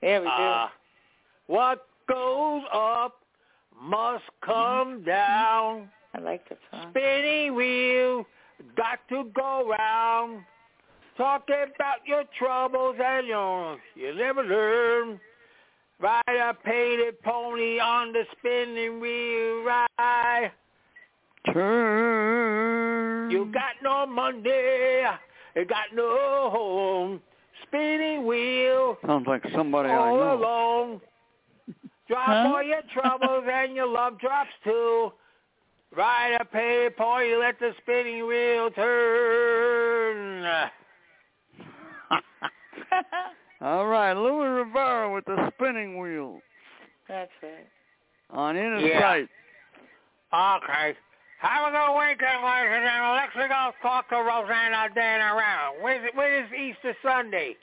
Yeah, 0.01 0.19
we 0.19 0.25
do. 0.25 0.31
Uh, 0.31 0.67
what 1.47 1.87
goes 2.07 2.63
up 2.73 3.15
must 3.81 4.23
come 4.43 5.03
down. 5.03 5.89
I 6.13 6.19
like 6.21 6.47
that 6.49 6.57
song. 6.71 6.87
Spinning 6.91 7.55
wheel, 7.55 8.25
got 8.75 8.99
to 9.09 9.29
go 9.35 9.69
round. 9.69 10.43
Talking 11.17 11.55
about 11.75 12.05
your 12.05 12.23
troubles 12.37 12.97
and 13.01 13.25
yours, 13.27 13.79
you 13.95 14.13
never 14.15 14.43
learn. 14.43 15.19
Ride 15.99 16.21
a 16.27 16.53
painted 16.53 17.21
pony 17.23 17.79
on 17.79 18.11
the 18.11 18.23
spinning 18.37 18.99
wheel 18.99 19.63
ride. 19.63 20.51
Turn. 21.53 23.29
You 23.31 23.45
got 23.53 23.75
no 23.81 24.05
money, 24.05 24.41
you 25.55 25.65
got 25.65 25.85
no 25.93 26.49
home. 26.51 27.21
Spinning 27.67 28.25
wheel, 28.25 28.97
Sounds 29.05 29.25
like 29.27 29.43
somebody 29.55 29.89
I 29.89 30.11
know. 30.11 30.33
alone. 30.37 31.01
Drop 32.07 32.25
Huh? 32.25 32.51
all 32.53 32.61
your 32.63 32.81
troubles 32.93 33.45
and 33.51 33.75
your 33.75 33.87
love 33.87 34.19
drops 34.19 34.51
too. 34.63 35.11
Ride 35.95 36.37
a 36.39 36.45
painted 36.45 36.97
pony, 36.97 37.35
let 37.35 37.57
the 37.59 37.71
spinning 37.81 38.27
wheel 38.27 38.69
turn. 38.71 40.43
All 43.61 43.87
right, 43.87 44.13
Louis 44.13 44.47
Rivera 44.49 45.11
with 45.13 45.25
the 45.25 45.51
spinning 45.55 45.99
wheel 45.99 46.39
That's 47.07 47.31
right. 47.41 47.67
on 48.31 48.57
Inner 48.57 48.79
Yeah. 48.79 48.99
Sight. 48.99 49.29
Okay. 50.33 50.95
Have 51.39 51.67
a 51.67 51.71
good 51.71 51.97
weekend, 51.97 52.43
ladies 52.43 52.71
and 52.73 52.85
gentlemen. 52.85 53.15
Let's 53.15 53.49
go 53.49 53.71
talk 53.81 54.09
to 54.09 54.15
Rosanna 54.17 54.89
Dan 54.93 55.21
around. 55.21 55.75
Where's, 55.81 56.09
when 56.15 56.33
is 56.33 56.51
Easter 56.53 56.95
Sunday? 57.03 57.55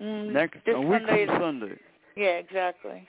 Mm, 0.00 0.32
Next 0.32 0.58
this 0.64 0.74
a 0.76 0.80
week 0.80 1.02
Sunday 1.06 1.26
from 1.26 1.34
is- 1.36 1.40
Sunday, 1.40 1.78
Yeah, 2.16 2.26
exactly. 2.38 3.08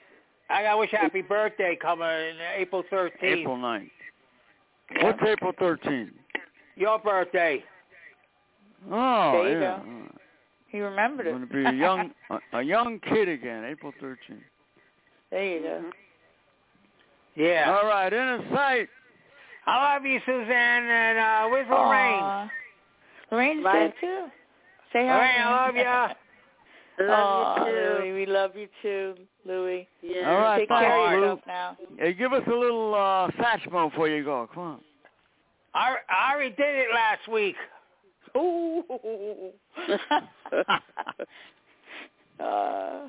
I 0.50 0.62
got 0.62 0.78
wish 0.78 0.90
happy 0.90 1.22
birthday 1.22 1.76
coming 1.80 2.06
in 2.06 2.36
April 2.56 2.82
13th. 2.90 3.10
April 3.22 3.56
9th. 3.56 3.90
Yeah. 4.94 5.04
What's 5.04 5.22
April 5.26 5.52
13th? 5.54 6.12
Your 6.76 6.98
birthday. 6.98 7.64
Oh, 8.90 9.42
There 9.42 9.52
you 9.52 9.60
yeah. 9.60 9.78
go. 9.78 10.03
He 10.74 10.80
remembered 10.80 11.28
I'm 11.28 11.44
it. 11.44 11.52
going 11.52 11.64
to 11.64 11.70
be 11.70 11.76
a 11.76 11.80
young 11.80 12.10
a, 12.52 12.58
a 12.58 12.62
young 12.62 12.98
kid 13.08 13.28
again, 13.28 13.64
April 13.64 13.92
13th. 14.02 14.16
there 15.30 15.44
you 15.44 15.60
go. 15.62 15.84
Yeah. 17.36 17.78
All 17.80 17.88
right, 17.88 18.12
Inner 18.12 18.44
Sight. 18.52 18.88
I 19.66 19.94
love 19.94 20.04
you, 20.04 20.18
Suzanne. 20.26 20.82
And 20.82 21.16
uh, 21.18 21.48
where's 21.48 21.68
Lorraine? 21.70 22.22
Aw. 22.24 22.50
Lorraine's 23.30 23.62
Bye. 23.62 23.72
there 23.72 23.94
too. 24.00 24.26
Say 24.92 25.06
hi. 25.06 25.14
Lorraine, 25.14 25.42
I 25.42 25.66
love 25.66 25.76
ya. 25.76 26.08
Love 27.00 27.08
Aw, 27.10 27.66
you 27.66 27.72
too. 27.72 28.02
Louie, 28.02 28.12
we 28.12 28.26
love 28.26 28.50
you 28.56 28.68
too, 28.82 29.14
Louie. 29.46 29.86
Yeah. 30.02 30.28
All 30.30 30.40
right, 30.40 30.58
Take 30.60 30.68
bye, 30.70 30.80
care 30.82 31.06
of 31.06 31.12
yourself 31.20 31.40
now. 31.46 31.76
Hey, 31.98 32.14
give 32.14 32.32
us 32.32 32.42
a 32.48 32.50
little 32.54 32.94
uh, 32.94 33.30
Satchmo 33.40 33.90
before 33.90 34.08
you 34.08 34.24
go. 34.24 34.48
Come 34.52 34.62
on. 34.62 34.80
I, 35.74 35.96
I 36.08 36.34
already 36.34 36.50
did 36.50 36.66
it 36.74 36.88
last 36.92 37.28
week. 37.32 37.56
Ooh. 38.36 38.82
uh, 42.40 43.08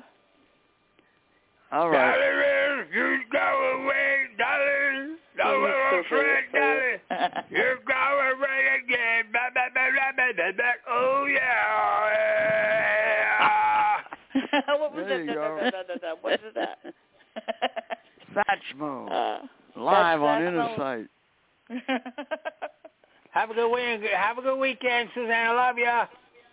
All 1.72 1.90
right. 1.90 2.14
Darling, 2.16 2.86
you 2.94 3.18
go 3.32 3.82
away, 3.82 4.26
darling. 4.38 5.16
No 5.36 5.44
He's 5.44 5.52
so 5.52 5.58
more 5.58 6.04
friend, 6.08 6.46
good. 6.52 7.00
darling. 7.10 7.44
You 7.50 7.68
go 7.86 8.02
away 8.36 8.60
again. 8.84 9.22
Ba, 9.32 9.50
ba, 9.52 9.64
ba, 9.74 9.84
ba, 9.94 10.06
ba, 10.16 10.26
ba, 10.36 10.52
ba. 10.56 10.70
Oh, 10.88 11.26
yeah. 11.28 11.96
what 14.78 14.94
was 14.94 15.04
There 15.08 15.26
that? 15.26 16.16
What 16.22 16.34
is 16.34 16.54
that? 16.54 16.78
Satchmo. 18.34 18.90
uh, 19.10 19.38
Live 19.78 20.22
on 20.22 20.42
that's 20.42 20.48
Inner 20.52 20.68
Satchmo. 20.68 20.76
Sight. 20.78 21.08
Have 23.36 23.50
a 23.50 23.54
good 23.54 23.70
week. 23.70 24.10
Have 24.16 24.38
a 24.38 24.42
good 24.42 24.58
weekend, 24.58 25.10
Suzanne. 25.14 25.50
I 25.50 25.52
love 25.52 25.76
you. 25.76 25.84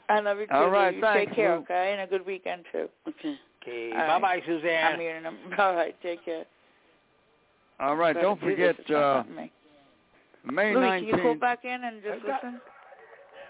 I 0.10 0.20
love 0.20 0.38
you 0.40 0.48
too. 0.48 0.54
All 0.54 0.70
right, 0.70 0.92
Louie. 0.94 1.02
thanks, 1.02 1.26
Take 1.30 1.36
care, 1.36 1.56
Lou. 1.56 1.62
okay? 1.62 1.94
And 1.94 2.02
a 2.02 2.08
good 2.08 2.26
weekend 2.26 2.66
too. 2.74 2.90
Okay. 3.08 3.36
Okay. 3.64 3.92
All 3.94 3.98
right. 4.00 4.22
Bye-bye, 4.22 4.42
Suzanne. 4.46 4.94
I'm 4.94 5.00
hearing 5.00 5.24
them. 5.24 5.38
All 5.58 5.76
right, 5.76 5.96
take 6.04 6.26
care. 6.26 6.44
All 7.80 7.96
right, 7.96 8.14
don't 8.14 8.38
forget 8.42 8.76
It's 8.80 8.90
not 8.90 8.98
uh, 9.02 9.24
hurting 9.24 9.36
me. 9.38 9.52
May 10.46 10.74
can 10.74 11.06
you 11.06 11.18
call 11.18 11.36
back 11.36 11.64
in 11.64 11.72
and 11.86 12.04
just 12.04 12.22
I 12.26 12.28
got- 12.28 12.44
listen? 12.44 12.62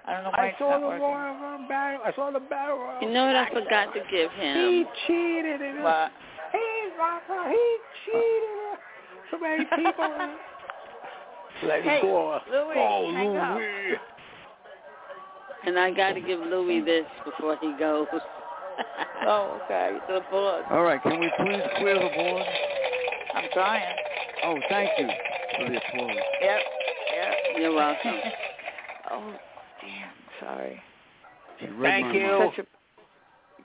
I 0.05 0.13
don't 0.13 0.23
know 0.25 0.29
why 0.31 0.43
I 0.43 0.47
it's 0.49 0.59
saw 0.59 0.69
not 0.69 0.79
the 0.81 0.85
working. 0.87 1.01
Royal 1.01 1.33
Rumble 1.41 1.67
battle. 1.69 2.01
I 2.05 2.13
saw 2.13 2.29
the 2.31 2.39
battle. 2.41 2.77
Royal 2.77 3.01
You 3.01 3.09
know 3.09 3.25
what 3.25 3.35
I 3.37 3.47
forgot 3.49 3.93
to 3.95 4.01
give 4.11 4.29
him? 4.31 4.57
He 4.57 4.85
cheated. 5.07 5.61
In. 5.61 5.81
What? 5.81 6.11
He's 6.51 6.91
Rocker. 6.99 7.49
He 7.49 7.77
cheated. 8.05 8.77
So 9.31 9.39
many 9.39 9.63
people. 9.63 10.11
Let 11.67 11.83
Hey, 11.83 11.97
it 11.97 12.01
go. 12.01 12.39
Louis, 12.51 12.75
oh, 12.77 13.11
hang 13.13 13.37
up. 13.37 13.57
Louis. 13.57 13.95
And 15.65 15.79
I 15.79 15.91
got 15.91 16.13
to 16.13 16.21
give 16.21 16.39
Louis 16.39 16.81
this 16.81 17.05
before 17.25 17.57
he 17.61 17.73
goes. 17.79 18.07
Oh, 19.25 19.61
okay. 19.63 19.97
The 20.07 20.19
board. 20.31 20.65
All 20.71 20.81
right, 20.83 21.01
can 21.01 21.19
we 21.19 21.31
please 21.37 21.61
clear 21.77 21.93
the 21.93 22.09
board? 22.15 22.43
I'm 23.35 23.45
trying. 23.53 23.95
Oh, 24.43 24.57
thank 24.67 24.89
you 24.97 25.07
for 25.57 25.69
the 25.71 25.77
applause. 25.77 26.17
Yep. 26.41 26.59
Yep. 27.15 27.33
You're 27.59 27.73
welcome. 27.73 28.15
oh, 29.11 29.33
damn. 29.79 30.09
Sorry. 30.41 30.81
Thank 31.83 32.13
you. 32.15 32.25
a... 32.25 32.51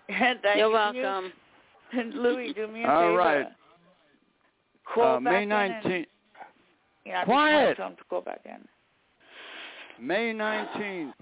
Thank 0.09 0.44
You're 0.59 0.66
you. 0.66 0.70
welcome. 0.72 1.32
Louis, 2.14 2.53
do 2.53 2.68
me 2.68 2.84
a 2.84 2.88
All 2.88 3.01
favor. 3.01 3.11
All 3.11 3.16
right. 3.16 3.46
Call 4.94 5.16
Uh, 5.16 5.20
back 5.20 5.32
May 5.32 5.42
in 5.44 5.53
and- 5.53 5.84
19th. 5.84 6.07
Yeah, 7.09 7.15
I 7.15 7.21
just 7.21 7.27
Quiet. 7.27 7.55
wanted 7.55 7.69
to 7.69 7.75
tell 7.75 7.87
him 7.89 7.97
to 7.97 8.05
call 8.05 8.21
back 8.21 8.41
in. 8.45 10.07
May 10.07 10.35
19th, 10.35 11.13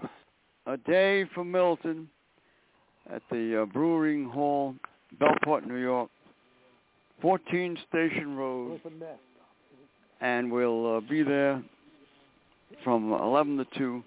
a 0.65 0.77
day 0.77 1.23
for 1.33 1.45
Milton 1.45 2.09
at 3.11 3.21
the 3.31 3.61
uh, 3.61 3.65
Brewing 3.65 4.25
Hall, 4.25 4.75
Bellport, 5.19 5.65
New 5.65 5.77
York, 5.77 6.09
14 7.21 7.77
Station 7.87 8.35
Road. 8.35 8.81
And 10.19 10.51
we'll 10.51 10.97
uh, 10.97 10.99
be 10.99 11.23
there 11.23 11.63
from 12.83 13.13
11 13.13 13.57
to 13.57 13.65
2. 13.77 14.03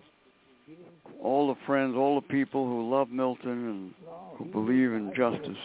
All 1.23 1.49
the 1.49 1.59
friends, 1.67 1.97
all 1.97 2.15
the 2.17 2.29
people 2.29 2.67
who 2.67 2.91
love 2.91 3.09
Milton 3.09 3.69
and 3.69 3.95
who 4.37 4.45
believe 4.45 4.93
in 4.93 5.13
justice. 5.17 5.57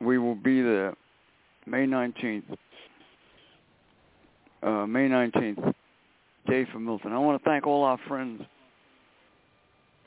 We 0.00 0.18
will 0.18 0.34
be 0.34 0.62
there 0.62 0.94
May 1.66 1.86
19th. 1.86 2.56
Uh, 4.62 4.86
May 4.86 5.08
19th, 5.08 5.74
day 6.48 6.66
for 6.72 6.78
Milton. 6.78 7.12
I 7.12 7.18
want 7.18 7.42
to 7.42 7.48
thank 7.48 7.66
all 7.66 7.84
our 7.84 7.98
friends 8.08 8.42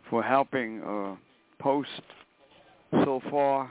for 0.09 0.23
helping 0.23 0.81
uh, 0.81 1.15
post 1.61 1.89
so 2.91 3.21
far 3.29 3.69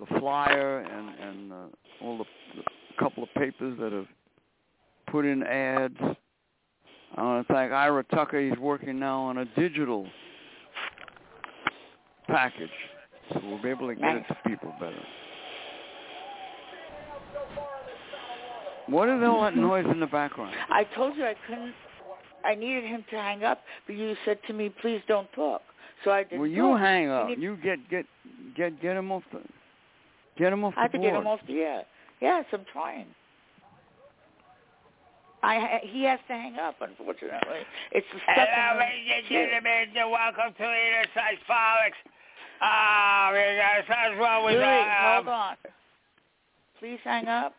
the 0.00 0.18
flyer 0.18 0.78
and, 0.80 1.08
and 1.20 1.52
uh, 1.52 1.56
all 2.02 2.18
the, 2.18 2.24
the 2.56 2.62
couple 2.98 3.22
of 3.22 3.28
papers 3.34 3.76
that 3.78 3.92
have 3.92 4.06
put 5.10 5.24
in 5.24 5.42
ads. 5.42 5.96
I 7.16 7.22
want 7.22 7.46
to 7.46 7.52
thank 7.52 7.72
Ira 7.72 8.04
Tucker. 8.04 8.40
He's 8.40 8.58
working 8.58 8.98
now 8.98 9.20
on 9.20 9.38
a 9.38 9.44
digital 9.56 10.06
package, 12.28 12.70
so 13.32 13.40
we'll 13.44 13.62
be 13.62 13.68
able 13.68 13.88
to 13.88 13.94
get 13.94 14.16
it 14.16 14.24
to 14.28 14.36
people 14.46 14.72
better. 14.80 15.02
What 18.90 19.08
is 19.08 19.22
all 19.22 19.42
that 19.42 19.56
noise 19.56 19.86
in 19.90 20.00
the 20.00 20.06
background? 20.06 20.54
I 20.68 20.84
told 20.96 21.16
you 21.16 21.24
I 21.24 21.34
couldn't. 21.46 21.74
I 22.44 22.54
needed 22.54 22.84
him 22.84 23.04
to 23.10 23.16
hang 23.16 23.44
up, 23.44 23.60
but 23.86 23.94
you 23.96 24.16
said 24.24 24.38
to 24.48 24.52
me, 24.52 24.68
"Please 24.80 25.00
don't 25.06 25.30
talk." 25.32 25.62
So 26.04 26.10
I 26.10 26.24
didn't. 26.24 26.40
Well, 26.40 26.48
you 26.48 26.70
talk. 26.70 26.80
hang 26.80 27.08
up. 27.10 27.26
need- 27.28 27.38
You 27.40 27.56
get 27.56 27.88
get 27.88 28.06
get 28.56 28.80
get 28.80 28.96
him 28.96 29.12
off 29.12 29.22
the 29.32 29.42
get 30.36 30.52
him 30.52 30.64
off 30.64 30.74
I 30.76 30.82
had 30.82 30.92
the 30.92 30.98
to 30.98 30.98
board. 31.02 31.12
get 31.12 31.20
him 31.20 31.26
off 31.26 31.40
the 31.46 31.60
air. 31.62 31.84
Yes, 32.20 32.44
I'm 32.52 32.64
trying. 32.72 33.06
I 35.42 35.80
he 35.84 36.04
has 36.04 36.20
to 36.28 36.32
hang 36.34 36.58
up. 36.58 36.80
Unfortunately, 36.80 37.60
it's 37.92 38.06
stuck 38.08 38.20
Hello, 38.26 38.72
in 38.72 38.78
ladies 38.80 39.10
and 39.14 39.24
the 39.24 39.28
queue. 39.28 39.46
gentlemen, 39.46 39.88
and 39.96 40.10
welcome 40.10 40.52
to 40.54 40.64
Inner 40.64 41.04
Sight 41.14 41.38
Frolics. 41.46 41.96
Ah, 42.60 43.30
we 43.32 43.56
got 43.56 43.86
something 43.86 44.18
wrong 44.18 44.44
with 44.44 44.54
Louis, 44.56 44.64
uh, 44.64 45.14
hold 45.14 45.28
on. 45.28 45.56
Please 46.78 47.00
hang 47.04 47.26
up. 47.28 47.54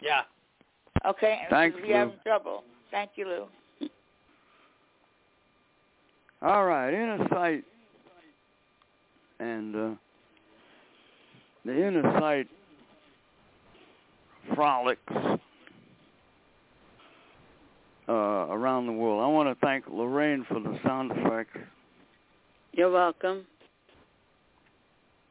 Yeah. 0.00 0.22
Okay. 1.06 1.38
and 1.42 1.50
Thanks, 1.50 1.76
We 1.82 1.90
have 1.90 2.08
Lou. 2.08 2.14
trouble. 2.24 2.64
Thank 2.90 3.10
you, 3.16 3.26
Lou. 3.26 3.88
All 6.40 6.64
right, 6.64 6.94
inner 6.94 7.26
sight 7.30 7.64
and 9.40 9.74
uh, 9.74 9.90
the 11.64 11.86
inner 11.86 12.18
sight 12.20 12.46
frolics 14.54 15.00
uh, 18.08 18.12
around 18.12 18.86
the 18.86 18.92
world. 18.92 19.20
I 19.22 19.26
want 19.26 19.48
to 19.48 19.66
thank 19.66 19.84
Lorraine 19.90 20.44
for 20.48 20.60
the 20.60 20.78
sound 20.86 21.10
effects. 21.12 21.58
You're 22.72 22.90
welcome. 22.92 23.44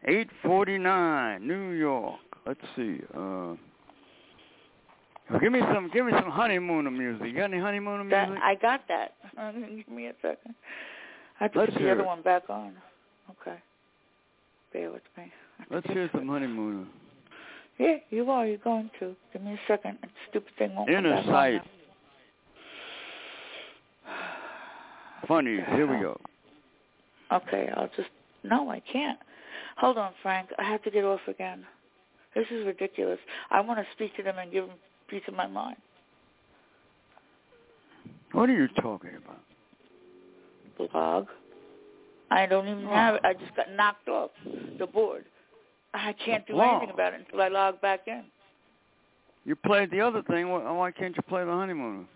849, 0.03 1.47
New 1.47 1.71
York. 1.71 2.19
Let's 2.45 2.59
see. 2.75 2.99
Uh, 3.17 3.53
give 5.41 5.51
me 5.51 5.59
some, 5.73 5.89
give 5.93 6.05
me 6.05 6.11
some 6.19 6.29
honeymooner 6.31 6.91
music. 6.91 7.27
You 7.27 7.33
got 7.33 7.45
any 7.45 7.59
honeymooner 7.59 8.07
That 8.09 8.29
music? 8.29 8.43
I 8.43 8.55
got 8.55 8.81
that. 8.87 9.13
Give 9.75 9.87
me 9.89 10.07
a 10.07 10.13
second. 10.21 10.55
I 11.39 11.43
have 11.43 11.53
to 11.53 11.59
Let's 11.59 11.73
put 11.73 11.81
the 11.81 11.91
other 11.91 12.01
it. 12.01 12.05
one 12.05 12.21
back 12.21 12.43
on. 12.49 12.73
Okay. 13.41 13.57
Bear 14.73 14.91
with 14.91 15.01
me. 15.17 15.31
I 15.59 15.61
have 15.61 15.69
to 15.69 15.75
Let's 15.75 15.87
hear 15.87 16.09
some 16.13 16.23
it. 16.23 16.27
honeymooner. 16.27 16.85
Yeah, 17.77 17.95
you 18.09 18.29
are. 18.31 18.45
You're 18.47 18.57
going 18.57 18.89
to. 18.99 19.15
Give 19.33 19.41
me 19.43 19.53
a 19.53 19.59
second. 19.67 19.97
That 20.01 20.09
stupid 20.29 20.51
thing 20.57 20.75
won't 20.75 20.87
come 20.87 20.95
Inner 20.97 21.15
back 21.15 21.25
on 21.27 21.31
sight. 21.33 21.53
now. 21.53 21.61
Funny. 25.27 25.57
Here 25.75 25.85
we 25.87 26.01
go. 26.01 26.19
Okay, 27.31 27.69
I'll 27.75 27.89
just. 27.95 28.09
No, 28.43 28.69
I 28.69 28.79
can't. 28.91 29.19
Hold 29.77 29.97
on, 29.97 30.11
Frank. 30.23 30.49
I 30.57 30.63
have 30.63 30.81
to 30.83 30.91
get 30.91 31.03
off 31.03 31.19
again. 31.27 31.65
This 32.35 32.45
is 32.51 32.65
ridiculous. 32.65 33.19
I 33.51 33.59
want 33.61 33.79
to 33.79 33.85
speak 33.93 34.15
to 34.17 34.23
them 34.23 34.37
and 34.37 34.51
give 34.51 34.67
them 34.67 34.75
peace 35.07 35.23
of 35.27 35.33
my 35.33 35.47
mind. 35.47 35.77
What 38.33 38.49
are 38.49 38.53
you 38.53 38.67
talking 38.81 39.11
about? 39.15 39.41
Blog. 40.91 41.27
I 42.29 42.45
don't 42.45 42.67
even 42.67 42.85
Oh. 42.85 42.93
have 42.93 43.15
it. 43.15 43.21
I 43.23 43.33
just 43.33 43.55
got 43.55 43.71
knocked 43.71 44.07
off 44.09 44.31
the 44.77 44.85
board. 44.85 45.25
I 45.93 46.13
can't 46.13 46.45
do 46.45 46.59
anything 46.59 46.89
about 46.91 47.13
it 47.13 47.21
until 47.21 47.41
I 47.41 47.47
log 47.47 47.81
back 47.81 48.07
in. 48.07 48.25
You 49.45 49.55
played 49.55 49.89
the 49.91 50.01
other 50.01 50.21
thing. 50.23 50.49
Why 50.49 50.69
why 50.71 50.91
can't 50.91 51.15
you 51.15 51.23
play 51.23 51.43
the 51.45 51.51
honeymoon? 51.51 52.07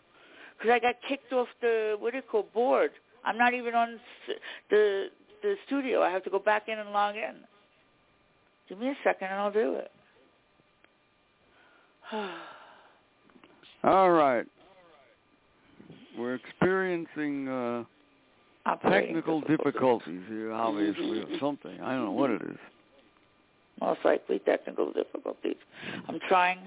Because 0.57 0.71
I 0.71 0.79
got 0.79 0.95
kicked 1.07 1.31
off 1.33 1.47
the 1.61 1.95
what 1.97 2.11
do 2.11 2.17
you 2.17 2.23
call 2.23 2.43
board. 2.53 2.91
I'm 3.23 3.37
not 3.37 3.53
even 3.53 3.73
on 3.73 3.99
the 4.69 5.09
the 5.41 5.55
studio. 5.65 6.03
I 6.03 6.09
have 6.11 6.23
to 6.25 6.29
go 6.29 6.39
back 6.39 6.67
in 6.67 6.77
and 6.77 6.91
log 6.91 7.15
in. 7.15 7.35
Give 8.67 8.77
me 8.77 8.89
a 8.89 8.97
second 9.03 9.29
and 9.29 9.39
I'll 9.39 9.51
do 9.51 9.75
it. 9.75 9.91
All 13.84 14.11
right. 14.11 14.45
We're 16.17 16.36
experiencing 16.36 17.47
uh, 17.47 17.84
technical 18.89 19.41
difficulties 19.41 20.21
here, 20.27 20.51
obviously, 20.51 21.19
or 21.21 21.39
something. 21.39 21.79
I 21.82 21.93
don't 21.93 22.05
know 22.05 22.11
what 22.11 22.29
it 22.29 22.41
is. 22.43 22.57
Most 23.79 24.01
likely 24.05 24.39
technical 24.39 24.91
difficulties. 24.93 25.55
I'm 26.07 26.19
trying 26.27 26.59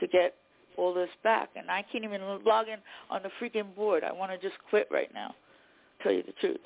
to 0.00 0.06
get 0.06 0.34
all 0.76 0.92
this 0.92 1.08
back, 1.22 1.50
and 1.56 1.70
I 1.70 1.84
can't 1.90 2.04
even 2.04 2.20
log 2.44 2.68
in 2.68 2.78
on 3.10 3.22
the 3.22 3.30
freaking 3.40 3.74
board. 3.74 4.04
I 4.04 4.12
want 4.12 4.32
to 4.32 4.38
just 4.38 4.60
quit 4.68 4.88
right 4.90 5.12
now. 5.14 5.34
Tell 6.02 6.12
you 6.12 6.22
the 6.22 6.32
truth. 6.40 6.58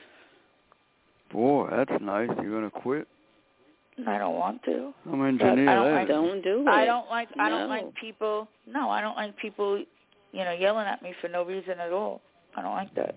Boy, 1.32 1.68
that's 1.70 2.02
nice. 2.02 2.30
You're 2.42 2.60
gonna 2.60 2.70
quit? 2.70 3.06
I 4.06 4.18
don't 4.18 4.34
want 4.34 4.62
to. 4.64 4.92
I'm 5.10 5.24
engineer. 5.26 5.68
I 5.68 5.74
don't 5.74 5.84
that 5.84 5.92
like- 5.92 6.08
eh? 6.08 6.12
Don't 6.12 6.42
do 6.42 6.62
it. 6.62 6.68
I 6.68 6.84
don't 6.84 7.08
like 7.08 7.28
I 7.38 7.48
don't 7.48 7.68
like 7.68 7.94
people 7.94 8.48
no, 8.66 8.90
I 8.90 9.00
don't 9.00 9.16
like 9.16 9.36
people, 9.38 9.78
you 10.32 10.44
know, 10.44 10.52
yelling 10.52 10.86
at 10.86 11.02
me 11.02 11.14
for 11.20 11.28
no 11.28 11.44
reason 11.44 11.80
at 11.80 11.92
all. 11.92 12.20
I 12.56 12.62
don't 12.62 12.74
like 12.74 12.94
that. 12.94 13.16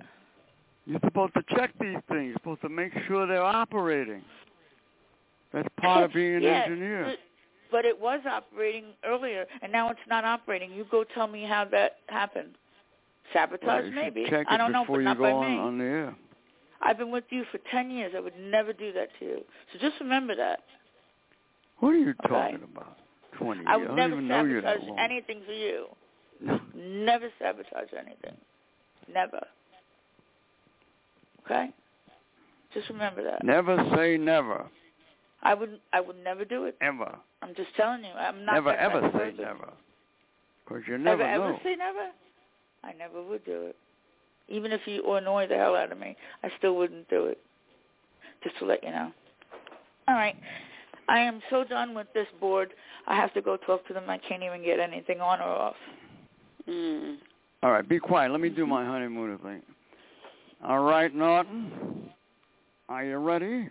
You're 0.86 1.00
supposed 1.04 1.34
to 1.36 1.44
check 1.56 1.72
these 1.80 1.98
things. 2.10 2.28
You're 2.28 2.34
supposed 2.36 2.62
to 2.62 2.70
make 2.70 2.92
sure 3.08 3.28
they're 3.28 3.44
operating. 3.44 4.24
That's 5.54 5.68
part 5.80 6.06
of 6.06 6.14
being 6.14 6.36
an 6.36 6.44
yeah, 6.44 6.64
engineer. 6.66 7.06
But, 7.06 7.18
but 7.72 7.86
it 7.86 8.00
was 8.00 8.22
operating 8.30 8.86
earlier 9.06 9.46
and 9.62 9.72
now 9.72 9.90
it's 9.90 10.00
not 10.10 10.26
operating. 10.26 10.72
You 10.72 10.86
go 10.90 11.04
tell 11.14 11.28
me 11.28 11.44
how 11.44 11.66
that 11.66 11.98
happened. 12.08 12.56
Sabotage 13.34 13.84
Well, 13.84 13.92
maybe. 13.92 14.26
check 14.30 14.48
I 14.50 14.58
don't 14.58 14.72
know, 14.72 14.84
before 14.84 14.98
but 14.98 15.00
you 15.00 15.06
not 15.06 15.18
go 15.18 15.24
by 15.24 15.32
on, 15.32 15.52
me. 15.52 15.58
on 15.58 15.78
the 15.78 15.84
air. 15.84 16.16
I've 16.82 16.98
been 16.98 17.12
with 17.12 17.26
you 17.30 17.44
for 17.52 17.60
ten 17.72 17.92
years. 17.92 18.14
I 18.16 18.20
would 18.20 18.38
never 18.40 18.74
do 18.74 18.92
that 18.94 19.10
to 19.20 19.26
you. 19.26 19.42
So 19.72 19.80
just 19.80 20.00
remember 20.00 20.36
that. 20.36 20.60
What 21.80 21.90
are 21.90 21.98
you 21.98 22.10
Okay. 22.24 22.28
talking 22.28 22.64
about? 22.64 22.98
Twenty 23.38 23.64
I 23.66 23.78
would 23.78 23.88
don't 23.88 23.96
never 23.96 24.14
even 24.14 24.28
know 24.28 24.44
you 24.44 24.62
that 24.62 24.78
sabotage 24.82 25.00
anything 25.00 25.42
for 25.46 25.54
you. 25.54 25.86
No. 26.42 26.60
Never 26.76 27.30
sabotage 27.40 27.94
anything. 27.98 28.38
Never. 29.12 29.46
Okay? 31.46 31.70
Just 32.74 32.90
remember 32.90 33.24
that. 33.24 33.44
never 33.44 33.78
say 33.96 34.18
never. 34.18 34.66
I 35.44 35.54
would 35.54 35.80
I 35.94 36.02
would 36.02 36.24
never 36.24 36.46
do 36.46 36.66
it. 36.66 36.78
Ever. 36.82 37.16
I'm 37.42 37.56
just 37.56 37.70
telling 37.76 38.04
you. 38.04 38.12
I'm 38.12 38.46
not 38.46 38.54
never 38.54 38.74
ever 38.74 39.02
say 39.14 39.32
person. 39.32 39.38
never. 39.44 39.70
Because 40.66 40.84
you 40.88 40.98
never 40.98 41.24
ever 41.24 41.38
know. 41.38 41.50
ever 41.50 41.60
say 41.64 41.76
never? 41.76 42.10
I 42.84 42.94
never 42.94 43.24
would 43.24 43.44
do 43.46 43.64
it. 43.68 43.76
Even 44.52 44.72
if 44.72 44.82
you 44.86 45.04
annoy 45.16 45.47
the 45.47 45.56
hell 45.56 45.76
out 45.76 45.91
of 45.91 45.97
me, 45.97 46.16
I 46.43 46.49
still 46.58 46.76
wouldn't 46.76 47.10
do 47.10 47.26
it. 47.26 47.39
Just 48.43 48.58
to 48.60 48.66
let 48.66 48.84
you 48.84 48.91
know. 48.91 49.12
All 50.08 50.16
right. 50.16 50.36
I 51.08 51.20
am 51.20 51.41
so 51.49 51.64
done 51.64 51.93
with 51.93 52.08
this 52.14 52.28
board. 52.39 52.74
I 53.08 53.16
have 53.16 53.34
to 53.34 53.41
go 53.41 53.58
talk 53.58 53.88
to 53.88 53.93
them. 53.93 54.10
I 54.10 54.18
can't 54.18 54.43
even 54.43 54.64
get 54.64 54.80
anything 54.80 55.20
on 55.20 55.39
or 55.39 55.45
off. 55.45 55.76
Mm. 56.68 57.18
All 57.64 57.72
right, 57.72 57.88
be 57.88 57.99
quiet. 57.99 58.32
Let 58.32 58.41
me 58.41 58.49
do 58.49 58.66
my 58.66 58.86
honeymooner 58.86 59.38
thing. 59.38 59.62
All 60.64 60.84
right, 60.84 61.14
Norton. 61.14 62.10
Are 62.89 63.04
you 63.04 63.18
ready? 63.18 63.70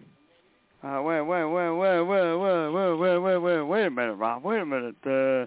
Uh, 0.82 1.02
wait, 1.02 1.20
wait, 1.20 1.44
wait, 1.44 1.70
wait, 1.70 2.00
wait, 2.00 2.36
wait, 2.36 2.70
wait, 2.70 2.94
wait, 2.96 3.18
wait, 3.18 3.38
wait, 3.38 3.62
wait 3.62 3.86
a 3.86 3.90
minute, 3.90 4.14
Rob. 4.14 4.44
Wait 4.44 4.60
a 4.60 4.66
minute. 4.66 4.96
Uh, 5.04 5.46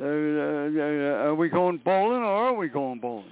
uh, 0.00 0.04
uh, 0.04 1.26
are 1.26 1.34
we 1.34 1.48
going 1.48 1.80
bowling 1.84 2.22
or 2.22 2.26
are 2.26 2.54
we 2.54 2.68
going 2.68 3.00
bowling? 3.00 3.24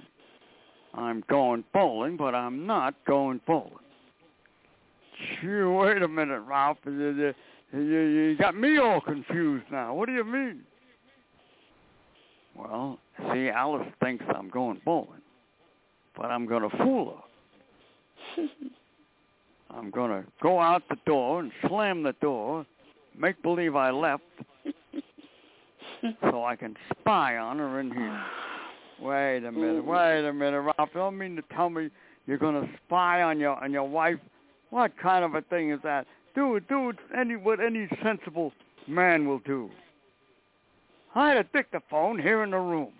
I'm 0.97 1.23
going 1.29 1.63
bowling, 1.73 2.17
but 2.17 2.33
I'm 2.33 2.65
not 2.65 2.95
going 3.05 3.39
bowling. 3.45 3.71
Gee, 5.41 5.47
wait 5.47 6.01
a 6.01 6.07
minute, 6.07 6.41
Ralph. 6.41 6.77
You, 6.85 6.91
you, 6.91 7.79
you, 7.79 7.99
you 7.99 8.37
got 8.37 8.55
me 8.55 8.77
all 8.79 8.99
confused 8.99 9.65
now. 9.71 9.93
What 9.93 10.07
do 10.07 10.13
you 10.13 10.23
mean? 10.23 10.61
Well, 12.55 12.99
see, 13.31 13.49
Alice 13.49 13.87
thinks 14.01 14.25
I'm 14.35 14.49
going 14.49 14.81
bowling, 14.83 15.21
but 16.15 16.25
I'm 16.25 16.47
going 16.47 16.67
to 16.67 16.77
fool 16.77 17.21
her. 18.35 18.43
I'm 19.69 19.91
going 19.91 20.09
to 20.09 20.27
go 20.41 20.59
out 20.59 20.81
the 20.89 20.97
door 21.05 21.41
and 21.41 21.51
slam 21.67 22.01
the 22.01 22.13
door, 22.13 22.65
make 23.15 23.41
believe 23.43 23.75
I 23.75 23.91
left, 23.91 24.23
so 26.31 26.43
I 26.43 26.55
can 26.55 26.75
spy 26.99 27.37
on 27.37 27.59
her 27.59 27.79
in 27.79 27.91
here. 27.91 28.23
Wait 29.01 29.43
a 29.43 29.51
minute, 29.51 29.85
wait 29.85 30.25
a 30.25 30.33
minute, 30.33 30.61
Ralph. 30.61 30.89
You 30.93 30.99
don't 30.99 31.17
mean 31.17 31.35
to 31.35 31.43
tell 31.55 31.69
me 31.69 31.89
you're 32.25 32.37
going 32.37 32.59
to 32.59 32.67
spy 32.85 33.21
on 33.21 33.39
your 33.39 33.61
on 33.63 33.71
your 33.71 33.87
wife? 33.87 34.17
What 34.69 34.97
kind 34.97 35.23
of 35.23 35.35
a 35.35 35.41
thing 35.41 35.71
is 35.71 35.79
that? 35.83 36.07
Do 36.35 36.59
do. 36.67 36.93
Any 37.17 37.35
what 37.35 37.59
any 37.59 37.87
sensible 38.03 38.53
man 38.87 39.27
will 39.27 39.39
do. 39.39 39.69
I 41.15 41.29
had 41.29 41.37
a 41.37 41.43
dictaphone 41.43 42.19
here 42.19 42.43
in 42.43 42.51
the 42.51 42.57
room. 42.57 42.91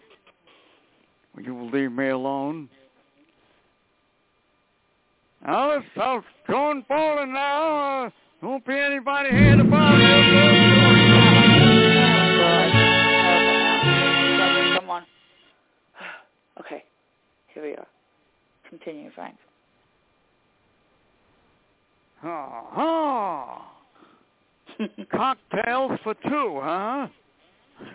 You 1.43 1.53
will 1.53 1.65
you 1.65 1.71
leave 1.71 1.91
me 1.91 2.09
alone? 2.09 2.69
Alice, 5.45 5.83
I'm 5.95 6.23
going 6.49 6.83
bowling 6.89 7.33
now. 7.33 8.05
Uh, 8.05 8.09
won't 8.41 8.65
be 8.65 8.73
anybody 8.73 9.29
here 9.29 9.55
to 9.55 9.63
bother 9.63 10.01
you. 10.01 10.56
Okay. 16.59 16.83
Here 17.53 17.63
we 17.63 17.71
are. 17.75 17.87
Continue, 18.69 19.09
Frank. 19.15 19.35
Oh, 22.23 23.61
Cocktails 25.11 25.99
for 26.03 26.15
two, 26.15 26.59
huh? 26.61 27.07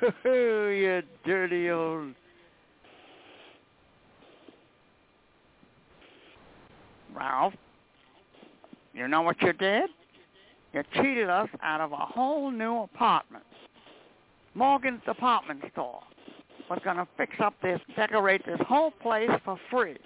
you 0.25 1.03
dirty 1.25 1.71
old. 1.71 2.15
Ralph, 7.15 7.55
you 8.95 9.07
know 9.09 9.23
what 9.23 9.41
you 9.43 9.53
did? 9.53 9.91
You 10.73 10.83
cheated 10.95 11.29
us 11.29 11.49
out 11.63 11.81
of 11.81 11.93
a 11.93 11.97
whole 11.97 12.51
new 12.51 12.79
apartment. 12.83 13.45
Morgan's 14.55 15.03
department 15.05 15.63
store. 15.73 16.01
Was 16.73 16.81
going 16.85 16.97
to 16.97 17.07
fix 17.19 17.35
up 17.39 17.53
this, 17.63 17.79
decorate 17.97 18.47
this 18.47 18.61
whole 18.67 18.91
place 18.91 19.29
for 19.45 19.59
free. 19.71 19.99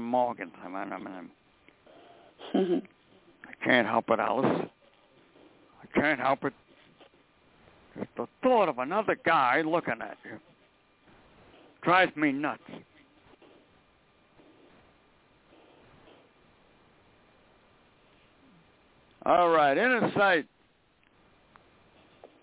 Morgan. 0.00 0.50
I 3.48 3.64
can't 3.64 3.86
help 3.86 4.10
it, 4.10 4.18
Alice. 4.18 4.66
I 5.82 6.00
can't 6.00 6.18
help 6.18 6.44
it. 6.44 6.52
Just 7.96 8.08
the 8.16 8.26
thought 8.42 8.68
of 8.68 8.78
another 8.78 9.16
guy 9.24 9.62
looking 9.62 10.00
at 10.00 10.16
you 10.24 10.38
drives 11.82 12.14
me 12.16 12.32
nuts. 12.32 12.62
All 19.24 19.50
right, 19.50 19.76
inner 19.76 20.10
sight. 20.16 20.46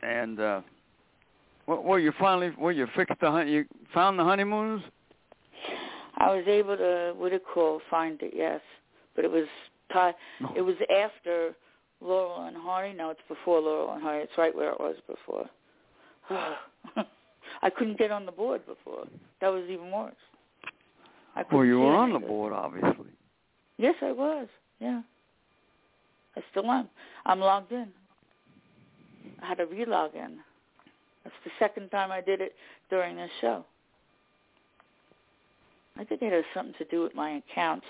And 0.01 0.39
uh 0.39 0.61
what 1.65 1.83
well, 1.83 1.99
you 1.99 2.13
finally 2.19 2.51
well 2.57 2.71
you 2.71 2.87
fixed 2.95 3.19
the 3.19 3.43
you 3.47 3.65
found 3.93 4.17
the 4.17 4.23
honeymoons? 4.23 4.81
I 6.17 6.33
was 6.33 6.45
able 6.47 6.75
to 6.77 7.13
what 7.17 7.31
it 7.31 7.43
called 7.53 7.81
find 7.89 8.21
it, 8.21 8.33
yes. 8.35 8.61
But 9.15 9.25
it 9.25 9.31
was 9.31 9.45
it 10.55 10.61
was 10.61 10.75
after 10.89 11.53
Laurel 12.01 12.45
and 12.45 12.55
Hardy. 12.55 12.93
No, 12.93 13.09
it's 13.09 13.19
before 13.27 13.59
Laurel 13.59 13.93
and 13.93 14.01
Hardy. 14.01 14.23
It's 14.23 14.37
right 14.37 14.55
where 14.55 14.71
it 14.71 14.79
was 14.79 14.95
before. 15.07 15.49
I 17.61 17.69
couldn't 17.69 17.97
get 17.97 18.11
on 18.11 18.25
the 18.25 18.31
board 18.31 18.65
before. 18.65 19.05
That 19.41 19.49
was 19.49 19.63
even 19.69 19.91
worse. 19.91 20.13
I 21.35 21.43
well, 21.51 21.65
you 21.65 21.79
were 21.79 21.95
on 21.95 22.13
the 22.13 22.19
board, 22.19 22.53
obviously. 22.53 23.09
Yes, 23.77 23.95
I 24.01 24.11
was. 24.11 24.47
Yeah. 24.79 25.01
I 26.39 26.43
still 26.51 26.71
am. 26.71 26.87
I'm 27.25 27.39
logged 27.39 27.71
in. 27.73 27.87
I 29.41 29.47
had 29.47 29.57
to 29.57 29.65
relog 29.65 30.15
in. 30.15 30.37
That's 31.23 31.35
the 31.43 31.51
second 31.59 31.89
time 31.89 32.11
I 32.11 32.21
did 32.21 32.39
it 32.41 32.55
during 32.89 33.17
this 33.17 33.29
show. 33.41 33.65
I 35.97 36.05
think 36.05 36.21
it 36.21 36.31
has 36.31 36.45
something 36.53 36.73
to 36.77 36.85
do 36.85 37.01
with 37.03 37.13
my 37.13 37.41
accounts. 37.51 37.85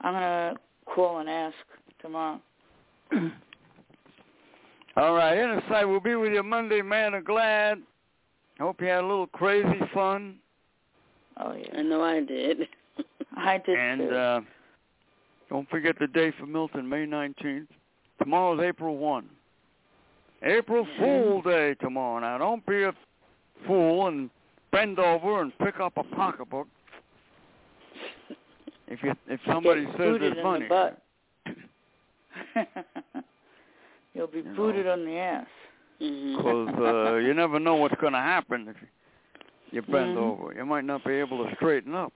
I'm 0.00 0.12
gonna 0.14 0.54
call 0.86 1.18
and 1.18 1.28
ask 1.28 1.56
tomorrow. 2.00 2.40
All 4.96 5.14
right, 5.14 5.36
Inner 5.36 5.62
Sight 5.68 5.84
will 5.84 6.00
be 6.00 6.14
with 6.14 6.32
you 6.32 6.42
Monday, 6.44 6.82
man 6.82 7.14
of 7.14 7.24
glad. 7.24 7.78
Hope 8.60 8.80
you 8.80 8.86
had 8.88 9.00
a 9.02 9.06
little 9.06 9.26
crazy 9.28 9.80
fun. 9.92 10.36
Oh 11.36 11.52
yeah. 11.54 11.78
I 11.78 11.82
know 11.82 12.02
I 12.02 12.20
did. 12.22 12.68
I 13.36 13.58
did 13.58 13.76
And 13.78 14.00
too. 14.00 14.14
uh 14.14 14.40
don't 15.50 15.68
forget 15.70 15.98
the 15.98 16.06
day 16.06 16.30
for 16.38 16.46
Milton, 16.46 16.86
May 16.88 17.06
19th. 17.06 17.66
Tomorrow's 18.18 18.60
April 18.62 18.96
1. 18.96 19.28
April 20.42 20.86
Fool 20.98 21.42
Day 21.42 21.74
tomorrow. 21.80 22.20
Now, 22.20 22.38
don't 22.38 22.64
be 22.66 22.84
a 22.84 22.92
fool 23.66 24.06
and 24.06 24.30
bend 24.70 24.98
over 24.98 25.40
and 25.42 25.56
pick 25.58 25.80
up 25.80 25.94
a 25.96 26.04
pocketbook 26.04 26.68
if 28.88 29.02
you 29.02 29.12
if 29.26 29.40
somebody 29.46 29.84
Get 29.84 29.90
says 29.92 29.98
booted 29.98 30.20
there's 30.22 30.38
in 30.38 30.42
money. 30.44 30.68
the 30.68 30.68
butt. 30.68 31.02
You'll 34.14 34.26
be 34.28 34.38
You 34.38 34.44
know. 34.44 34.54
booted 34.56 34.86
on 34.86 35.04
the 35.04 35.16
ass. 35.18 35.46
Because 35.98 36.68
uh, 36.78 37.14
you 37.26 37.34
never 37.34 37.58
know 37.58 37.74
what's 37.74 38.00
going 38.00 38.12
to 38.12 38.20
happen 38.20 38.68
if 38.68 38.76
you 39.72 39.82
bend 39.82 40.16
Mhm. 40.16 40.18
over. 40.18 40.54
You 40.54 40.64
might 40.64 40.84
not 40.84 41.04
be 41.04 41.14
able 41.14 41.44
to 41.44 41.54
straighten 41.56 41.94
up. 41.94 42.12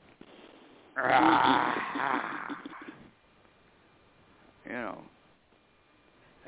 you 4.67 4.73
know, 4.73 4.99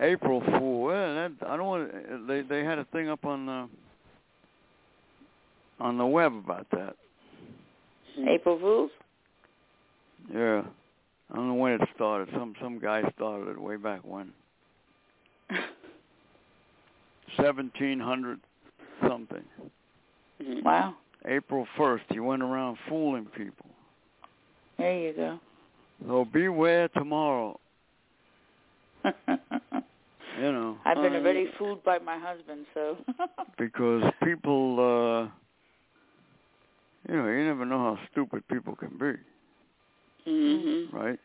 April 0.01 0.41
Fool. 0.41 0.83
Well, 0.83 1.15
that, 1.15 1.33
I 1.47 1.57
don't 1.57 1.67
want. 1.67 2.27
They 2.27 2.43
they 2.43 2.65
had 2.65 2.79
a 2.79 2.85
thing 2.87 3.09
up 3.09 3.25
on 3.25 3.47
the 3.47 3.69
on 5.81 5.99
the 5.99 6.07
web 6.07 6.35
about 6.35 6.67
that. 6.73 6.97
April 8.29 8.59
Fools? 8.59 8.91
Yeah, 10.33 10.63
I 11.31 11.37
don't 11.37 11.49
know 11.49 11.55
when 11.55 11.73
it 11.73 11.81
started. 11.95 12.29
Some 12.33 12.55
some 12.61 12.79
guy 12.79 13.03
started 13.15 13.51
it 13.51 13.61
way 13.61 13.77
back 13.77 14.01
when. 14.05 14.33
Seventeen 17.37 18.01
hundred 18.01 18.41
something. 19.07 19.45
Wow. 20.65 20.95
April 21.27 21.67
first, 21.77 22.05
he 22.11 22.21
went 22.21 22.43
around 22.43 22.77
fooling 22.89 23.27
people. 23.37 23.67
There 24.79 24.99
you 24.99 25.13
go. 25.15 25.41
So 26.07 26.27
beware 26.31 26.89
tomorrow. 26.89 27.59
You 30.37 30.53
know, 30.53 30.79
I've 30.85 30.97
been 30.97 31.15
Um, 31.15 31.23
already 31.23 31.47
fooled 31.59 31.85
by 31.85 31.99
my 31.99 32.19
husband, 32.19 32.67
so 32.75 32.97
because 33.59 34.03
people, 34.23 34.81
uh 34.81 35.31
you 37.09 37.17
know, 37.17 37.29
you 37.29 37.45
never 37.45 37.65
know 37.67 37.79
how 37.79 37.99
stupid 38.11 38.47
people 38.49 38.75
can 38.75 38.97
be, 38.97 40.31
Mhm. 40.31 40.93
right? 40.93 41.19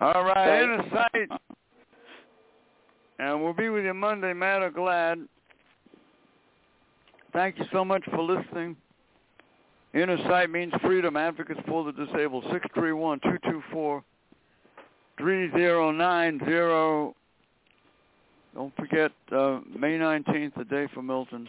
All 0.00 0.24
right, 0.24 0.62
inner 0.62 0.88
sight. 0.90 1.28
And 3.18 3.42
we'll 3.42 3.52
be 3.52 3.68
with 3.68 3.84
you 3.84 3.94
Monday, 3.94 4.32
mad 4.32 4.62
or 4.62 4.70
glad. 4.70 5.26
Thank 7.32 7.58
you 7.58 7.64
so 7.72 7.84
much 7.84 8.04
for 8.06 8.22
listening. 8.22 8.76
Inner 9.92 10.18
Sight 10.18 10.50
means 10.50 10.72
freedom. 10.82 11.16
Advocates 11.16 11.60
for 11.66 11.82
the 11.84 11.92
disabled. 11.92 12.44
Six 12.52 12.64
three 12.74 12.92
one 12.92 13.18
two 13.20 13.38
two 13.50 13.62
four 13.72 14.04
three 15.18 15.50
zero 15.50 15.90
nine 15.90 16.40
zero. 16.44 17.14
Don't 18.54 18.74
forget 18.76 19.12
uh, 19.32 19.60
May 19.78 19.98
nineteenth, 19.98 20.54
the 20.56 20.64
day 20.64 20.86
for 20.94 21.02
Milton's. 21.02 21.48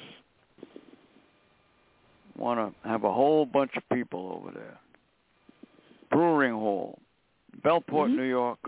Want 2.37 2.73
to 2.83 2.89
have 2.89 3.03
a 3.03 3.11
whole 3.11 3.45
bunch 3.45 3.71
of 3.75 3.83
people 3.95 4.39
over 4.41 4.51
there. 4.57 4.77
Brewing 6.11 6.53
Hall, 6.53 6.99
Bellport, 7.63 8.09
Mhm. 8.09 8.15
New 8.15 8.23
York, 8.23 8.59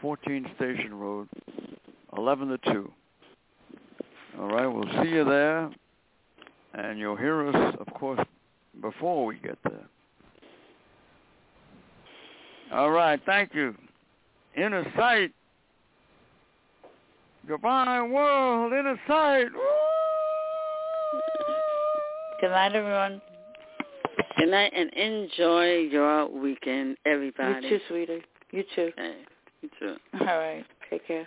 14 0.00 0.50
Station 0.56 0.98
Road, 0.98 1.28
11 2.16 2.48
to 2.48 2.58
2. 2.58 2.92
All 4.38 4.48
right, 4.48 4.66
we'll 4.66 5.02
see 5.02 5.10
you 5.10 5.24
there, 5.24 5.70
and 6.74 6.98
you'll 6.98 7.16
hear 7.16 7.48
us, 7.48 7.76
of 7.78 7.86
course, 7.94 8.20
before 8.80 9.26
we 9.26 9.36
get 9.36 9.58
there. 9.62 9.86
All 12.72 12.90
right, 12.90 13.20
thank 13.24 13.54
you. 13.54 13.74
Inner 14.56 14.84
sight. 14.96 15.32
Goodbye, 17.46 18.02
world. 18.02 18.72
Inner 18.72 18.98
sight. 19.06 19.52
Woo! 19.52 19.60
good 22.40 22.50
night, 22.50 22.74
everyone. 22.74 23.20
Good 24.38 24.48
night 24.48 24.72
and 24.74 24.92
enjoy 24.94 25.88
your 25.90 26.28
weekend, 26.28 26.96
everybody. 27.06 27.66
You 27.66 27.78
too, 27.78 27.84
sweetie. 27.88 28.22
You 28.50 28.64
too. 28.74 28.90
Hey, 28.96 29.16
you 29.62 29.70
too. 29.78 29.96
All 30.20 30.26
right. 30.26 30.64
Take 30.90 31.06
care. 31.06 31.26